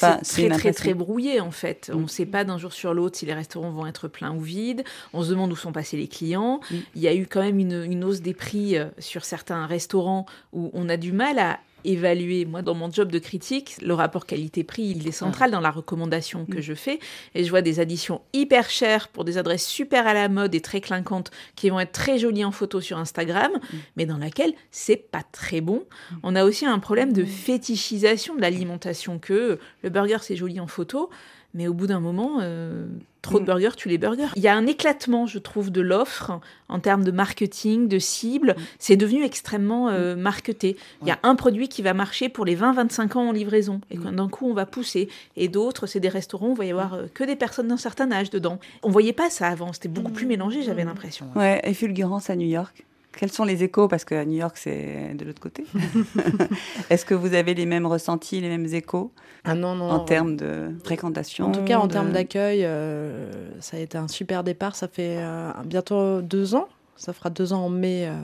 Enfin, 0.00 0.20
c'est 0.22 0.48
très, 0.48 0.58
très, 0.58 0.72
très 0.72 0.94
brouillé 0.94 1.40
en 1.40 1.50
fait. 1.50 1.90
On 1.92 1.98
Mm. 1.98 2.02
ne 2.02 2.06
sait 2.06 2.26
pas 2.26 2.44
d'un 2.44 2.56
jour 2.56 2.72
sur 2.72 2.94
l'autre 2.94 3.18
si 3.18 3.26
les 3.26 3.34
restaurants 3.34 3.72
vont 3.72 3.84
être 3.84 4.06
pleins 4.06 4.32
ou 4.32 4.40
vides. 4.40 4.84
On 5.12 5.24
se 5.24 5.30
demande 5.30 5.50
où 5.50 5.56
sont 5.56 5.72
passés 5.72 5.96
les 5.96 6.06
clients. 6.06 6.60
Mm. 6.70 6.74
Il 6.94 7.02
y 7.02 7.08
a 7.08 7.14
eu 7.16 7.26
quand 7.26 7.40
même 7.40 7.58
une, 7.58 7.82
une 7.82 8.04
hausse 8.04 8.20
des 8.20 8.32
prix 8.34 8.76
euh, 8.78 8.86
sur 8.98 9.24
certains 9.24 9.66
restaurants 9.66 10.24
où 10.52 10.70
on 10.72 10.88
a 10.88 10.96
du 10.96 11.10
mal 11.10 11.40
à 11.40 11.58
évaluer. 11.84 12.44
Moi, 12.44 12.62
dans 12.62 12.74
mon 12.74 12.90
job 12.90 13.10
de 13.10 13.18
critique, 13.18 13.76
le 13.82 13.94
rapport 13.94 14.26
qualité-prix, 14.26 14.94
il 14.96 15.06
est 15.08 15.12
central 15.12 15.50
dans 15.50 15.60
la 15.60 15.70
recommandation 15.70 16.44
que 16.44 16.58
Mm. 16.58 16.62
je 16.62 16.74
fais. 16.74 16.98
Et 17.34 17.44
je 17.44 17.50
vois 17.50 17.62
des 17.62 17.80
additions 17.80 18.20
hyper 18.32 18.68
chères 18.70 19.08
pour 19.08 19.24
des 19.24 19.38
adresses 19.38 19.66
super 19.66 20.06
à 20.06 20.14
la 20.14 20.28
mode 20.28 20.54
et 20.54 20.60
très 20.60 20.80
clinquantes 20.80 21.30
qui 21.56 21.70
vont 21.70 21.80
être 21.80 21.92
très 21.92 22.18
jolies 22.18 22.44
en 22.44 22.52
photo 22.52 22.80
sur 22.80 22.98
Instagram, 22.98 23.52
mais 23.96 24.06
dans 24.06 24.18
laquelle 24.18 24.52
c'est 24.70 24.96
pas 25.10 25.22
très 25.32 25.60
bon. 25.60 25.84
On 26.22 26.34
a 26.36 26.44
aussi 26.44 26.66
un 26.66 26.78
problème 26.78 27.12
de 27.12 27.24
fétichisation 27.24 28.34
de 28.36 28.40
l'alimentation 28.40 29.18
que 29.18 29.58
le 29.82 29.90
burger 29.90 30.18
c'est 30.22 30.36
joli 30.36 30.60
en 30.60 30.66
photo, 30.66 31.10
mais 31.54 31.66
au 31.68 31.74
bout 31.74 31.86
d'un 31.86 32.00
moment, 32.00 32.38
euh, 32.40 32.86
trop 33.22 33.38
de 33.38 33.42
Mm. 33.42 33.46
burgers 33.46 33.76
tue 33.76 33.88
les 33.88 33.98
burgers. 33.98 34.28
Il 34.36 34.42
y 34.42 34.48
a 34.48 34.54
un 34.54 34.66
éclatement, 34.66 35.26
je 35.26 35.38
trouve, 35.38 35.70
de 35.70 35.80
l'offre 35.80 36.40
en 36.68 36.78
termes 36.78 37.04
de 37.04 37.10
marketing, 37.10 37.88
de 37.88 37.98
cible. 37.98 38.54
C'est 38.78 38.96
devenu 38.96 39.24
extrêmement 39.24 39.88
euh, 39.88 40.14
marketé. 40.14 40.76
Il 41.02 41.08
y 41.08 41.10
a 41.10 41.18
un 41.22 41.34
produit 41.34 41.68
qui 41.68 41.82
va 41.82 41.94
marcher 41.94 42.28
pour 42.28 42.44
les 42.44 42.54
20-25 42.56 43.16
ans 43.16 43.28
en 43.28 43.32
livraison, 43.32 43.80
et 43.90 43.96
d'un 43.98 44.28
coup 44.28 44.46
on 44.48 44.54
va 44.54 44.66
pousser. 44.66 45.08
Et 45.36 45.48
d'autres, 45.48 45.86
c'est 45.86 46.00
des 46.00 46.08
restaurants 46.08 46.48
où 46.50 46.52
il 46.52 46.58
va 46.58 46.64
y 46.66 46.70
avoir 46.70 46.94
euh, 46.94 47.06
que 47.12 47.24
des 47.24 47.36
personnes 47.36 47.68
d'un 47.68 47.76
certain 47.76 48.12
âge 48.12 48.30
dedans. 48.30 48.58
On 48.82 48.90
voyait 48.90 49.12
pas 49.12 49.30
ça 49.30 49.48
avant, 49.48 49.72
c'était 49.72 49.88
beaucoup 49.88 50.12
plus 50.12 50.26
mélangé, 50.26 50.62
j'avais 50.62 50.84
l'impression. 50.84 51.26
Ouais, 51.34 51.60
et 51.64 51.74
fulgurance 51.74 52.30
à 52.30 52.36
New 52.36 52.46
York. 52.48 52.84
Quels 53.16 53.32
sont 53.32 53.44
les 53.44 53.64
échos? 53.64 53.88
Parce 53.88 54.04
qu'à 54.04 54.24
New 54.24 54.36
York, 54.38 54.56
c'est 54.56 55.14
de 55.14 55.24
l'autre 55.24 55.40
côté. 55.40 55.64
Est-ce 56.90 57.04
que 57.04 57.14
vous 57.14 57.34
avez 57.34 57.54
les 57.54 57.66
mêmes 57.66 57.86
ressentis, 57.86 58.40
les 58.40 58.48
mêmes 58.48 58.72
échos? 58.72 59.12
Ah 59.44 59.54
non, 59.54 59.74
non. 59.74 59.90
en 59.90 60.00
termes 60.00 60.36
de 60.36 60.70
fréquentation 60.84 61.46
En 61.46 61.52
tout 61.52 61.64
cas, 61.64 61.78
en 61.78 61.88
termes 61.88 62.12
d'accueil, 62.12 62.64
euh, 62.64 63.50
ça 63.60 63.76
a 63.76 63.80
été 63.80 63.96
un 63.98 64.08
super 64.08 64.44
départ. 64.44 64.76
Ça 64.76 64.88
fait 64.88 65.16
euh, 65.18 65.50
bientôt 65.64 66.20
deux 66.22 66.54
ans. 66.54 66.68
Ça 66.98 67.14
fera 67.14 67.30
deux 67.30 67.52
ans 67.54 67.64
en 67.64 67.68
mai. 67.70 68.06
euh, 68.06 68.20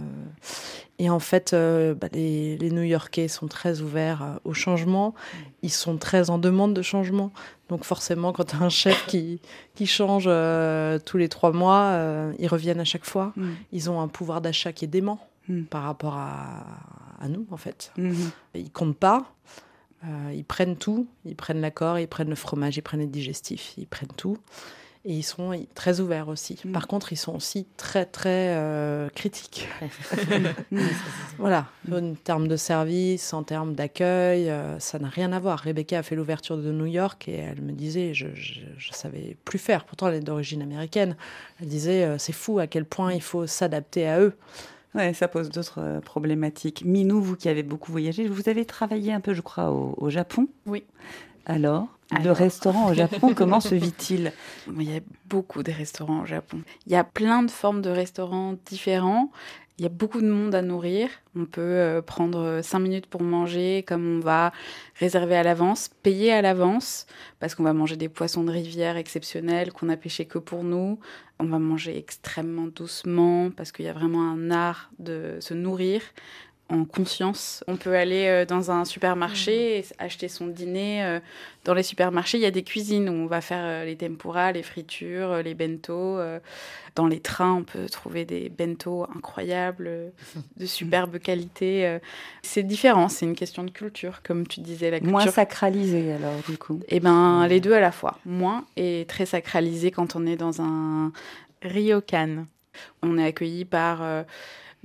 et 0.99 1.09
en 1.09 1.19
fait, 1.19 1.53
euh, 1.55 1.95
bah, 1.95 2.09
les, 2.13 2.59
les 2.59 2.71
New-Yorkais 2.71 3.29
sont 3.29 3.49
très 3.49 3.81
ouverts 3.81 4.23
euh, 4.23 4.37
au 4.45 4.53
changement. 4.53 5.15
Ils 5.63 5.73
sont 5.73 5.97
très 5.97 6.29
en 6.29 6.37
demande 6.39 6.75
de 6.75 6.83
changement. 6.83 7.33
Donc 7.71 7.85
forcément, 7.85 8.33
quand 8.33 8.45
tu 8.45 8.57
as 8.57 8.61
un 8.61 8.69
chef 8.69 9.07
qui, 9.07 9.41
qui 9.75 9.87
change 9.87 10.29
tous 11.05 11.17
les 11.17 11.29
trois 11.31 11.53
mois, 11.53 11.99
ils 12.39 12.49
reviennent 12.49 12.81
à 12.81 12.85
chaque 12.85 13.07
fois. 13.07 13.33
Mm. 13.37 13.51
Ils 13.73 13.91
ont 13.91 14.01
un 14.03 14.09
pouvoir 14.09 14.41
d'achat 14.43 14.73
qui 14.73 14.85
est 14.85 14.89
dément 14.89 15.19
Mm. 15.49 15.65
par 15.65 15.83
rapport 15.83 16.15
à, 16.15 16.65
à 17.21 17.29
nous, 17.29 17.47
en 17.51 17.59
fait. 17.59 17.93
Mhm. 17.99 18.31
Ils 18.55 18.71
comptent 18.71 18.97
pas. 18.97 19.27
Euh, 20.05 20.33
ils 20.35 20.45
prennent 20.45 20.77
tout. 20.77 21.07
Ils 21.27 21.37
prennent 21.37 21.61
l'accord, 21.61 21.99
ils 21.99 22.09
prennent 22.09 22.31
le 22.31 22.35
fromage, 22.35 22.77
ils 22.79 22.83
prennent 22.83 23.01
les 23.01 23.07
digestifs, 23.07 23.75
ils 23.77 23.87
prennent 23.87 24.13
tout. 24.17 24.39
Et 25.07 25.12
ils 25.12 25.23
sont 25.23 25.53
très 25.75 26.01
ouverts 26.01 26.29
aussi. 26.29 26.59
Mm. 26.64 26.73
Par 26.73 26.87
contre, 26.87 27.12
ils 27.12 27.17
sont 27.17 27.35
aussi 27.35 27.67
très, 27.77 28.07
très 28.07 28.55
euh, 28.57 29.09
critiques. 29.11 29.69
Mm. 30.71 30.81
Voilà. 31.38 31.67
En 31.93 32.14
termes 32.14 32.49
de 32.49 32.57
service, 32.57 33.33
en 33.33 33.43
termes 33.43 33.75
d'accueil, 33.75 34.49
euh, 34.49 34.79
ça 34.79 34.99
n'a 34.99 35.09
rien 35.09 35.33
à 35.33 35.38
voir. 35.38 35.59
Rebecca 35.59 35.99
a 35.99 36.03
fait 36.03 36.17
l'ouverture 36.17 36.57
de 36.57 36.73
New 36.73 36.87
York 36.87 37.29
et 37.29 37.37
elle 37.37 37.61
me 37.61 37.73
disait, 37.73 38.14
je, 38.14 38.29
je 38.35 38.93
savais 38.93 39.37
plus 39.45 39.59
faire. 39.59 39.85
Pourtant, 39.85 40.09
elle 40.09 40.14
est 40.14 40.21
d'origine 40.21 40.62
américaine. 40.62 41.17
Elle 41.61 41.69
disait, 41.69 42.05
euh, 42.05 42.19
c'est 42.19 42.33
fou 42.33 42.59
à 42.59 42.67
quel 42.67 42.85
point 42.85 43.12
il 43.12 43.23
faut 43.23 43.47
s'adapter 43.47 44.09
à 44.09 44.21
eux. 44.21 44.33
Ouais, 44.95 45.12
ça 45.12 45.29
pose 45.29 45.51
d'autres 45.51 46.01
problématiques. 46.05 46.85
Minou, 46.85 47.21
vous 47.21 47.37
qui 47.37 47.49
avez 47.49 47.62
beaucoup 47.62 47.93
voyagé, 47.93 48.27
vous 48.27 48.49
avez 48.49 48.64
travaillé 48.64 49.12
un 49.12 49.21
peu, 49.21 49.35
je 49.35 49.43
crois, 49.43 49.71
au, 49.71 49.95
au 49.99 50.09
Japon. 50.11 50.49
Oui. 50.67 50.85
Alors, 51.47 51.88
le 52.11 52.17
Alors. 52.21 52.37
restaurant 52.37 52.90
au 52.90 52.95
Japon, 52.95 53.33
comment 53.37 53.61
se 53.61 53.75
vit-il? 53.75 54.33
Il 54.69 54.90
y 54.90 54.97
a 54.97 55.01
beaucoup 55.27 55.62
de 55.62 55.73
restaurants 55.73 56.23
au 56.23 56.27
Japon. 56.27 56.61
Il 56.87 56.93
y 56.93 56.97
a 56.97 57.05
plein 57.05 57.43
de 57.43 57.51
formes 57.51 57.83
de 57.83 57.90
restaurants 57.90 58.55
différents. 58.67 59.31
Il 59.79 59.83
y 59.83 59.87
a 59.87 59.90
beaucoup 59.90 60.21
de 60.21 60.29
monde 60.29 60.55
à 60.55 60.62
nourrir. 60.62 61.09
On 61.35 61.47
peut 61.47 61.61
euh, 61.61 62.01
prendre 62.01 62.61
cinq 62.62 62.79
minutes 62.79 63.07
pour 63.07 63.23
manger, 63.23 63.85
comme 63.87 64.19
on 64.19 64.21
va 64.21 64.53
réserver 65.01 65.35
à 65.35 65.43
l'avance, 65.43 65.90
payer 66.05 66.33
à 66.33 66.43
l'avance, 66.43 67.07
parce 67.40 67.57
qu'on 67.57 67.64
va 67.64 67.73
manger 67.73 67.97
des 67.97 68.09
poissons 68.09 68.45
de 68.45 68.53
rivière 68.53 68.97
exceptionnels 68.97 69.73
qu'on 69.73 69.88
a 69.88 69.97
pêchés 69.97 70.27
que 70.27 70.38
pour 70.38 70.62
nous. 70.62 71.01
On 71.40 71.47
va 71.47 71.59
manger 71.59 71.99
extrêmement 71.99 72.69
doucement, 72.69 73.51
parce 73.51 73.73
qu'il 73.73 73.85
y 73.85 73.88
a 73.88 73.93
vraiment 73.93 74.31
un 74.31 74.53
art 74.53 74.90
de 75.01 75.38
se 75.40 75.55
nourrir 75.55 76.03
en 76.75 76.85
conscience. 76.85 77.65
On 77.69 77.77
peut 77.77 77.95
aller 77.95 78.27
euh, 78.27 78.45
dans 78.45 78.71
un 78.71 78.85
supermarché 78.85 79.79
et 79.79 79.85
acheter 79.99 80.29
son 80.29 80.47
dîner. 80.49 81.05
euh, 81.05 81.21
Dans 81.65 81.75
les 81.75 81.83
supermarchés, 81.83 82.39
il 82.39 82.43
y 82.43 82.47
a 82.47 82.51
des 82.51 82.63
cuisines 82.65 83.09
où 83.09 83.13
on 83.13 83.27
va 83.27 83.41
faire 83.41 83.63
euh, 83.65 83.85
les 83.85 83.97
tempura, 83.97 84.53
les 84.53 84.63
fritures, 84.63 85.43
les 85.43 85.55
bento. 85.55 86.19
Dans 86.95 87.07
les 87.09 87.19
trains, 87.21 87.55
on 87.55 87.65
peut 87.65 87.89
trouver 87.89 88.25
des 88.25 88.49
bento 88.49 89.05
incroyables, 89.17 90.13
de 90.57 90.67
superbe 90.67 91.19
qualité. 91.23 91.99
C'est 92.43 92.63
différent, 92.63 93.09
c'est 93.09 93.27
une 93.27 93.35
question 93.35 93.65
de 93.65 93.71
culture, 93.71 94.21
comme 94.23 94.47
tu 94.47 94.61
disais, 94.61 94.91
la 94.91 94.99
culture. 95.01 95.13
Moins 95.13 95.27
sacralisé, 95.27 96.13
alors, 96.13 96.37
du 96.49 96.57
coup. 96.57 96.81
Eh 96.89 97.01
ben, 97.01 97.47
les 97.49 97.61
deux 97.61 97.73
à 97.73 97.81
la 97.81 97.91
fois. 97.91 98.19
Moins 98.25 98.65
et 98.77 99.07
très 99.09 99.27
sacralisé 99.27 99.91
quand 99.91 100.15
on 100.15 100.25
est 100.27 100.37
dans 100.37 100.61
un 100.63 101.11
ryokan. 101.63 102.47
On 103.03 103.19
est 103.19 103.25
accueilli 103.27 103.65
par 103.65 104.03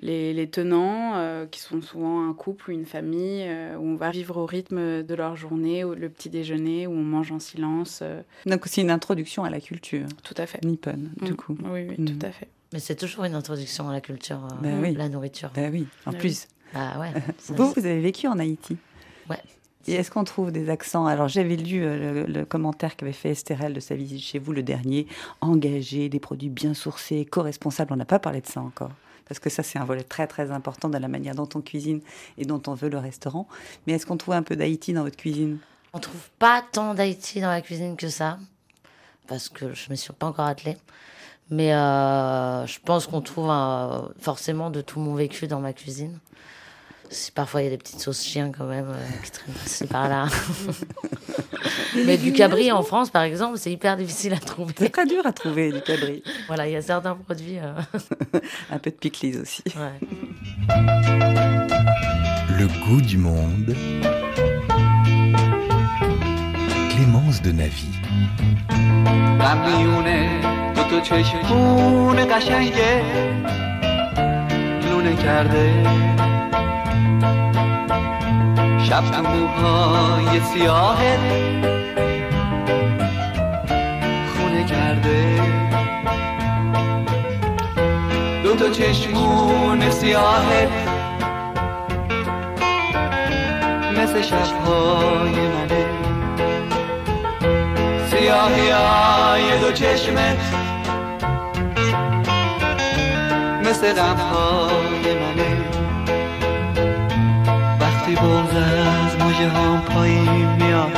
les, 0.02 0.34
les 0.34 0.50
tenants, 0.50 1.14
euh, 1.16 1.46
qui 1.46 1.60
sont 1.60 1.82
souvent 1.82 2.28
un 2.30 2.34
couple 2.34 2.70
ou 2.72 2.74
une 2.74 2.86
famille, 2.86 3.44
euh, 3.48 3.76
où 3.78 3.86
on 3.86 3.96
va 3.96 4.12
vivre 4.12 4.38
au 4.38 4.46
rythme 4.46 5.04
de 5.04 5.16
leur 5.16 5.36
journée, 5.36 5.84
ou 5.84 5.94
le 5.94 6.10
petit 6.10 6.30
déjeuner, 6.30 6.88
où 6.88 6.92
on 6.92 7.04
mange 7.04 7.32
en 7.32 7.40
silence. 7.40 8.00
euh, 8.02 8.22
Donc, 8.46 8.62
c'est 8.66 8.82
une 8.82 8.92
introduction 8.92 9.44
à 9.44 9.50
la 9.50 9.60
culture 9.60 10.06
tout 10.24 10.36
à 10.38 10.46
fait. 10.46 10.64
nippone, 10.64 11.12
du 11.22 11.34
Mm. 11.34 11.36
coup. 11.36 11.58
Oui, 11.66 11.86
oui, 11.90 11.96
Mhm. 11.98 12.06
tout 12.20 12.26
à 12.26 12.32
fait. 12.32 12.48
Mais 12.72 12.80
c'est 12.80 12.96
toujours 12.96 13.24
une 13.26 13.34
introduction 13.36 13.90
à 13.90 13.94
la 13.94 14.00
culture, 14.02 14.40
euh, 14.46 14.56
Ben 14.62 14.80
oui. 14.82 14.94
la 14.94 15.10
nourriture. 15.10 15.52
Ben 15.56 15.72
oui, 15.74 15.88
en 16.06 16.12
Ben 16.12 16.20
plus. 16.20 16.48
Bah 16.74 17.00
ouais. 17.00 17.12
ça, 17.40 17.54
Vous, 17.56 17.74
vous 17.76 17.86
avez 17.86 18.00
vécu 18.00 18.28
en 18.28 18.38
Haïti 18.40 18.78
Ouais. 19.30 19.38
Et 19.88 19.94
est-ce 19.94 20.12
qu'on 20.12 20.24
trouve 20.24 20.52
des 20.52 20.70
accents? 20.70 21.08
Alors, 21.08 21.28
j'avais 21.30 21.56
lu 21.56 21.82
euh, 21.84 22.26
le, 22.28 22.32
le 22.32 22.46
commentaire 22.46 22.96
qu'avait 22.96 23.12
fait 23.12 23.30
Estérel 23.32 23.74
de 23.74 23.80
sa 23.80 23.96
visite 23.96 24.22
chez 24.22 24.38
vous, 24.38 24.52
le 24.54 24.62
dernier. 24.62 25.08
Engagé, 25.42 26.10
des 26.10 26.20
produits 26.20 26.50
bien 26.50 26.74
sourcés, 26.74 27.26
co-responsables. 27.26 27.92
On 27.94 27.96
n'a 27.96 28.06
pas 28.06 28.20
parlé 28.20 28.42
de 28.42 28.48
ça 28.48 28.62
encore. 28.62 28.92
Parce 29.30 29.40
que 29.40 29.50
ça, 29.50 29.64
c'est 29.64 29.80
un 29.80 29.86
volet 29.86 30.04
très, 30.04 30.28
très 30.28 30.52
important 30.52 30.90
dans 30.90 31.00
la 31.00 31.08
manière 31.08 31.36
dont 31.36 31.48
on 31.56 31.62
cuisine 31.62 32.02
et 32.38 32.46
dont 32.46 32.62
on 32.68 32.74
veut 32.74 32.90
le 32.90 32.98
restaurant. 32.98 33.48
Mais 33.86 33.94
est-ce 33.94 34.06
qu'on 34.06 34.18
trouve 34.18 34.34
un 34.34 34.44
peu 34.44 34.56
d'Haïti 34.56 34.92
dans 34.92 35.04
votre 35.04 35.18
cuisine? 35.18 35.60
On 35.94 36.00
trouve 36.00 36.30
pas 36.40 36.64
tant 36.72 36.96
d'Haïti 36.96 37.40
dans 37.40 37.50
la 37.50 37.62
cuisine 37.62 37.96
que 37.96 38.10
ça, 38.10 38.40
parce 39.28 39.48
que 39.48 39.74
je 39.74 39.90
me 39.92 39.96
suis 39.96 40.12
pas 40.14 40.28
encore 40.28 40.46
attelée. 40.46 40.78
Mais 41.52 41.74
euh, 41.74 42.66
je 42.66 42.80
pense 42.80 43.08
qu'on 43.08 43.22
trouve 43.22 43.52
forcément 44.20 44.70
de 44.70 44.82
tout 44.82 45.00
mon 45.00 45.16
vécu 45.16 45.48
dans 45.48 45.60
ma 45.60 45.74
cuisine. 45.74 46.20
Si 47.12 47.32
parfois 47.32 47.62
il 47.62 47.66
y 47.66 47.68
a 47.68 47.72
des 47.72 47.78
petites 47.78 48.00
sauces 48.00 48.24
chiens 48.24 48.52
quand 48.56 48.66
même 48.66 48.88
euh, 48.90 49.24
qui 49.24 49.32
traînent 49.32 49.88
par 49.90 50.08
là. 50.08 50.28
Mais 52.06 52.18
du 52.18 52.32
cabri 52.34 52.72
en 52.72 52.84
France, 52.84 53.10
par 53.10 53.24
exemple, 53.24 53.58
c'est 53.58 53.72
hyper 53.72 53.98
difficile 53.98 54.34
à 54.34 54.36
C'est 54.38 54.46
trouver. 54.46 54.90
très 54.90 55.06
dur 55.08 55.26
à 55.26 55.32
trouver 55.34 55.72
du 55.72 55.82
cabri. 55.82 56.22
Voilà, 56.48 56.68
il 56.68 56.74
y 56.74 56.76
a 56.76 56.82
certains 56.84 57.16
produits. 57.16 57.58
euh, 57.58 57.74
Un 58.72 58.78
peu 58.78 58.92
de 58.92 58.96
pickles 58.96 59.42
aussi. 59.42 59.64
ouais. 59.66 60.08
Le 62.60 62.68
goût 62.86 63.02
du 63.02 63.18
monde. 63.18 63.76
Clémence 66.92 67.42
de 67.42 67.52
Navy. 67.52 67.88
شب 78.90 79.12
تو 79.12 79.22
موهای 79.22 80.40
سیاهت 80.40 81.20
خونه 84.34 84.64
کرده. 84.66 85.42
دو 88.44 88.56
تا 88.56 88.70
چشمون 88.70 89.90
سیاهت 89.90 90.70
مثل 93.98 94.22
شبهای 94.22 95.48
منه 95.48 95.86
سیاهی 98.12 98.70
های 98.70 99.60
دو 99.60 99.72
چشمت 99.72 100.38
مثل 103.66 103.94
غمهای 103.94 105.19
بغز 108.22 108.56
از 108.56 109.16
موجه 109.20 109.50
هم 109.50 109.82
پایین 109.82 110.48
میاد. 110.60 110.98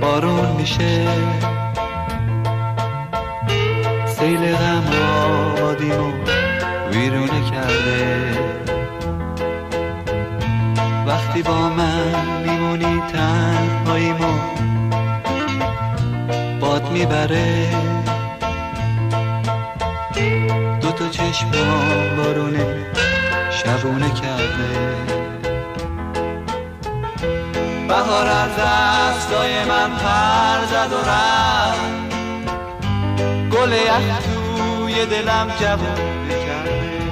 بارون 0.00 0.52
میشه. 0.56 1.06
سیل 4.06 4.56
غم 4.56 4.84
آبادیمو 5.56 6.12
ویرونه 6.92 7.50
کرده. 7.50 8.38
وقتی 11.06 11.42
با 11.42 11.68
من 11.68 12.42
میمونی 12.46 13.02
تنهاییمو 13.12 14.38
باد 16.60 16.90
می‌بره. 16.92 17.70
دو 20.80 20.92
تا 20.92 21.08
چشمام 21.08 22.16
بارونه. 22.16 22.83
بهار 28.04 28.26
از 28.26 28.50
دستای 28.58 29.64
من 29.64 29.90
پر 29.90 30.66
زد 30.66 30.92
و 30.92 31.10
رفت. 31.10 31.80
گل 33.50 33.72
یخ 33.72 34.18
توی 34.24 35.06
دلم 35.06 35.52
جوونه 35.60 36.44
کرده 36.46 37.02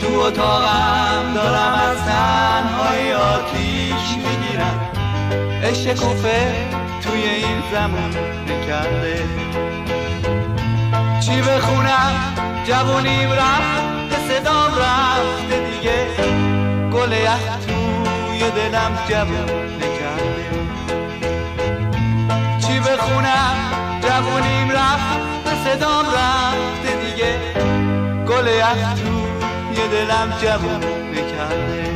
تو 0.00 0.20
اتاقم 0.20 1.34
دارم 1.34 1.74
از 1.74 1.96
تنهای 2.04 3.12
آتیش 3.12 4.16
می‌گیرم. 4.16 4.80
عشق 5.62 5.94
توی 7.02 7.22
این 7.22 7.62
زمان 7.72 8.14
نکرده 8.48 9.24
چی 11.20 11.42
بخونم؟ 11.42 12.14
جوونیم 12.66 13.32
رفت 13.32 13.84
صدام 14.28 14.70
رفته 14.74 15.70
دیگه. 15.70 16.06
گل 16.92 17.12
یخ 17.12 17.63
توی 18.53 18.53
دلم 18.53 18.97
جوون 19.09 19.75
نکرده 19.75 20.49
چی 22.59 22.79
بخونم 22.79 23.55
جوونیم 24.01 24.71
رفت 24.71 25.19
به 25.43 25.69
صدام 25.69 26.05
رفته 26.05 27.05
دیگه 27.05 27.39
گل 28.27 28.47
یخ 28.47 28.93
توی 29.73 29.87
دلم 29.87 30.33
جوون 30.41 30.83
نکرده 31.11 31.89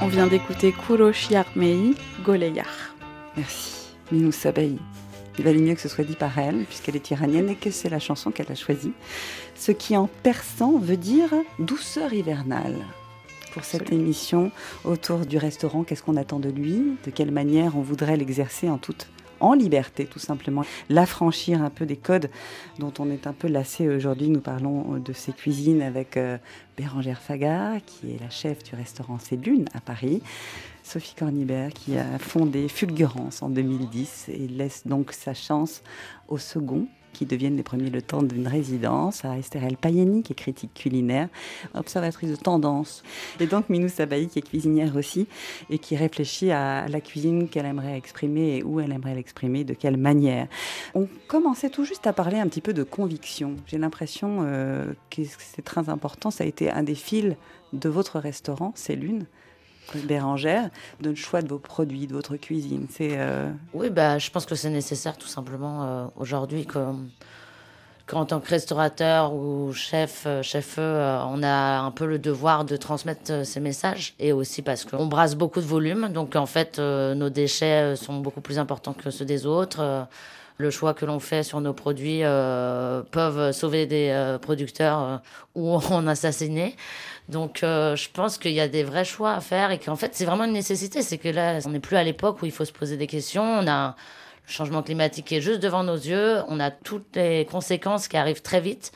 On 0.00 0.08
vient 0.16 0.26
d'écouter 0.26 0.70
Kuroshi 0.82 1.34
Armei, 1.34 1.94
Goleyar. 2.22 2.74
Merci. 3.38 3.72
Minou 4.12 4.32
Sabahi. 4.32 4.78
Il 5.38 5.44
valait 5.44 5.64
mieux 5.66 5.74
que 5.74 5.80
ce 5.80 5.88
soit 5.88 6.04
dit 6.04 6.14
par 6.14 6.38
elle, 6.38 6.64
puisqu'elle 6.64 6.96
est 6.96 7.10
iranienne 7.10 7.48
et 7.48 7.56
que 7.56 7.70
c'est 7.70 7.88
la 7.88 7.98
chanson 7.98 8.30
qu'elle 8.30 8.52
a 8.52 8.54
choisie. 8.54 8.92
Ce 9.56 9.72
qui 9.72 9.96
en 9.96 10.08
persan 10.22 10.72
veut 10.78 10.98
dire 10.98 11.30
douceur 11.58 12.12
hivernale. 12.12 12.84
Pour 13.53 13.63
cette 13.63 13.81
Absolument. 13.81 14.05
émission 14.05 14.51
autour 14.83 15.25
du 15.25 15.37
restaurant, 15.37 15.83
qu'est-ce 15.83 16.03
qu'on 16.03 16.17
attend 16.17 16.39
de 16.39 16.49
lui? 16.49 16.97
De 17.05 17.11
quelle 17.11 17.31
manière 17.31 17.77
on 17.77 17.81
voudrait 17.81 18.17
l'exercer 18.17 18.69
en 18.69 18.77
toute 18.77 19.07
en 19.39 19.53
liberté, 19.53 20.05
tout 20.05 20.19
simplement? 20.19 20.63
L'affranchir 20.89 21.63
un 21.63 21.69
peu 21.69 21.85
des 21.85 21.95
codes 21.95 22.29
dont 22.77 22.93
on 22.99 23.09
est 23.09 23.25
un 23.25 23.33
peu 23.33 23.47
lassé 23.47 23.87
aujourd'hui. 23.87 24.29
Nous 24.29 24.41
parlons 24.41 24.97
de 24.97 25.13
ses 25.13 25.31
cuisines 25.31 25.81
avec 25.81 26.17
euh, 26.17 26.37
Bérangère 26.77 27.21
Faga, 27.21 27.79
qui 27.85 28.11
est 28.11 28.19
la 28.19 28.29
chef 28.29 28.63
du 28.63 28.75
restaurant 28.75 29.17
C'est 29.19 29.37
Lune 29.37 29.65
à 29.73 29.79
Paris. 29.81 30.21
Sophie 30.83 31.15
Cornibert, 31.15 31.71
qui 31.71 31.97
a 31.97 32.17
fondé 32.19 32.67
Fulgurance 32.67 33.41
en 33.41 33.49
2010 33.49 34.25
et 34.29 34.47
laisse 34.47 34.87
donc 34.87 35.11
sa 35.13 35.33
chance 35.33 35.83
au 36.27 36.37
second 36.37 36.87
qui 37.19 37.25
deviennent 37.25 37.57
les 37.57 37.63
premiers 37.63 37.89
le 37.89 38.01
temps 38.01 38.23
d'une 38.23 38.47
résidence, 38.47 39.25
à 39.25 39.37
Estherelle 39.37 39.75
Payeni, 39.75 40.23
qui 40.23 40.31
est 40.31 40.35
critique 40.37 40.73
culinaire, 40.73 41.27
observatrice 41.73 42.29
de 42.29 42.37
tendance. 42.37 43.03
Et 43.41 43.45
donc 43.45 43.67
Minou 43.67 43.89
Sabahi, 43.89 44.29
qui 44.29 44.39
est 44.39 44.41
cuisinière 44.41 44.95
aussi, 44.95 45.27
et 45.69 45.79
qui 45.79 45.97
réfléchit 45.97 46.51
à 46.51 46.87
la 46.87 47.01
cuisine 47.01 47.49
qu'elle 47.49 47.65
aimerait 47.65 47.97
exprimer 47.97 48.55
et 48.55 48.63
où 48.63 48.79
elle 48.79 48.93
aimerait 48.93 49.15
l'exprimer, 49.15 49.65
de 49.65 49.73
quelle 49.73 49.97
manière. 49.97 50.47
On 50.95 51.09
commençait 51.27 51.69
tout 51.69 51.83
juste 51.83 52.07
à 52.07 52.13
parler 52.13 52.39
un 52.39 52.47
petit 52.47 52.61
peu 52.61 52.71
de 52.71 52.83
conviction. 52.83 53.57
J'ai 53.67 53.79
l'impression 53.79 54.37
euh, 54.39 54.85
que 55.09 55.23
c'est 55.39 55.65
très 55.65 55.89
important, 55.89 56.31
ça 56.31 56.45
a 56.45 56.47
été 56.47 56.71
un 56.71 56.83
des 56.83 56.95
fils 56.95 57.35
de 57.73 57.89
votre 57.89 58.17
restaurant, 58.17 58.71
c'est 58.75 58.95
l'une. 58.95 59.25
Bérangère, 59.97 60.69
de 61.01 61.09
le 61.09 61.15
choix 61.15 61.41
de 61.41 61.47
vos 61.47 61.59
produits, 61.59 62.07
de 62.07 62.13
votre 62.13 62.35
cuisine. 62.37 62.85
C'est 62.89 63.17
euh, 63.17 63.49
Oui, 63.73 63.89
bah, 63.89 64.17
je 64.19 64.29
pense 64.29 64.45
que 64.45 64.55
c'est 64.55 64.69
nécessaire 64.69 65.17
tout 65.17 65.27
simplement 65.27 65.83
euh, 65.83 66.05
aujourd'hui 66.17 66.65
que- 66.65 66.93
qu'en 68.07 68.25
tant 68.25 68.39
que 68.39 68.49
restaurateur 68.49 69.33
ou 69.33 69.71
chef, 69.73 70.23
euh, 70.25 70.41
chef 70.41 70.77
on 70.79 71.43
a 71.43 71.79
un 71.79 71.91
peu 71.91 72.05
le 72.07 72.17
devoir 72.17 72.65
de 72.65 72.75
transmettre 72.75 73.31
euh, 73.31 73.43
ces 73.43 73.59
messages 73.59 74.15
et 74.19 74.31
aussi 74.33 74.61
parce 74.63 74.83
qu'on 74.83 75.05
brasse 75.05 75.35
beaucoup 75.35 75.59
de 75.61 75.65
volume, 75.65 76.09
donc 76.11 76.35
en 76.35 76.47
fait 76.47 76.79
euh, 76.79 77.13
nos 77.13 77.29
déchets 77.29 77.93
euh, 77.93 77.95
sont 77.95 78.17
beaucoup 78.19 78.41
plus 78.41 78.57
importants 78.57 78.93
que 78.93 79.11
ceux 79.11 79.25
des 79.25 79.45
autres. 79.45 80.07
Le 80.59 80.71
choix 80.71 80.93
que 80.93 81.05
l'on 81.05 81.19
fait 81.19 81.41
sur 81.43 81.61
nos 81.61 81.73
produits 81.73 82.19
euh, 82.23 83.01
peuvent 83.11 83.53
sauver 83.53 83.85
des 83.85 84.09
euh, 84.09 84.37
producteurs 84.37 84.99
euh, 85.01 85.17
ou 85.55 85.73
en 85.91 86.05
assassiner. 86.05 86.75
Donc 87.29 87.63
euh, 87.63 87.95
je 87.95 88.09
pense 88.11 88.37
qu'il 88.37 88.51
y 88.51 88.59
a 88.59 88.67
des 88.67 88.83
vrais 88.83 89.05
choix 89.05 89.33
à 89.33 89.39
faire 89.39 89.71
et 89.71 89.79
qu'en 89.79 89.95
fait 89.95 90.11
c'est 90.13 90.25
vraiment 90.25 90.43
une 90.43 90.53
nécessité. 90.53 91.01
C'est 91.01 91.17
que 91.17 91.29
là 91.29 91.59
on 91.65 91.69
n'est 91.69 91.79
plus 91.79 91.95
à 91.95 92.03
l'époque 92.03 92.41
où 92.41 92.45
il 92.45 92.51
faut 92.51 92.65
se 92.65 92.73
poser 92.73 92.97
des 92.97 93.07
questions. 93.07 93.43
On 93.43 93.67
a 93.67 93.95
le 94.47 94.51
changement 94.51 94.83
climatique 94.83 95.25
qui 95.25 95.35
est 95.35 95.41
juste 95.41 95.61
devant 95.61 95.83
nos 95.83 95.95
yeux. 95.95 96.39
On 96.49 96.59
a 96.59 96.71
toutes 96.71 97.15
les 97.15 97.45
conséquences 97.45 98.09
qui 98.09 98.17
arrivent 98.17 98.41
très 98.41 98.59
vite 98.59 98.91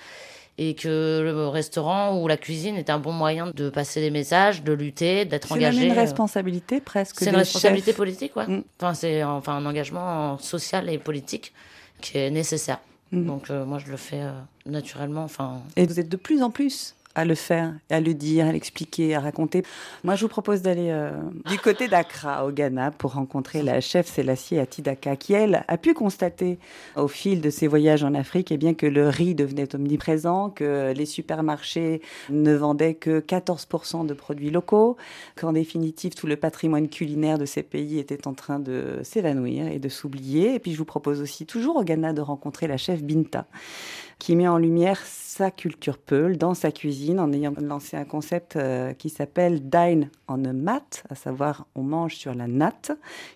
et 0.57 0.75
que 0.75 1.21
le 1.23 1.47
restaurant 1.47 2.19
ou 2.21 2.27
la 2.27 2.37
cuisine 2.37 2.75
est 2.75 2.89
un 2.89 2.99
bon 2.99 3.11
moyen 3.11 3.51
de 3.53 3.69
passer 3.69 4.01
des 4.01 4.11
messages, 4.11 4.63
de 4.63 4.73
lutter, 4.73 5.25
d'être 5.25 5.47
c'est 5.47 5.53
engagé. 5.55 5.85
une 5.85 5.91
euh, 5.91 5.95
responsabilité 5.95 6.79
presque. 6.79 7.15
c'est 7.19 7.29
une 7.29 7.35
responsabilité 7.35 7.91
chefs. 7.91 7.97
politique, 7.97 8.35
ouais. 8.35 8.47
Mm. 8.47 8.63
Enfin, 8.79 8.93
c'est 8.93 9.23
enfin 9.23 9.53
un 9.53 9.65
engagement 9.65 10.37
social 10.37 10.89
et 10.89 10.97
politique 10.97 11.53
qui 12.01 12.17
est 12.17 12.29
nécessaire. 12.29 12.79
Mm. 13.11 13.25
Donc 13.25 13.49
euh, 13.49 13.65
moi 13.65 13.79
je 13.79 13.89
le 13.89 13.97
fais 13.97 14.21
euh, 14.21 14.31
naturellement. 14.65 15.23
Enfin, 15.23 15.61
Et 15.75 15.85
vous 15.85 15.99
êtes 15.99 16.09
de 16.09 16.17
plus 16.17 16.43
en 16.43 16.51
plus 16.51 16.95
à 17.15 17.25
le 17.25 17.35
faire, 17.35 17.73
à 17.89 17.99
le 17.99 18.13
dire, 18.13 18.47
à 18.47 18.51
l'expliquer, 18.51 19.15
à 19.15 19.19
raconter. 19.19 19.63
Moi, 20.03 20.15
je 20.15 20.21
vous 20.21 20.29
propose 20.29 20.61
d'aller 20.61 20.89
euh, 20.89 21.11
du 21.49 21.57
côté 21.59 21.87
d'Accra, 21.87 22.45
au 22.45 22.51
Ghana, 22.51 22.91
pour 22.91 23.13
rencontrer 23.13 23.61
la 23.61 23.81
chef 23.81 24.07
Selassie 24.07 24.57
Atidaka, 24.57 25.15
qui, 25.15 25.33
elle, 25.33 25.63
a 25.67 25.77
pu 25.77 25.93
constater 25.93 26.57
au 26.95 27.07
fil 27.07 27.41
de 27.41 27.49
ses 27.49 27.67
voyages 27.67 28.03
en 28.03 28.13
Afrique 28.15 28.51
eh 28.51 28.57
bien, 28.57 28.73
que 28.73 28.85
le 28.85 29.09
riz 29.09 29.35
devenait 29.35 29.75
omniprésent, 29.75 30.49
que 30.49 30.91
les 30.95 31.05
supermarchés 31.05 32.01
ne 32.29 32.53
vendaient 32.53 32.95
que 32.95 33.19
14% 33.19 34.05
de 34.05 34.13
produits 34.13 34.49
locaux, 34.49 34.97
qu'en 35.35 35.53
définitive, 35.53 36.15
tout 36.15 36.27
le 36.27 36.35
patrimoine 36.35 36.89
culinaire 36.89 37.37
de 37.37 37.45
ces 37.45 37.63
pays 37.63 37.99
était 37.99 38.27
en 38.27 38.33
train 38.33 38.59
de 38.59 38.99
s'évanouir 39.03 39.67
et 39.67 39.79
de 39.79 39.89
s'oublier. 39.89 40.55
Et 40.55 40.59
puis, 40.59 40.73
je 40.73 40.77
vous 40.77 40.85
propose 40.85 41.21
aussi, 41.21 41.45
toujours 41.45 41.75
au 41.75 41.83
Ghana, 41.83 42.13
de 42.13 42.21
rencontrer 42.21 42.67
la 42.67 42.77
chef 42.77 43.03
Binta, 43.03 43.45
qui 44.19 44.35
met 44.35 44.47
en 44.47 44.57
lumière 44.57 44.99
sa 45.05 45.49
culture 45.49 45.97
Peul 45.97 46.37
dans 46.37 46.53
sa 46.53 46.71
cuisine 46.71 47.19
en 47.19 47.31
ayant 47.31 47.53
lancé 47.59 47.97
un 47.97 48.05
concept 48.05 48.55
euh, 48.55 48.93
qui 48.93 49.09
s'appelle 49.09 49.67
Dine 49.67 50.09
on 50.27 50.45
a 50.45 50.53
Mat, 50.53 51.03
à 51.09 51.15
savoir 51.15 51.65
on 51.75 51.81
mange 51.81 52.15
sur 52.15 52.33
la 52.35 52.47
natte, 52.47 52.91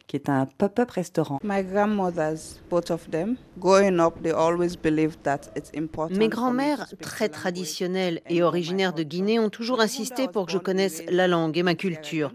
qui 0.05 0.15
est 0.15 0.29
un 0.29 0.45
pop-up 0.45 0.91
restaurant. 0.91 1.39
My 1.43 1.63
grandmothers, 1.63 2.61
both 2.69 2.91
of 2.91 3.09
them, 3.09 3.35
growing 3.59 3.99
up, 3.99 4.21
they 4.21 4.31
always 4.31 4.75
believed 4.81 5.21
that 5.23 5.41
it's 5.55 5.71
important. 5.75 6.17
Mes 6.17 6.29
grands-mères, 6.29 6.87
très 7.01 7.29
traditionnelles 7.29 8.21
et 8.29 8.43
originaires 8.43 8.93
de. 8.93 9.07
Guinée, 9.07 9.39
ont 9.39 9.49
toujours 9.49 9.79
insisté 9.79 10.27
pour 10.27 10.45
que 10.45 10.51
je 10.51 10.57
connaisse 10.57 11.01
la 11.09 11.27
langue 11.27 11.57
et 11.57 11.63
ma 11.63 11.75
culture. 11.75 12.33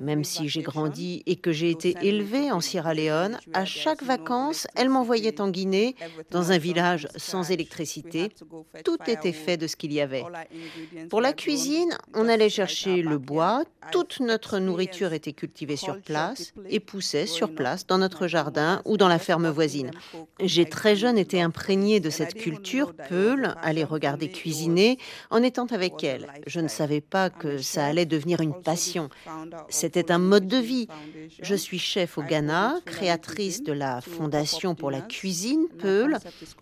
Même 0.00 0.24
si 0.24 0.48
j'ai 0.48 0.62
grandi 0.62 1.22
et 1.26 1.36
que 1.36 1.52
j'ai 1.52 1.70
été 1.70 1.96
élevée 2.00 2.52
en 2.52 2.60
Sierra 2.60 2.94
Leone, 2.94 3.38
à 3.52 3.64
chaque 3.64 4.02
vacances, 4.02 4.66
elles 4.76 4.88
m'envoyaient 4.88 5.40
en 5.40 5.50
Guinée, 5.50 5.96
dans 6.30 6.52
un 6.52 6.58
village 6.58 7.08
sans 7.16 7.50
électricité. 7.50 7.81
Tout 8.84 8.98
était 9.06 9.32
fait 9.32 9.56
de 9.56 9.66
ce 9.66 9.76
qu'il 9.76 9.92
y 9.92 10.00
avait. 10.00 10.24
Pour 11.10 11.20
la 11.20 11.32
cuisine, 11.32 11.96
on 12.14 12.28
allait 12.28 12.48
chercher 12.48 13.02
le 13.02 13.18
bois, 13.18 13.64
toute 13.90 14.20
notre 14.20 14.58
nourriture 14.58 15.12
était 15.12 15.32
cultivée 15.32 15.76
sur 15.76 16.00
place 16.00 16.52
et 16.68 16.80
poussait 16.80 17.26
sur 17.26 17.54
place 17.54 17.86
dans 17.86 17.98
notre 17.98 18.26
jardin 18.26 18.80
ou 18.84 18.96
dans 18.96 19.08
la 19.08 19.18
ferme 19.18 19.48
voisine. 19.48 19.90
J'ai 20.40 20.68
très 20.68 20.96
jeune 20.96 21.18
été 21.18 21.42
imprégnée 21.42 22.00
de 22.00 22.10
cette 22.10 22.34
culture 22.34 22.92
Peul, 23.08 23.54
les 23.72 23.84
regarder 23.84 24.30
cuisiner 24.30 24.98
en 25.30 25.42
étant 25.42 25.66
avec 25.66 26.04
elles. 26.04 26.28
Je 26.46 26.60
ne 26.60 26.68
savais 26.68 27.00
pas 27.00 27.30
que 27.30 27.58
ça 27.58 27.86
allait 27.86 28.06
devenir 28.06 28.40
une 28.40 28.54
passion. 28.54 29.08
C'était 29.68 30.12
un 30.12 30.18
mode 30.18 30.46
de 30.46 30.58
vie. 30.58 30.88
Je 31.42 31.54
suis 31.54 31.78
chef 31.78 32.18
au 32.18 32.22
Ghana, 32.22 32.76
créatrice 32.84 33.62
de 33.62 33.72
la 33.72 34.00
Fondation 34.00 34.74
pour 34.74 34.90
la 34.90 35.00
cuisine 35.00 35.66
Peul, 35.78 36.18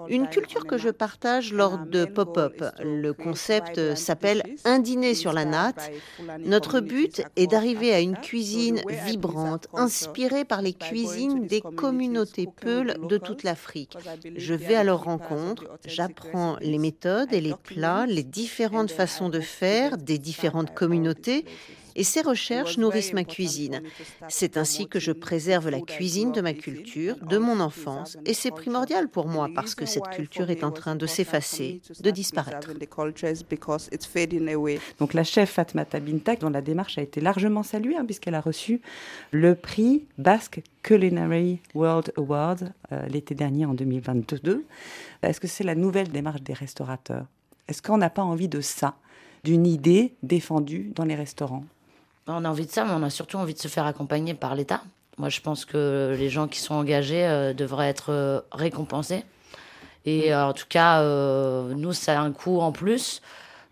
une 0.09 0.29
culture 0.29 0.66
que 0.66 0.79
je 0.79 0.89
partage 0.89 1.10
lors 1.53 1.79
de 1.79 2.05
pop-up. 2.05 2.65
Le 2.83 3.13
concept 3.13 3.95
s'appelle 3.95 4.43
Un 4.65 4.79
dîner 4.79 5.15
sur 5.15 5.33
la 5.33 5.45
natte. 5.45 5.91
Notre 6.39 6.81
but 6.81 7.23
est 7.37 7.47
d'arriver 7.47 7.93
à 7.93 8.01
une 8.01 8.17
cuisine 8.17 8.83
vibrante, 9.07 9.69
inspirée 9.75 10.45
par 10.45 10.63
les 10.63 10.73
cuisines 10.73 11.47
des 11.47 11.61
communautés 11.61 12.49
Peul 12.61 12.97
de 13.09 13.19
toute 13.19 13.43
l'Afrique. 13.43 13.97
Je 14.37 14.55
vais 14.55 14.75
à 14.75 14.85
leur 14.85 15.05
rencontre, 15.05 15.65
j'apprends 15.87 16.57
les 16.61 16.79
méthodes 16.79 17.33
et 17.33 17.41
les 17.41 17.55
plats, 17.63 18.07
les 18.07 18.25
différentes 18.25 18.91
façons 18.91 19.29
de 19.29 19.41
faire 19.41 19.97
des 19.97 20.19
différentes 20.19 20.75
communautés 20.75 21.45
Et 21.97 22.05
ces 22.05 22.22
recherches 22.22 22.78
nourrissent 22.78 23.12
ma 23.12 23.24
cuisine. 23.24 23.82
C'est 24.28 24.57
ainsi 24.57 24.88
que 24.88 24.99
je 24.99 25.12
préserve 25.12 25.68
la 25.68 25.80
cuisine 25.80 26.32
de 26.32 26.41
ma 26.41 26.53
culture, 26.53 27.16
de 27.16 27.38
mon 27.38 27.61
enfance, 27.61 28.16
et 28.24 28.34
c'est 28.34 28.51
primordial 28.51 29.09
pour 29.09 29.26
moi 29.26 29.49
parce 29.55 29.74
que 29.74 29.86
cette 29.86 30.09
culture 30.11 30.51
est 30.51 30.64
en 30.64 30.70
train 30.70 30.97
de 30.97 31.07
s'effacer, 31.07 31.80
de 32.01 32.11
disparaître. 32.11 32.70
Donc 34.99 35.14
la 35.14 35.24
chef 35.24 35.51
Fatmata 35.51 36.01
Bintak, 36.01 36.41
dont 36.41 36.51
la 36.51 36.62
démarche 36.62 36.99
a 36.99 37.03
été 37.03 37.20
largement 37.20 37.62
saluée, 37.62 37.97
hein, 37.97 38.05
puisqu'elle 38.05 38.34
a 38.34 38.41
reçu 38.41 38.80
le 39.32 39.55
prix 39.55 40.05
Basque 40.18 40.62
Culinary 40.82 41.61
World 41.74 42.12
Award 42.16 42.72
euh, 42.93 43.07
l'été 43.09 43.34
dernier 43.34 43.66
en 43.66 43.74
2022. 43.74 44.64
Est-ce 45.22 45.41
que 45.41 45.49
c'est 45.49 45.64
la 45.64 45.74
nouvelle 45.74 46.09
démarche 46.09 46.43
des 46.43 46.53
restaurateurs? 46.53 47.26
Est-ce 47.68 47.82
qu'on 47.82 47.99
n'a 47.99 48.11
pas 48.11 48.22
envie 48.22 48.49
de 48.49 48.61
ça, 48.61 48.97
d'une 49.45 49.66
idée 49.66 50.14
défendue 50.22 50.93
dans 50.95 51.05
les 51.05 51.14
restaurants? 51.14 51.64
On 52.27 52.45
a 52.45 52.49
envie 52.49 52.66
de 52.66 52.71
ça, 52.71 52.85
mais 52.85 52.93
on 52.93 53.03
a 53.03 53.11
surtout 53.11 53.39
envie 53.39 53.55
de 53.55 53.59
se 53.59 53.68
faire 53.68 53.87
accompagner 53.87 54.35
par 54.35 54.55
l'État. 54.55 54.83
Moi, 55.18 55.29
je 55.29 55.41
pense 55.41 55.64
que 55.64 56.14
les 56.18 56.29
gens 56.31 56.47
qui 56.49 56.61
sont 56.61 56.75
engagés 56.75 57.27
euh, 57.27 57.53
devraient 57.53 57.89
être 57.89 58.11
euh, 58.12 58.41
récompensés. 58.53 59.25
Et 60.07 60.33
euh, 60.33 60.47
en 60.47 60.53
tout 60.53 60.66
cas, 60.68 61.01
euh, 61.03 61.75
nous, 61.75 61.93
ça 61.93 62.18
a 62.21 62.23
un 62.23 62.33
coût 62.33 62.61
en 62.61 62.73
plus. 62.73 63.21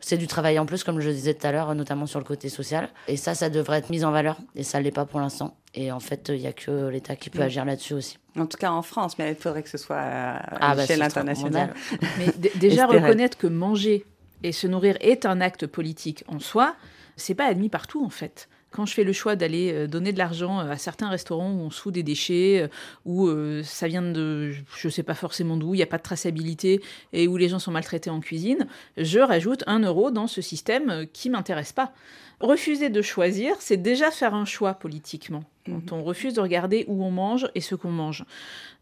C'est 0.00 0.16
du 0.18 0.26
travail 0.26 0.58
en 0.58 0.66
plus, 0.66 0.84
comme 0.84 1.00
je 1.00 1.10
disais 1.10 1.34
tout 1.34 1.46
à 1.46 1.52
l'heure, 1.52 1.74
notamment 1.74 2.06
sur 2.06 2.18
le 2.18 2.24
côté 2.24 2.48
social. 2.48 2.88
Et 3.08 3.16
ça, 3.16 3.34
ça 3.34 3.48
devrait 3.50 3.78
être 3.78 3.90
mis 3.90 4.04
en 4.04 4.10
valeur. 4.12 4.36
Et 4.54 4.62
ça 4.62 4.78
ne 4.78 4.84
l'est 4.84 4.90
pas 4.90 5.04
pour 5.06 5.20
l'instant. 5.20 5.56
Et 5.74 5.90
en 5.90 6.00
fait, 6.00 6.28
il 6.32 6.40
n'y 6.40 6.46
a 6.46 6.52
que 6.52 6.88
l'État 6.88 7.16
qui 7.16 7.30
peut 7.30 7.40
Mm. 7.40 7.42
agir 7.42 7.64
là-dessus 7.64 7.94
aussi. 7.94 8.18
En 8.38 8.46
tout 8.46 8.58
cas 8.58 8.70
en 8.70 8.82
France, 8.82 9.18
mais 9.18 9.30
il 9.30 9.36
faudrait 9.36 9.62
que 9.62 9.68
ce 9.70 9.78
soit 9.78 9.96
à 9.98 10.36
Ah, 10.60 10.74
bah, 10.74 10.82
l'échelle 10.82 11.02
ce 11.02 11.10
sera 11.10 11.20
internationale. 11.20 11.74
Mais 12.18 12.26
déjà 12.56 12.84
Espérez. 12.84 13.00
reconnaître 13.02 13.36
que 13.38 13.46
manger 13.48 14.04
et 14.44 14.52
se 14.52 14.66
nourrir 14.68 14.96
est 15.00 15.26
un 15.26 15.40
acte 15.40 15.66
politique 15.66 16.22
en 16.28 16.38
soi, 16.38 16.74
c'est 17.18 17.34
pas 17.34 17.46
admis 17.46 17.68
partout 17.68 18.04
en 18.04 18.10
fait. 18.10 18.48
Quand 18.70 18.84
je 18.84 18.92
fais 18.92 19.04
le 19.04 19.14
choix 19.14 19.34
d'aller 19.34 19.72
euh, 19.72 19.86
donner 19.86 20.12
de 20.12 20.18
l'argent 20.18 20.60
euh, 20.60 20.70
à 20.70 20.76
certains 20.76 21.08
restaurants 21.08 21.52
où 21.52 21.60
on 21.60 21.70
soude 21.70 21.94
des 21.94 22.02
déchets, 22.02 22.62
euh, 22.62 22.68
où 23.06 23.30
ça 23.62 23.88
vient 23.88 24.02
de 24.02 24.52
je 24.76 24.88
sais 24.88 25.02
pas 25.02 25.14
forcément 25.14 25.56
d'où, 25.56 25.74
il 25.74 25.78
n'y 25.78 25.82
a 25.82 25.86
pas 25.86 25.98
de 25.98 26.02
traçabilité 26.02 26.80
et 27.12 27.28
où 27.28 27.36
les 27.36 27.48
gens 27.48 27.58
sont 27.58 27.70
maltraités 27.70 28.10
en 28.10 28.20
cuisine, 28.20 28.66
je 28.96 29.20
rajoute 29.20 29.64
un 29.66 29.80
euro 29.80 30.10
dans 30.10 30.26
ce 30.26 30.42
système 30.42 31.06
qui 31.12 31.30
m'intéresse 31.30 31.72
pas. 31.72 31.92
Refuser 32.40 32.88
de 32.88 33.02
choisir, 33.02 33.56
c'est 33.58 33.76
déjà 33.76 34.12
faire 34.12 34.32
un 34.32 34.44
choix 34.44 34.74
politiquement. 34.74 35.42
Quand 35.66 35.92
on 35.92 36.02
refuse 36.02 36.34
de 36.34 36.40
regarder 36.40 36.84
où 36.88 37.04
on 37.04 37.10
mange 37.10 37.48
et 37.54 37.60
ce 37.60 37.74
qu'on 37.74 37.90
mange. 37.90 38.24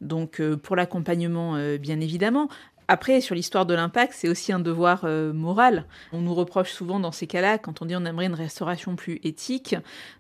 Donc 0.01 0.41
euh, 0.41 0.57
pour 0.57 0.77
l'accompagnement, 0.77 1.57
euh, 1.57 1.79
bien 1.79 1.99
évidemment. 2.01 2.49
Après, 2.89 3.21
sur 3.21 3.35
l'histoire 3.35 3.67
de 3.67 3.75
l'impact, 3.75 4.13
c'est 4.17 4.29
aussi 4.29 4.53
un 4.53 4.61
devoir 4.61 5.01
euh, 5.05 5.33
moral. 5.33 5.87
On 6.13 6.21
nous 6.21 6.35
reproche 6.35 6.71
souvent 6.73 7.01
dans 7.01 7.13
ces 7.13 7.27
cas-là, 7.27 7.59
quand 7.59 7.83
on 7.83 7.87
dit 7.87 7.97
on 7.97 8.05
aimerait 8.05 8.27
une 8.27 8.35
restauration 8.35 8.95
plus 8.97 9.21
éthique, 9.25 9.75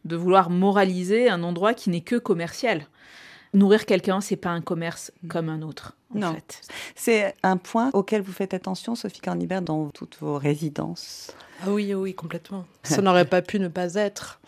de 0.04 0.16
vouloir 0.16 0.50
moraliser 0.50 1.28
un 1.28 1.42
endroit 1.42 1.74
qui 1.74 1.90
n'est 1.90 2.00
que 2.00 2.16
commercial. 2.16 2.86
Nourrir 3.54 3.86
quelqu'un, 3.86 4.20
c'est 4.20 4.36
pas 4.36 4.50
un 4.50 4.60
commerce 4.60 5.12
comme 5.28 5.48
un 5.48 5.62
autre. 5.62 5.96
En 6.14 6.18
Non. 6.18 6.34
fait. 6.34 6.60
C'est 6.94 7.34
un 7.42 7.56
point 7.56 7.90
auquel 7.94 8.20
vous 8.22 8.32
faites 8.32 8.52
attention, 8.52 8.94
Sophie 8.94 9.20
Cornibert, 9.20 9.62
dans 9.62 9.88
toutes 9.90 10.16
vos 10.20 10.36
résidences? 10.36 11.30
Ah 11.64 11.70
oui, 11.70 11.94
oui, 11.94 12.14
complètement. 12.14 12.66
Ça 12.82 13.00
n'aurait 13.00 13.24
pas 13.24 13.42
pu 13.42 13.58
ne 13.60 13.68
pas 13.68 13.94
être. 13.94 14.40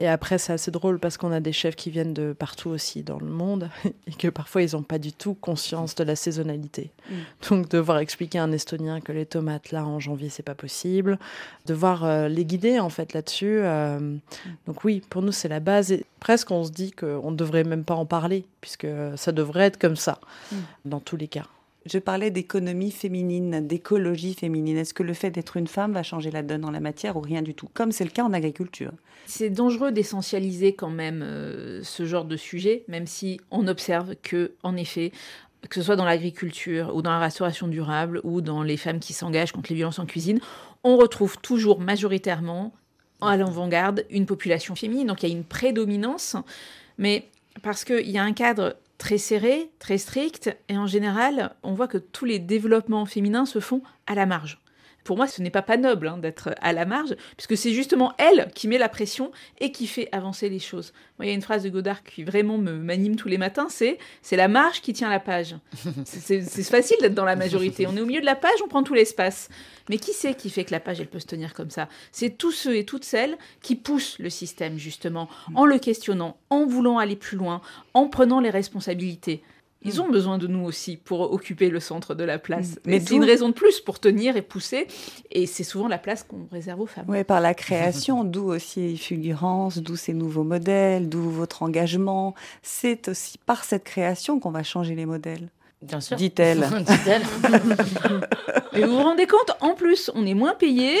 Et 0.00 0.06
après, 0.06 0.38
c'est 0.38 0.52
assez 0.52 0.70
drôle 0.70 1.00
parce 1.00 1.16
qu'on 1.16 1.32
a 1.32 1.40
des 1.40 1.52
chefs 1.52 1.74
qui 1.74 1.90
viennent 1.90 2.14
de 2.14 2.32
partout 2.32 2.68
aussi 2.70 3.02
dans 3.02 3.18
le 3.18 3.26
monde 3.26 3.68
et 4.06 4.12
que 4.12 4.28
parfois 4.28 4.62
ils 4.62 4.76
n'ont 4.76 4.82
pas 4.84 4.98
du 4.98 5.12
tout 5.12 5.34
conscience 5.34 5.94
de 5.96 6.04
la 6.04 6.14
saisonnalité. 6.14 6.92
Mm. 7.10 7.14
Donc, 7.50 7.68
devoir 7.68 7.98
expliquer 7.98 8.38
à 8.38 8.44
un 8.44 8.52
Estonien 8.52 9.00
que 9.00 9.10
les 9.10 9.26
tomates 9.26 9.72
là 9.72 9.84
en 9.84 9.98
janvier 9.98 10.28
c'est 10.28 10.44
pas 10.44 10.54
possible, 10.54 11.18
devoir 11.66 12.04
euh, 12.04 12.28
les 12.28 12.44
guider 12.44 12.78
en 12.78 12.90
fait 12.90 13.12
là-dessus. 13.12 13.58
euh, 13.62 14.16
Donc 14.68 14.84
oui, 14.84 15.02
pour 15.10 15.22
nous 15.22 15.32
c'est 15.32 15.48
la 15.48 15.60
base. 15.60 15.90
Et 15.90 16.04
presque 16.20 16.50
on 16.52 16.62
se 16.64 16.70
dit 16.70 16.92
qu'on 16.92 17.30
ne 17.32 17.36
devrait 17.36 17.64
même 17.64 17.84
pas 17.84 17.94
en 17.94 18.06
parler 18.06 18.44
puisque 18.60 18.86
ça 19.16 19.32
devrait 19.32 19.64
être 19.64 19.78
comme 19.78 19.96
ça 19.96 20.20
Mm. 20.52 20.56
dans 20.84 21.00
tous 21.00 21.16
les 21.16 21.28
cas. 21.28 21.46
Je 21.90 21.98
parlais 21.98 22.30
d'économie 22.30 22.90
féminine, 22.90 23.66
d'écologie 23.66 24.34
féminine. 24.34 24.76
Est-ce 24.76 24.92
que 24.92 25.02
le 25.02 25.14
fait 25.14 25.30
d'être 25.30 25.56
une 25.56 25.66
femme 25.66 25.92
va 25.92 26.02
changer 26.02 26.30
la 26.30 26.42
donne 26.42 26.66
en 26.66 26.70
la 26.70 26.80
matière 26.80 27.16
ou 27.16 27.20
rien 27.20 27.40
du 27.40 27.54
tout 27.54 27.68
Comme 27.72 27.92
c'est 27.92 28.04
le 28.04 28.10
cas 28.10 28.24
en 28.24 28.32
agriculture? 28.34 28.92
C'est 29.24 29.48
dangereux 29.48 29.90
d'essentialiser 29.90 30.74
quand 30.74 30.90
même 30.90 31.22
euh, 31.22 31.82
ce 31.82 32.04
genre 32.04 32.26
de 32.26 32.36
sujet, 32.36 32.84
même 32.88 33.06
si 33.06 33.40
on 33.50 33.66
observe 33.68 34.16
que, 34.22 34.52
en 34.62 34.76
effet, 34.76 35.12
que 35.70 35.76
ce 35.76 35.82
soit 35.82 35.96
dans 35.96 36.04
l'agriculture 36.04 36.94
ou 36.94 37.00
dans 37.00 37.10
la 37.10 37.20
restauration 37.20 37.68
durable 37.68 38.20
ou 38.22 38.42
dans 38.42 38.62
les 38.62 38.76
femmes 38.76 39.00
qui 39.00 39.14
s'engagent 39.14 39.52
contre 39.52 39.70
les 39.70 39.76
violences 39.76 39.98
en 39.98 40.06
cuisine, 40.06 40.40
on 40.84 40.98
retrouve 40.98 41.38
toujours 41.38 41.80
majoritairement 41.80 42.74
à 43.22 43.36
l'avant-garde 43.38 44.04
une 44.10 44.26
population 44.26 44.74
féminine. 44.74 45.06
Donc 45.06 45.22
il 45.22 45.28
y 45.30 45.32
a 45.32 45.34
une 45.34 45.44
prédominance, 45.44 46.36
mais 46.98 47.28
parce 47.62 47.84
qu'il 47.84 48.10
y 48.10 48.18
a 48.18 48.22
un 48.22 48.34
cadre 48.34 48.76
très 48.98 49.18
serré, 49.18 49.70
très 49.78 49.96
strict, 49.96 50.56
et 50.68 50.76
en 50.76 50.86
général, 50.86 51.54
on 51.62 51.72
voit 51.72 51.88
que 51.88 51.98
tous 51.98 52.24
les 52.24 52.38
développements 52.38 53.06
féminins 53.06 53.46
se 53.46 53.60
font 53.60 53.82
à 54.06 54.14
la 54.14 54.26
marge. 54.26 54.60
Pour 55.04 55.16
moi, 55.16 55.26
ce 55.26 55.40
n'est 55.40 55.50
pas 55.50 55.62
pas 55.62 55.76
noble 55.76 56.08
hein, 56.08 56.18
d'être 56.18 56.50
à 56.60 56.72
la 56.72 56.84
marge, 56.84 57.16
puisque 57.36 57.56
c'est 57.56 57.72
justement 57.72 58.12
elle 58.18 58.50
qui 58.54 58.68
met 58.68 58.78
la 58.78 58.88
pression 58.88 59.32
et 59.58 59.72
qui 59.72 59.86
fait 59.86 60.08
avancer 60.12 60.48
les 60.48 60.58
choses. 60.58 60.92
Moi, 61.18 61.26
il 61.26 61.28
y 61.28 61.32
a 61.32 61.34
une 61.34 61.42
phrase 61.42 61.62
de 61.62 61.70
Godard 61.70 62.02
qui 62.02 62.24
vraiment 62.24 62.58
me 62.58 62.72
m'anime 62.72 63.16
tous 63.16 63.28
les 63.28 63.38
matins, 63.38 63.68
c'est 63.70 63.98
c'est 64.22 64.36
la 64.36 64.48
marge 64.48 64.82
qui 64.82 64.92
tient 64.92 65.08
la 65.08 65.20
page. 65.20 65.56
C'est 66.04 66.62
facile 66.62 66.96
d'être 67.00 67.14
dans 67.14 67.24
la 67.24 67.36
majorité. 67.36 67.86
On 67.86 67.96
est 67.96 68.00
au 68.00 68.06
milieu 68.06 68.20
de 68.20 68.26
la 68.26 68.34
page, 68.34 68.60
on 68.64 68.68
prend 68.68 68.82
tout 68.82 68.94
l'espace. 68.94 69.48
Mais 69.88 69.96
qui 69.96 70.12
c'est 70.12 70.34
qui 70.34 70.50
fait 70.50 70.64
que 70.64 70.72
la 70.72 70.80
page 70.80 71.00
elle 71.00 71.06
peut 71.06 71.18
se 71.18 71.26
tenir 71.26 71.54
comme 71.54 71.70
ça? 71.70 71.88
C'est 72.12 72.36
tous 72.36 72.52
ceux 72.52 72.76
et 72.76 72.84
toutes 72.84 73.04
celles 73.04 73.38
qui 73.62 73.74
poussent 73.74 74.18
le 74.18 74.30
système 74.30 74.78
justement 74.78 75.28
en 75.54 75.64
le 75.64 75.78
questionnant, 75.78 76.36
en 76.50 76.66
voulant 76.66 76.98
aller 76.98 77.16
plus 77.16 77.36
loin, 77.36 77.62
en 77.94 78.08
prenant 78.08 78.40
les 78.40 78.50
responsabilités. 78.50 79.42
Ils 79.82 80.00
ont 80.00 80.08
besoin 80.08 80.38
de 80.38 80.48
nous 80.48 80.64
aussi 80.64 80.96
pour 80.96 81.32
occuper 81.32 81.70
le 81.70 81.78
centre 81.78 82.14
de 82.14 82.24
la 82.24 82.38
place. 82.38 82.72
Mm. 82.72 82.78
Mais 82.86 83.00
c'est 83.00 83.14
une 83.14 83.24
raison 83.24 83.48
de 83.48 83.54
plus 83.54 83.80
pour 83.80 84.00
tenir 84.00 84.36
et 84.36 84.42
pousser. 84.42 84.88
Et 85.30 85.46
c'est 85.46 85.64
souvent 85.64 85.88
la 85.88 85.98
place 85.98 86.24
qu'on 86.24 86.48
réserve 86.50 86.80
aux 86.80 86.86
femmes. 86.86 87.04
Oui, 87.08 87.22
par 87.22 87.40
la 87.40 87.54
création, 87.54 88.24
d'où 88.24 88.50
aussi 88.50 88.96
Fulgurance, 88.96 89.78
d'où 89.78 89.96
ces 89.96 90.14
nouveaux 90.14 90.44
modèles, 90.44 91.08
d'où 91.08 91.30
votre 91.30 91.62
engagement. 91.62 92.34
C'est 92.62 93.08
aussi 93.08 93.38
par 93.38 93.64
cette 93.64 93.84
création 93.84 94.40
qu'on 94.40 94.50
va 94.50 94.64
changer 94.64 94.94
les 94.94 95.06
modèles. 95.06 95.48
Bien 95.80 96.00
sûr. 96.00 96.16
Dit-elle. 96.16 96.60
Dit-elle. 96.80 97.22
Et 98.72 98.84
vous 98.84 98.96
vous 98.96 99.02
rendez 99.02 99.26
compte, 99.26 99.52
en 99.60 99.74
plus, 99.74 100.10
on 100.14 100.26
est 100.26 100.34
moins 100.34 100.54
payé, 100.54 100.98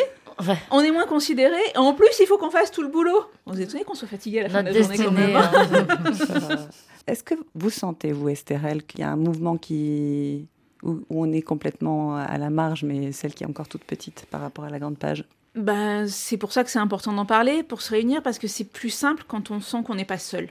on 0.70 0.80
est 0.80 0.92
moins 0.92 1.06
considéré, 1.06 1.58
et 1.74 1.78
en 1.78 1.94
plus, 1.94 2.08
il 2.20 2.26
faut 2.26 2.38
qu'on 2.38 2.50
fasse 2.50 2.70
tout 2.70 2.82
le 2.82 2.88
boulot. 2.88 3.24
Vous 3.46 3.60
êtes 3.60 3.68
étonné 3.68 3.84
qu'on 3.84 3.94
soit 3.94 4.08
fatigué 4.08 4.40
à 4.40 4.42
la 4.44 4.48
fin 4.48 4.62
de 4.62 4.70
la 4.70 4.80
journée 4.80 4.96
quand 4.98 5.10
même. 5.10 6.68
Est-ce 7.08 7.24
que 7.24 7.34
vous 7.54 7.70
sentez, 7.70 8.12
vous, 8.12 8.28
Estherelle, 8.28 8.84
qu'il 8.84 9.00
y 9.00 9.02
a 9.02 9.10
un 9.10 9.16
mouvement 9.16 9.56
qui 9.56 10.46
où 10.84 11.02
on 11.10 11.32
est 11.32 11.42
complètement 11.42 12.16
à 12.16 12.38
la 12.38 12.50
marge, 12.50 12.84
mais 12.84 13.10
celle 13.10 13.34
qui 13.34 13.42
est 13.42 13.46
encore 13.48 13.66
toute 13.66 13.82
petite 13.82 14.26
par 14.30 14.40
rapport 14.40 14.64
à 14.64 14.70
la 14.70 14.78
grande 14.78 14.96
page? 14.96 15.24
Ben, 15.56 16.06
c'est 16.06 16.36
pour 16.36 16.52
ça 16.52 16.62
que 16.62 16.70
c'est 16.70 16.78
important 16.78 17.12
d'en 17.12 17.26
parler, 17.26 17.64
pour 17.64 17.82
se 17.82 17.90
réunir, 17.90 18.22
parce 18.22 18.38
que 18.38 18.46
c'est 18.46 18.64
plus 18.64 18.90
simple 18.90 19.24
quand 19.26 19.50
on 19.50 19.60
sent 19.60 19.78
qu'on 19.84 19.96
n'est 19.96 20.04
pas 20.04 20.18
seul. 20.18 20.50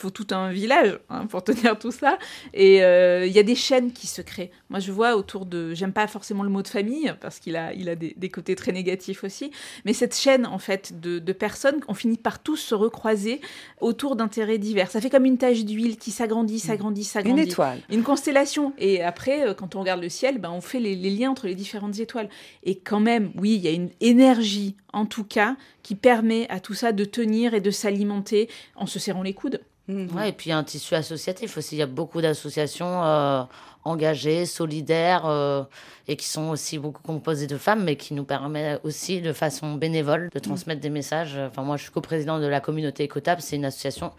Il 0.00 0.04
faut 0.04 0.08
tout 0.10 0.28
un 0.30 0.50
village 0.50 0.98
hein, 1.10 1.26
pour 1.26 1.44
tenir 1.44 1.78
tout 1.78 1.90
ça. 1.90 2.18
Et 2.54 2.82
euh, 2.82 3.26
il 3.26 3.32
y 3.32 3.38
a 3.38 3.42
des 3.42 3.54
chaînes 3.54 3.92
qui 3.92 4.06
se 4.06 4.22
créent. 4.22 4.50
Moi, 4.70 4.80
je 4.80 4.92
vois 4.92 5.14
autour 5.14 5.44
de... 5.44 5.74
J'aime 5.74 5.92
pas 5.92 6.06
forcément 6.06 6.42
le 6.42 6.48
mot 6.48 6.62
de 6.62 6.68
famille, 6.68 7.12
parce 7.20 7.38
qu'il 7.38 7.54
a, 7.54 7.74
il 7.74 7.86
a 7.90 7.96
des, 7.96 8.14
des 8.16 8.28
côtés 8.30 8.54
très 8.54 8.72
négatifs 8.72 9.24
aussi. 9.24 9.50
Mais 9.84 9.92
cette 9.92 10.16
chaîne, 10.16 10.46
en 10.46 10.58
fait, 10.58 10.98
de, 11.02 11.18
de 11.18 11.32
personnes, 11.34 11.80
on 11.86 11.92
finit 11.92 12.16
par 12.16 12.38
tous 12.42 12.56
se 12.56 12.74
recroiser 12.74 13.42
autour 13.82 14.16
d'intérêts 14.16 14.56
divers. 14.56 14.90
Ça 14.90 15.02
fait 15.02 15.10
comme 15.10 15.26
une 15.26 15.36
tache 15.36 15.66
d'huile 15.66 15.98
qui 15.98 16.12
s'agrandit, 16.12 16.60
s'agrandit, 16.60 17.02
Une 17.02 17.06
s'agrandit. 17.06 17.42
étoile. 17.42 17.80
Une 17.90 18.02
constellation. 18.02 18.72
Et 18.78 19.02
après, 19.02 19.46
euh, 19.46 19.52
quand 19.52 19.76
on 19.76 19.80
regarde 19.80 20.00
le 20.00 20.08
ciel, 20.08 20.38
ben, 20.38 20.50
on 20.50 20.62
fait 20.62 20.80
les, 20.80 20.96
les 20.96 21.10
liens 21.10 21.30
entre 21.30 21.46
les 21.46 21.54
différentes 21.54 21.98
étoiles. 22.00 22.30
Et 22.62 22.76
quand 22.78 23.00
même, 23.00 23.32
oui, 23.36 23.56
il 23.56 23.60
y 23.60 23.68
a 23.68 23.72
une 23.72 23.90
énergie, 24.00 24.76
en 24.94 25.04
tout 25.04 25.24
cas, 25.24 25.56
qui 25.82 25.94
permet 25.94 26.46
à 26.48 26.58
tout 26.58 26.72
ça 26.74 26.92
de 26.92 27.04
tenir 27.04 27.52
et 27.52 27.60
de 27.60 27.70
s'alimenter 27.70 28.48
en 28.76 28.86
se 28.86 28.98
serrant 28.98 29.22
les 29.22 29.34
coudes. 29.34 29.60
Mhm. 29.90 30.16
Ouais, 30.16 30.28
et 30.28 30.32
puis 30.32 30.48
il 30.48 30.50
y 30.50 30.52
a 30.52 30.58
un 30.58 30.64
tissu 30.64 30.94
associatif 30.94 31.56
aussi. 31.58 31.76
Il 31.76 31.78
y 31.78 31.82
a 31.82 31.86
beaucoup 31.86 32.20
d'associations 32.20 33.02
euh, 33.04 33.42
engagées, 33.84 34.46
solidaires, 34.46 35.26
euh, 35.26 35.64
et 36.06 36.16
qui 36.16 36.26
sont 36.26 36.50
aussi 36.50 36.78
beaucoup 36.78 37.02
composées 37.02 37.46
de 37.46 37.56
femmes, 37.56 37.84
mais 37.84 37.96
qui 37.96 38.14
nous 38.14 38.24
permettent 38.24 38.80
aussi 38.84 39.20
de 39.20 39.32
façon 39.32 39.74
bénévole 39.74 40.30
de 40.32 40.38
transmettre 40.38 40.80
des 40.80 40.90
messages. 40.90 41.36
Enfin, 41.36 41.62
moi, 41.62 41.76
je 41.76 41.82
suis 41.82 41.92
coprésidente 41.92 42.40
de 42.40 42.46
la 42.46 42.60
communauté 42.60 43.04
Écotable. 43.04 43.40
C'est 43.40 43.56
une 43.56 43.64
association 43.64 44.12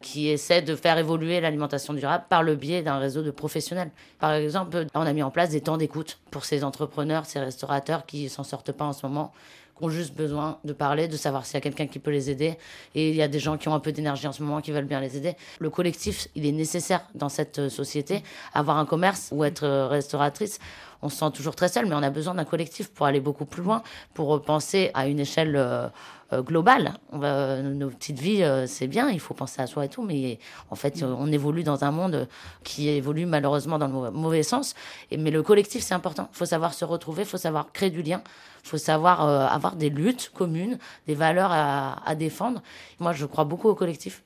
qui 0.00 0.28
essaie 0.28 0.62
de 0.62 0.76
faire 0.76 0.96
évoluer 0.96 1.40
l'alimentation 1.40 1.92
durable 1.92 2.24
par 2.28 2.42
le 2.42 2.54
biais 2.54 2.82
d'un 2.82 2.98
réseau 2.98 3.22
de 3.22 3.30
professionnels. 3.32 3.90
Par 4.20 4.32
exemple, 4.32 4.86
on 4.94 5.00
a 5.00 5.12
mis 5.12 5.22
en 5.22 5.30
place 5.30 5.50
des 5.50 5.60
temps 5.60 5.76
d'écoute 5.76 6.18
pour 6.30 6.44
ces 6.44 6.62
entrepreneurs, 6.62 7.26
ces 7.26 7.40
restaurateurs 7.40 8.06
qui 8.06 8.28
s'en 8.28 8.44
sortent 8.44 8.72
pas 8.72 8.84
en 8.84 8.92
ce 8.92 9.04
moment 9.06 9.32
qui 9.78 9.84
ont 9.84 9.88
juste 9.88 10.14
besoin 10.14 10.58
de 10.64 10.72
parler, 10.72 11.08
de 11.08 11.16
savoir 11.16 11.46
s'il 11.46 11.54
y 11.54 11.58
a 11.58 11.60
quelqu'un 11.60 11.86
qui 11.86 11.98
peut 11.98 12.10
les 12.10 12.30
aider. 12.30 12.58
Et 12.94 13.10
il 13.10 13.16
y 13.16 13.22
a 13.22 13.28
des 13.28 13.38
gens 13.38 13.56
qui 13.56 13.68
ont 13.68 13.74
un 13.74 13.80
peu 13.80 13.92
d'énergie 13.92 14.26
en 14.26 14.32
ce 14.32 14.42
moment 14.42 14.60
qui 14.60 14.72
veulent 14.72 14.84
bien 14.84 15.00
les 15.00 15.16
aider. 15.16 15.34
Le 15.58 15.70
collectif, 15.70 16.28
il 16.34 16.46
est 16.46 16.52
nécessaire 16.52 17.02
dans 17.14 17.28
cette 17.28 17.58
euh, 17.58 17.68
société. 17.68 18.22
Avoir 18.54 18.78
un 18.78 18.86
commerce 18.86 19.28
ou 19.32 19.44
être 19.44 19.64
euh, 19.64 19.86
restauratrice, 19.86 20.58
on 21.02 21.08
se 21.08 21.16
sent 21.16 21.30
toujours 21.32 21.54
très 21.54 21.68
seul, 21.68 21.86
mais 21.86 21.94
on 21.94 22.02
a 22.02 22.10
besoin 22.10 22.34
d'un 22.34 22.44
collectif 22.44 22.88
pour 22.92 23.06
aller 23.06 23.20
beaucoup 23.20 23.44
plus 23.44 23.62
loin, 23.62 23.82
pour 24.14 24.42
penser 24.42 24.90
à 24.94 25.06
une 25.06 25.20
échelle 25.20 25.56
euh, 25.56 25.88
euh, 26.32 26.42
globale. 26.42 26.94
On 27.12 27.18
va, 27.18 27.62
nos 27.62 27.88
petites 27.90 28.18
vies, 28.18 28.42
euh, 28.42 28.66
c'est 28.66 28.86
bien, 28.86 29.08
il 29.10 29.20
faut 29.20 29.34
penser 29.34 29.62
à 29.62 29.66
soi 29.66 29.84
et 29.84 29.88
tout, 29.88 30.02
mais 30.02 30.38
en 30.70 30.74
fait, 30.74 31.02
euh, 31.02 31.14
on 31.18 31.30
évolue 31.30 31.62
dans 31.62 31.84
un 31.84 31.90
monde 31.90 32.28
qui 32.64 32.88
évolue 32.88 33.26
malheureusement 33.26 33.78
dans 33.78 33.86
le 33.86 33.92
mauvais, 33.92 34.10
mauvais 34.10 34.42
sens. 34.42 34.74
Et, 35.10 35.16
mais 35.16 35.30
le 35.30 35.42
collectif, 35.42 35.82
c'est 35.82 35.94
important. 35.94 36.28
Il 36.32 36.36
faut 36.36 36.46
savoir 36.46 36.74
se 36.74 36.84
retrouver, 36.84 37.22
il 37.22 37.28
faut 37.28 37.38
savoir 37.38 37.72
créer 37.72 37.90
du 37.90 38.02
lien, 38.02 38.22
il 38.64 38.68
faut 38.68 38.78
savoir 38.78 39.26
euh, 39.26 39.46
avoir 39.46 39.76
des 39.76 39.90
luttes 39.90 40.30
communes, 40.34 40.78
des 41.06 41.14
valeurs 41.14 41.52
à, 41.52 42.02
à 42.06 42.14
défendre. 42.14 42.60
Moi, 42.98 43.12
je 43.12 43.24
crois 43.24 43.44
beaucoup 43.44 43.68
au 43.68 43.74
collectif. 43.74 44.22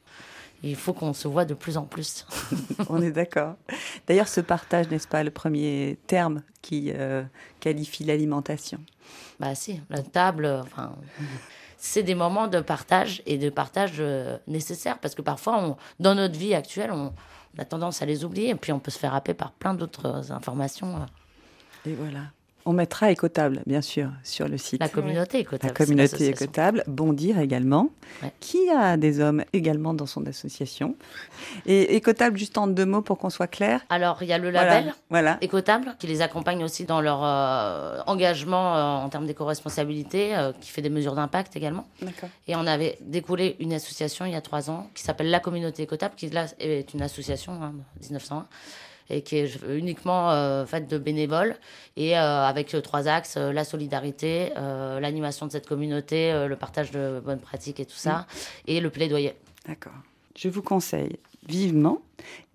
Il 0.62 0.76
faut 0.76 0.92
qu'on 0.92 1.12
se 1.12 1.26
voit 1.26 1.44
de 1.44 1.54
plus 1.54 1.76
en 1.76 1.84
plus. 1.84 2.26
On 2.88 3.02
est 3.02 3.10
d'accord. 3.10 3.56
D'ailleurs, 4.06 4.28
ce 4.28 4.40
partage, 4.40 4.88
n'est-ce 4.90 5.08
pas, 5.08 5.24
le 5.24 5.30
premier 5.30 5.98
terme 6.06 6.42
qui 6.60 6.92
euh, 6.94 7.24
qualifie 7.60 8.04
l'alimentation? 8.04 8.78
Bah 9.40 9.54
si, 9.54 9.80
la 9.90 10.02
table, 10.02 10.46
enfin, 10.62 10.94
c'est 11.76 12.04
des 12.04 12.14
moments 12.14 12.46
de 12.46 12.60
partage 12.60 13.22
et 13.26 13.38
de 13.38 13.50
partage 13.50 13.96
euh, 13.98 14.38
nécessaires 14.46 14.98
parce 14.98 15.16
que 15.16 15.22
parfois, 15.22 15.58
on, 15.58 15.76
dans 15.98 16.14
notre 16.14 16.38
vie 16.38 16.54
actuelle, 16.54 16.92
on, 16.92 17.12
on 17.56 17.60
a 17.60 17.64
tendance 17.64 18.02
à 18.02 18.06
les 18.06 18.24
oublier 18.24 18.50
et 18.50 18.54
puis 18.54 18.72
on 18.72 18.78
peut 18.78 18.92
se 18.92 18.98
faire 18.98 19.14
happer 19.14 19.34
par 19.34 19.52
plein 19.52 19.74
d'autres 19.74 20.30
informations. 20.30 21.06
Et 21.86 21.94
voilà. 21.94 22.20
On 22.64 22.72
mettra 22.72 23.10
Écotable, 23.10 23.62
bien 23.66 23.80
sûr, 23.80 24.10
sur 24.22 24.46
le 24.46 24.56
site. 24.56 24.80
La 24.80 24.88
communauté 24.88 25.40
Écotable, 25.40 25.74
La 25.78 25.84
communauté. 25.84 26.28
Écotable. 26.28 26.84
Bondir 26.86 27.38
également, 27.38 27.90
Ouais. 28.22 28.32
qui 28.40 28.70
a 28.70 28.96
des 28.96 29.20
hommes 29.20 29.42
également 29.52 29.94
dans 29.94 30.06
son 30.06 30.24
association. 30.26 30.94
Et 31.66 31.96
Écotable, 31.96 32.38
juste 32.38 32.58
en 32.58 32.66
deux 32.68 32.86
mots 32.86 33.02
pour 33.02 33.18
qu'on 33.18 33.30
soit 33.30 33.48
clair. 33.48 33.80
Alors, 33.88 34.22
il 34.22 34.28
y 34.28 34.32
a 34.32 34.38
le 34.38 34.50
label 34.50 34.94
voilà. 35.10 35.38
Écotable 35.40 35.96
qui 35.98 36.06
les 36.06 36.22
accompagne 36.22 36.62
aussi 36.62 36.84
dans 36.84 37.00
leur 37.00 37.20
euh, 37.24 38.00
engagement 38.06 38.76
euh, 38.76 38.82
en 39.04 39.08
termes 39.08 39.26
d'éco-responsabilité, 39.26 40.36
euh, 40.36 40.52
qui 40.60 40.70
fait 40.70 40.82
des 40.82 40.90
mesures 40.90 41.14
d'impact 41.14 41.56
également. 41.56 41.88
Et 42.46 42.54
on 42.54 42.66
avait 42.66 42.96
découlé 43.00 43.56
une 43.58 43.72
association 43.72 44.24
il 44.24 44.32
y 44.32 44.36
a 44.36 44.40
trois 44.40 44.70
ans 44.70 44.88
qui 44.94 45.02
s'appelle 45.02 45.30
La 45.30 45.40
Communauté 45.40 45.82
Écotable, 45.82 46.14
qui 46.16 46.28
là 46.30 46.46
est 46.60 46.94
une 46.94 47.02
association 47.02 47.52
hein, 47.62 47.72
1901 48.00 48.46
et 49.12 49.22
qui 49.22 49.36
est 49.36 49.58
uniquement 49.68 50.30
euh, 50.30 50.64
faite 50.66 50.88
de 50.88 50.98
bénévoles 50.98 51.54
et 51.96 52.18
euh, 52.18 52.44
avec 52.44 52.74
euh, 52.74 52.80
trois 52.80 53.06
axes 53.06 53.36
la 53.36 53.64
solidarité, 53.64 54.52
l'animation 54.56 55.46
de 55.46 55.52
cette 55.52 55.66
communauté, 55.66 56.46
le 56.48 56.56
partage 56.56 56.90
de 56.90 57.20
bonnes 57.24 57.40
pratiques 57.40 57.80
et 57.80 57.84
tout 57.84 57.96
ça, 57.96 58.26
et 58.66 58.80
le 58.80 58.90
plaidoyer. 58.90 59.34
D'accord. 59.66 59.92
Je 60.36 60.48
vous 60.48 60.62
conseille 60.62 61.18
vivement 61.48 62.00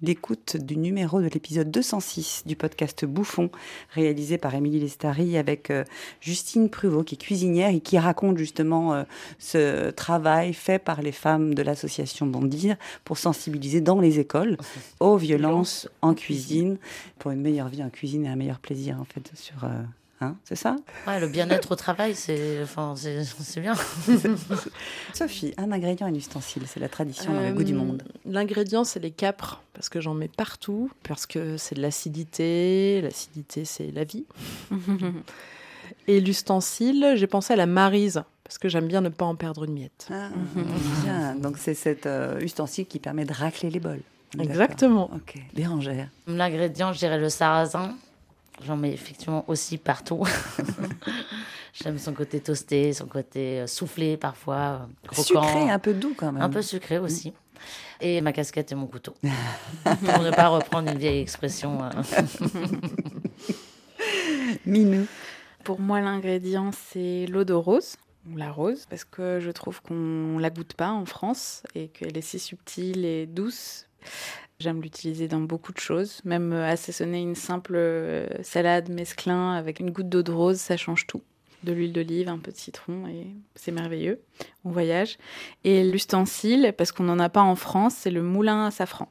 l'écoute 0.02 0.58
du 0.58 0.78
numéro 0.78 1.22
de 1.22 1.28
l'épisode 1.28 1.70
206 1.72 2.44
du 2.46 2.56
podcast 2.56 3.04
Bouffon, 3.06 3.50
réalisé 3.92 4.38
par 4.38 4.56
Émilie 4.56 4.80
Lestari 4.80 5.38
avec 5.38 5.72
euh, 5.72 5.84
Justine 6.22 6.70
Pruvot, 6.70 7.04
qui 7.04 7.16
est 7.16 7.18
cuisinière 7.18 7.70
et 7.70 7.80
qui 7.80 7.98
raconte 7.98 8.38
justement 8.38 8.94
euh, 8.94 9.04
ce 9.40 9.90
travail 9.90 10.54
fait 10.54 10.80
par 10.80 11.02
les 11.02 11.12
femmes 11.12 11.54
de 11.54 11.64
l'association 11.64 12.28
Bondir 12.28 12.78
pour 13.04 13.18
sensibiliser 13.18 13.82
dans 13.82 14.00
les 14.00 14.20
écoles 14.20 14.58
aux 15.00 15.18
violences 15.18 15.90
en 16.02 16.14
cuisine, 16.14 16.78
pour 17.20 17.32
une 17.32 17.42
meilleure 17.42 17.70
vie 17.70 17.84
en 17.84 17.90
cuisine 17.90 18.26
et 18.26 18.30
un 18.30 18.36
meilleur 18.36 18.60
plaisir 18.60 19.00
en 19.02 19.06
fait 19.06 19.32
sur... 19.36 19.66
hein, 20.22 20.36
c'est 20.44 20.56
ça? 20.56 20.76
Ouais, 21.08 21.20
le 21.20 21.28
bien-être 21.28 21.72
au 21.72 21.76
travail, 21.76 22.16
c'est 22.16 22.62
enfin, 22.64 22.94
bien. 23.58 23.74
Sophie, 25.14 25.54
un 25.58 25.72
ingrédient, 25.72 26.08
un 26.08 26.14
ustensile, 26.14 26.64
c'est 26.68 26.80
la 26.80 26.90
tradition 26.90 27.34
dans 27.34 27.42
le 27.42 27.54
goût 27.54 27.64
du 27.64 27.74
Euh, 27.74 27.78
monde. 27.78 28.04
L'ingrédient, 28.26 28.84
c'est 28.84 29.00
les 29.00 29.12
capres, 29.12 29.62
parce 29.74 29.90
que 29.90 30.02
j'en 30.02 30.14
mets 30.14 30.28
partout, 30.28 30.90
parce 31.04 31.26
que 31.26 31.58
c'est 31.58 31.76
de 31.76 31.82
l'acidité. 31.82 33.02
L'acidité, 33.02 33.66
c'est 33.66 33.92
la 33.92 34.04
vie. 34.04 34.26
Et 36.08 36.20
l'ustensile, 36.22 37.14
j'ai 37.16 37.28
pensé 37.28 37.54
à 37.54 37.56
la 37.56 37.66
marise, 37.66 38.24
parce 38.44 38.58
que 38.58 38.70
j'aime 38.70 38.88
bien 38.88 39.02
ne 39.02 39.10
pas 39.10 39.26
en 39.26 39.36
perdre 39.36 39.64
une 39.66 39.74
miette. 39.74 40.08
Ah, 40.12 40.30
bien. 41.04 41.36
Donc 41.36 41.58
c'est 41.58 41.74
cet 41.74 42.06
euh, 42.06 42.40
ustensile 42.40 42.86
qui 42.86 43.00
permet 43.00 43.26
de 43.26 43.34
racler 43.34 43.70
les 43.70 43.80
bols. 43.80 44.02
Exactement. 44.40 45.10
Ok. 45.16 45.36
Bérangère. 45.54 46.10
L'ingrédient, 46.28 46.92
je 46.94 47.00
dirais 47.00 47.18
le 47.18 47.30
sarrasin. 47.30 47.96
J'en 48.66 48.76
mets 48.78 48.92
effectivement 48.92 49.46
aussi 49.48 49.78
partout. 49.78 50.24
J'aime 51.74 52.00
son 52.00 52.14
côté 52.14 52.40
toasté, 52.40 52.92
son 52.94 53.06
côté 53.06 53.60
euh, 53.62 53.68
soufflé 53.68 54.18
parfois, 54.18 54.56
euh, 55.06 55.08
croquant. 55.08 55.44
Sucré, 55.44 55.70
un 55.70 55.78
peu 55.80 55.94
doux 55.94 56.16
quand 56.18 56.32
même. 56.32 56.42
Un 56.42 56.50
peu 56.50 56.62
sucré 56.64 56.98
aussi. 56.98 57.34
Et 58.02 58.20
ma 58.22 58.34
casquette 58.34 58.72
et 58.72 58.76
mon 58.76 58.88
couteau. 58.88 59.14
Pour 59.84 60.20
ne 60.20 60.32
pas 60.32 60.48
reprendre 60.48 60.92
une 60.92 60.98
vieille 60.98 61.22
expression. 61.22 61.84
euh. 61.84 61.90
Minou. 64.66 65.06
Pour 65.64 65.80
moi, 65.80 66.00
l'ingrédient, 66.02 66.72
c'est 66.72 67.26
l'eau 67.28 67.44
de 67.44 67.54
rose, 67.54 67.98
ou 68.32 68.38
la 68.38 68.52
rose, 68.52 68.86
parce 68.90 69.04
que 69.04 69.40
je 69.40 69.52
trouve 69.52 69.82
qu'on 69.82 70.38
la 70.40 70.50
goûte 70.50 70.74
pas 70.74 70.90
en 70.92 71.06
France 71.06 71.64
et 71.76 71.90
qu'elle 71.90 72.18
est 72.18 72.22
si 72.22 72.40
subtile 72.40 73.06
et 73.06 73.26
douce. 73.26 73.86
J'aime 74.60 74.82
l'utiliser 74.82 75.28
dans 75.28 75.40
beaucoup 75.40 75.72
de 75.72 75.78
choses, 75.78 76.20
même 76.26 76.52
euh, 76.52 76.68
assaisonner 76.68 77.22
une 77.22 77.36
simple 77.36 77.76
euh, 77.76 78.28
salade 78.42 78.90
mesclin 78.90 79.54
avec 79.54 79.80
une 79.80 79.92
goutte 79.92 80.10
d'eau 80.10 80.24
de 80.24 80.32
rose, 80.32 80.58
ça 80.58 80.78
change 80.78 81.06
tout. 81.06 81.22
De 81.64 81.74
l'huile 81.74 81.94
d'olive, 81.94 82.28
un 82.28 82.40
peu 82.40 82.52
de 82.52 82.58
citron, 82.58 83.08
et 83.08 83.28
c'est 83.54 83.72
merveilleux. 83.72 84.20
On 84.66 84.72
voyage. 84.72 85.20
Et 85.64 85.84
l'ustensile, 85.84 86.74
parce 86.76 86.92
qu'on 86.92 87.04
n'en 87.04 87.20
a 87.20 87.30
pas 87.30 87.44
en 87.44 87.56
France, 87.56 87.94
c'est 87.96 88.10
le 88.10 88.24
moulin 88.24 88.66
à 88.66 88.72
safran. 88.72 89.10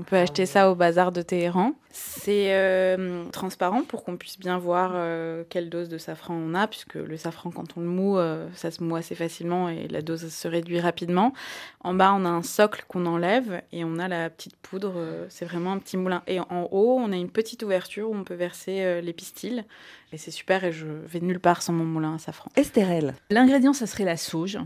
On 0.00 0.02
peut 0.02 0.16
acheter 0.16 0.46
ça 0.46 0.70
au 0.70 0.74
bazar 0.74 1.12
de 1.12 1.20
Téhéran. 1.20 1.74
C'est 1.90 2.54
euh, 2.54 3.26
transparent 3.32 3.82
pour 3.82 4.02
qu'on 4.02 4.16
puisse 4.16 4.38
bien 4.38 4.56
voir 4.56 4.92
euh, 4.94 5.44
quelle 5.50 5.68
dose 5.68 5.90
de 5.90 5.98
safran 5.98 6.34
on 6.34 6.54
a, 6.54 6.66
puisque 6.66 6.94
le 6.94 7.18
safran, 7.18 7.50
quand 7.50 7.76
on 7.76 7.80
le 7.80 7.86
moue, 7.86 8.16
euh, 8.16 8.48
ça 8.54 8.70
se 8.70 8.82
moue 8.82 8.96
assez 8.96 9.14
facilement 9.14 9.68
et 9.68 9.88
la 9.88 10.00
dose 10.00 10.32
se 10.32 10.48
réduit 10.48 10.80
rapidement. 10.80 11.34
En 11.80 11.92
bas, 11.92 12.14
on 12.16 12.24
a 12.24 12.30
un 12.30 12.42
socle 12.42 12.82
qu'on 12.88 13.04
enlève 13.04 13.60
et 13.72 13.84
on 13.84 13.98
a 13.98 14.08
la 14.08 14.30
petite 14.30 14.56
poudre. 14.56 14.94
euh, 14.96 15.26
c'est 15.28 15.44
vraiment 15.44 15.72
un 15.72 15.78
petit 15.78 15.98
moulin. 15.98 16.22
Et 16.26 16.40
en 16.40 16.66
haut, 16.70 16.96
on 16.98 17.12
a 17.12 17.16
une 17.16 17.30
petite 17.30 17.62
ouverture 17.62 18.08
où 18.10 18.14
on 18.14 18.24
peut 18.24 18.32
verser 18.32 18.80
euh, 18.80 19.02
les 19.02 19.12
pistils. 19.12 19.66
Et 20.14 20.16
c'est 20.16 20.30
super 20.30 20.64
et 20.64 20.72
je 20.72 20.86
vais 20.86 21.20
nulle 21.20 21.40
part 21.40 21.60
sans 21.60 21.74
mon 21.74 21.84
moulin 21.84 22.14
à 22.14 22.18
safran. 22.18 22.50
Estérel. 22.56 23.14
L'ingrédient, 23.28 23.74
ça 23.74 23.86
serait 23.86 24.04
la 24.04 24.16
sauge. 24.16 24.58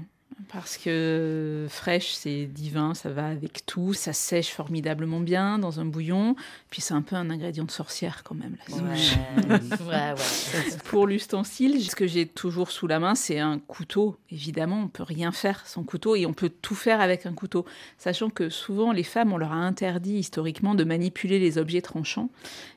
Parce 0.55 0.79
que 0.79 1.67
fraîche, 1.69 2.13
c'est 2.13 2.47
divin, 2.47 2.95
ça 2.95 3.11
va 3.11 3.27
avec 3.27 3.67
tout, 3.67 3.93
ça 3.93 4.13
sèche 4.13 4.51
formidablement 4.51 5.19
bien 5.19 5.59
dans 5.59 5.81
un 5.81 5.85
bouillon. 5.85 6.37
Puis 6.71 6.81
c'est 6.81 6.95
un 6.95 7.03
peu 7.03 7.17
un 7.17 7.29
ingrédient 7.29 7.65
de 7.65 7.73
sorcière 7.73 8.23
quand 8.23 8.37
même, 8.37 8.57
la 8.69 8.77
sauge. 8.77 9.19
Ouais, 9.45 9.87
ouais, 9.87 10.13
ouais. 10.13 10.77
Pour 10.85 11.09
l'ustensile, 11.09 11.83
ce 11.83 11.97
que 11.97 12.07
j'ai 12.07 12.27
toujours 12.27 12.71
sous 12.71 12.87
la 12.87 13.01
main, 13.01 13.17
c'est 13.17 13.41
un 13.41 13.59
couteau. 13.59 14.17
Évidemment, 14.31 14.83
on 14.85 14.89
peut 14.89 15.03
rien 15.03 15.33
faire 15.33 15.67
sans 15.67 15.83
couteau 15.83 16.15
et 16.15 16.25
on 16.25 16.33
peut 16.33 16.53
tout 16.63 16.77
faire 16.77 17.01
avec 17.01 17.27
un 17.27 17.33
couteau. 17.33 17.65
Sachant 17.99 18.31
que 18.31 18.49
souvent, 18.49 18.93
les 18.93 19.03
femmes, 19.03 19.33
on 19.33 19.39
leur 19.39 19.53
a 19.53 19.57
interdit 19.57 20.19
historiquement 20.19 20.77
de 20.77 20.85
manipuler 20.85 21.41
les 21.41 21.59
objets 21.59 21.83
tranchants. 21.83 22.31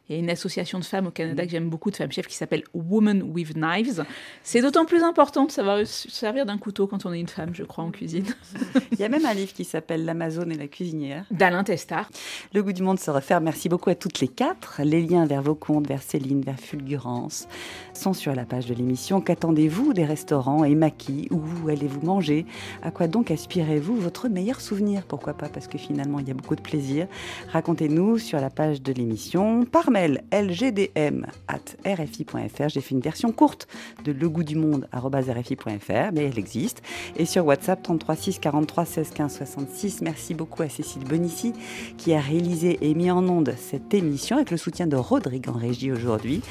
Il 0.10 0.16
y 0.16 0.20
a 0.20 0.22
une 0.22 0.30
association 0.30 0.80
de 0.80 0.86
femmes 0.86 1.08
au 1.08 1.12
Canada 1.12 1.44
que 1.44 1.52
j'aime 1.52 1.70
beaucoup, 1.70 1.92
de 1.92 1.98
femmes 1.98 2.14
chefs, 2.14 2.28
qui 2.28 2.36
s'appelle 2.36 2.64
Women 2.74 3.24
with 3.24 3.56
Knives. 3.56 4.06
C'est 4.42 4.62
d'autant 4.62 4.86
plus 4.86 5.04
important 5.04 5.44
de 5.44 5.52
savoir 5.52 5.86
se 5.86 6.10
servir 6.10 6.46
d'un 6.46 6.58
couteau 6.58 6.88
quand 6.88 7.06
on 7.06 7.12
est 7.12 7.20
une 7.20 7.28
femme, 7.28 7.54
je 7.54 7.64
crois, 7.64 7.84
en 7.84 7.92
cuisine. 7.92 8.24
Il 8.94 9.00
y 9.00 9.04
a 9.04 9.10
même 9.10 9.26
un 9.26 9.34
livre 9.34 9.52
qui 9.52 9.66
s'appelle 9.66 10.06
L'Amazone 10.06 10.54
et 10.54 10.58
la 10.58 10.68
cuisinière. 10.68 11.26
D'Alain 11.30 11.66
Testard. 11.66 12.10
Le 12.54 12.64
goût 12.64 12.72
du 12.72 12.84
monde 12.84 13.00
se 13.00 13.12
refaire. 13.12 13.42
Merci 13.42 13.68
beaucoup 13.68 13.90
à 13.90 13.96
toutes 13.96 14.22
les 14.22 14.30
quatre. 14.30 14.80
Les 14.82 15.02
liens 15.02 15.26
vers 15.26 15.42
vos 15.42 15.56
comptes, 15.56 15.88
vers 15.88 16.02
Céline, 16.02 16.42
vers 16.42 16.58
Fulgurance, 16.58 17.50
sont 17.94 18.14
sur 18.14 18.34
la 18.34 18.46
page 18.46 18.68
de 18.68 18.74
l'émission. 18.74 19.20
Qu'attendez-vous 19.20 19.94
des 19.94 20.06
restaurants 20.06 20.64
et 20.64 20.74
maquis 20.74 21.28
Où 21.32 21.68
allez-vous 21.68 22.06
manger? 22.06 22.46
À 22.82 22.92
quoi 22.92 23.08
donc 23.08 23.30
aspirez-vous 23.30 23.98
Votre 23.98 24.30
meilleur 24.30 24.62
souvenir? 24.62 25.04
Pourquoi 25.04 25.34
pas? 25.34 25.50
Parce 25.50 25.68
que 25.68 25.78
finalement, 25.78 26.20
il 26.20 26.30
y 26.30 26.32
a 26.32 26.34
beaucoup 26.34 26.56
de 26.56 26.62
plaisir. 26.62 27.08
Racontez-nous 27.50 28.20
sur 28.20 28.40
la 28.40 28.50
page 28.50 28.82
de 28.82 28.94
l'émission 28.94 29.66
par 29.66 29.92
mail 29.92 29.97
lgdm 30.06 31.26
at 31.48 31.76
rfi.fr. 31.86 32.70
J'ai 32.70 32.82
fait 32.82 32.96
une 32.96 33.02
version 33.02 33.32
courte 33.32 33.68
de 34.04 34.12
legoûtdumonde.rfi.fr, 34.12 36.12
mais 36.14 36.26
elle 36.26 36.38
existe. 36.38 36.82
Et 37.16 37.26
sur 37.26 37.46
WhatsApp 37.46 37.82
33 37.82 38.16
6 38.16 38.40
43 38.40 38.86
16 38.86 39.10
15 39.12 39.38
66. 39.38 40.02
Merci 40.02 40.34
beaucoup 40.34 40.64
à 40.64 40.70
Cécile 40.70 41.04
Bonissi 41.04 41.54
qui 41.98 42.14
a 42.14 42.20
réalisé 42.20 42.78
et 42.82 42.94
mis 42.94 43.12
en 43.12 43.28
onde 43.28 43.54
cette 43.58 43.94
émission 43.94 44.38
avec 44.38 44.52
le 44.52 44.58
soutien 44.58 44.88
de 44.88 44.96
Rodrigue 44.96 45.50
en 45.50 45.54
régie 45.54 45.92
aujourd'hui. 45.92 46.42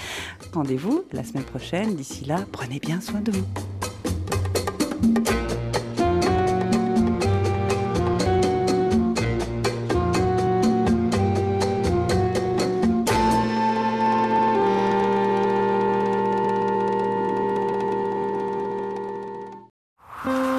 Rendez-vous 0.53 1.05
la 1.12 1.24
semaine 1.24 1.44
prochaine. 1.44 1.94
D'ici 1.94 2.24
là, 2.24 2.44
prenez 2.53 2.78
bien 2.78 3.01
soin 3.01 3.20
de 3.20 3.32
vous. 3.32 3.95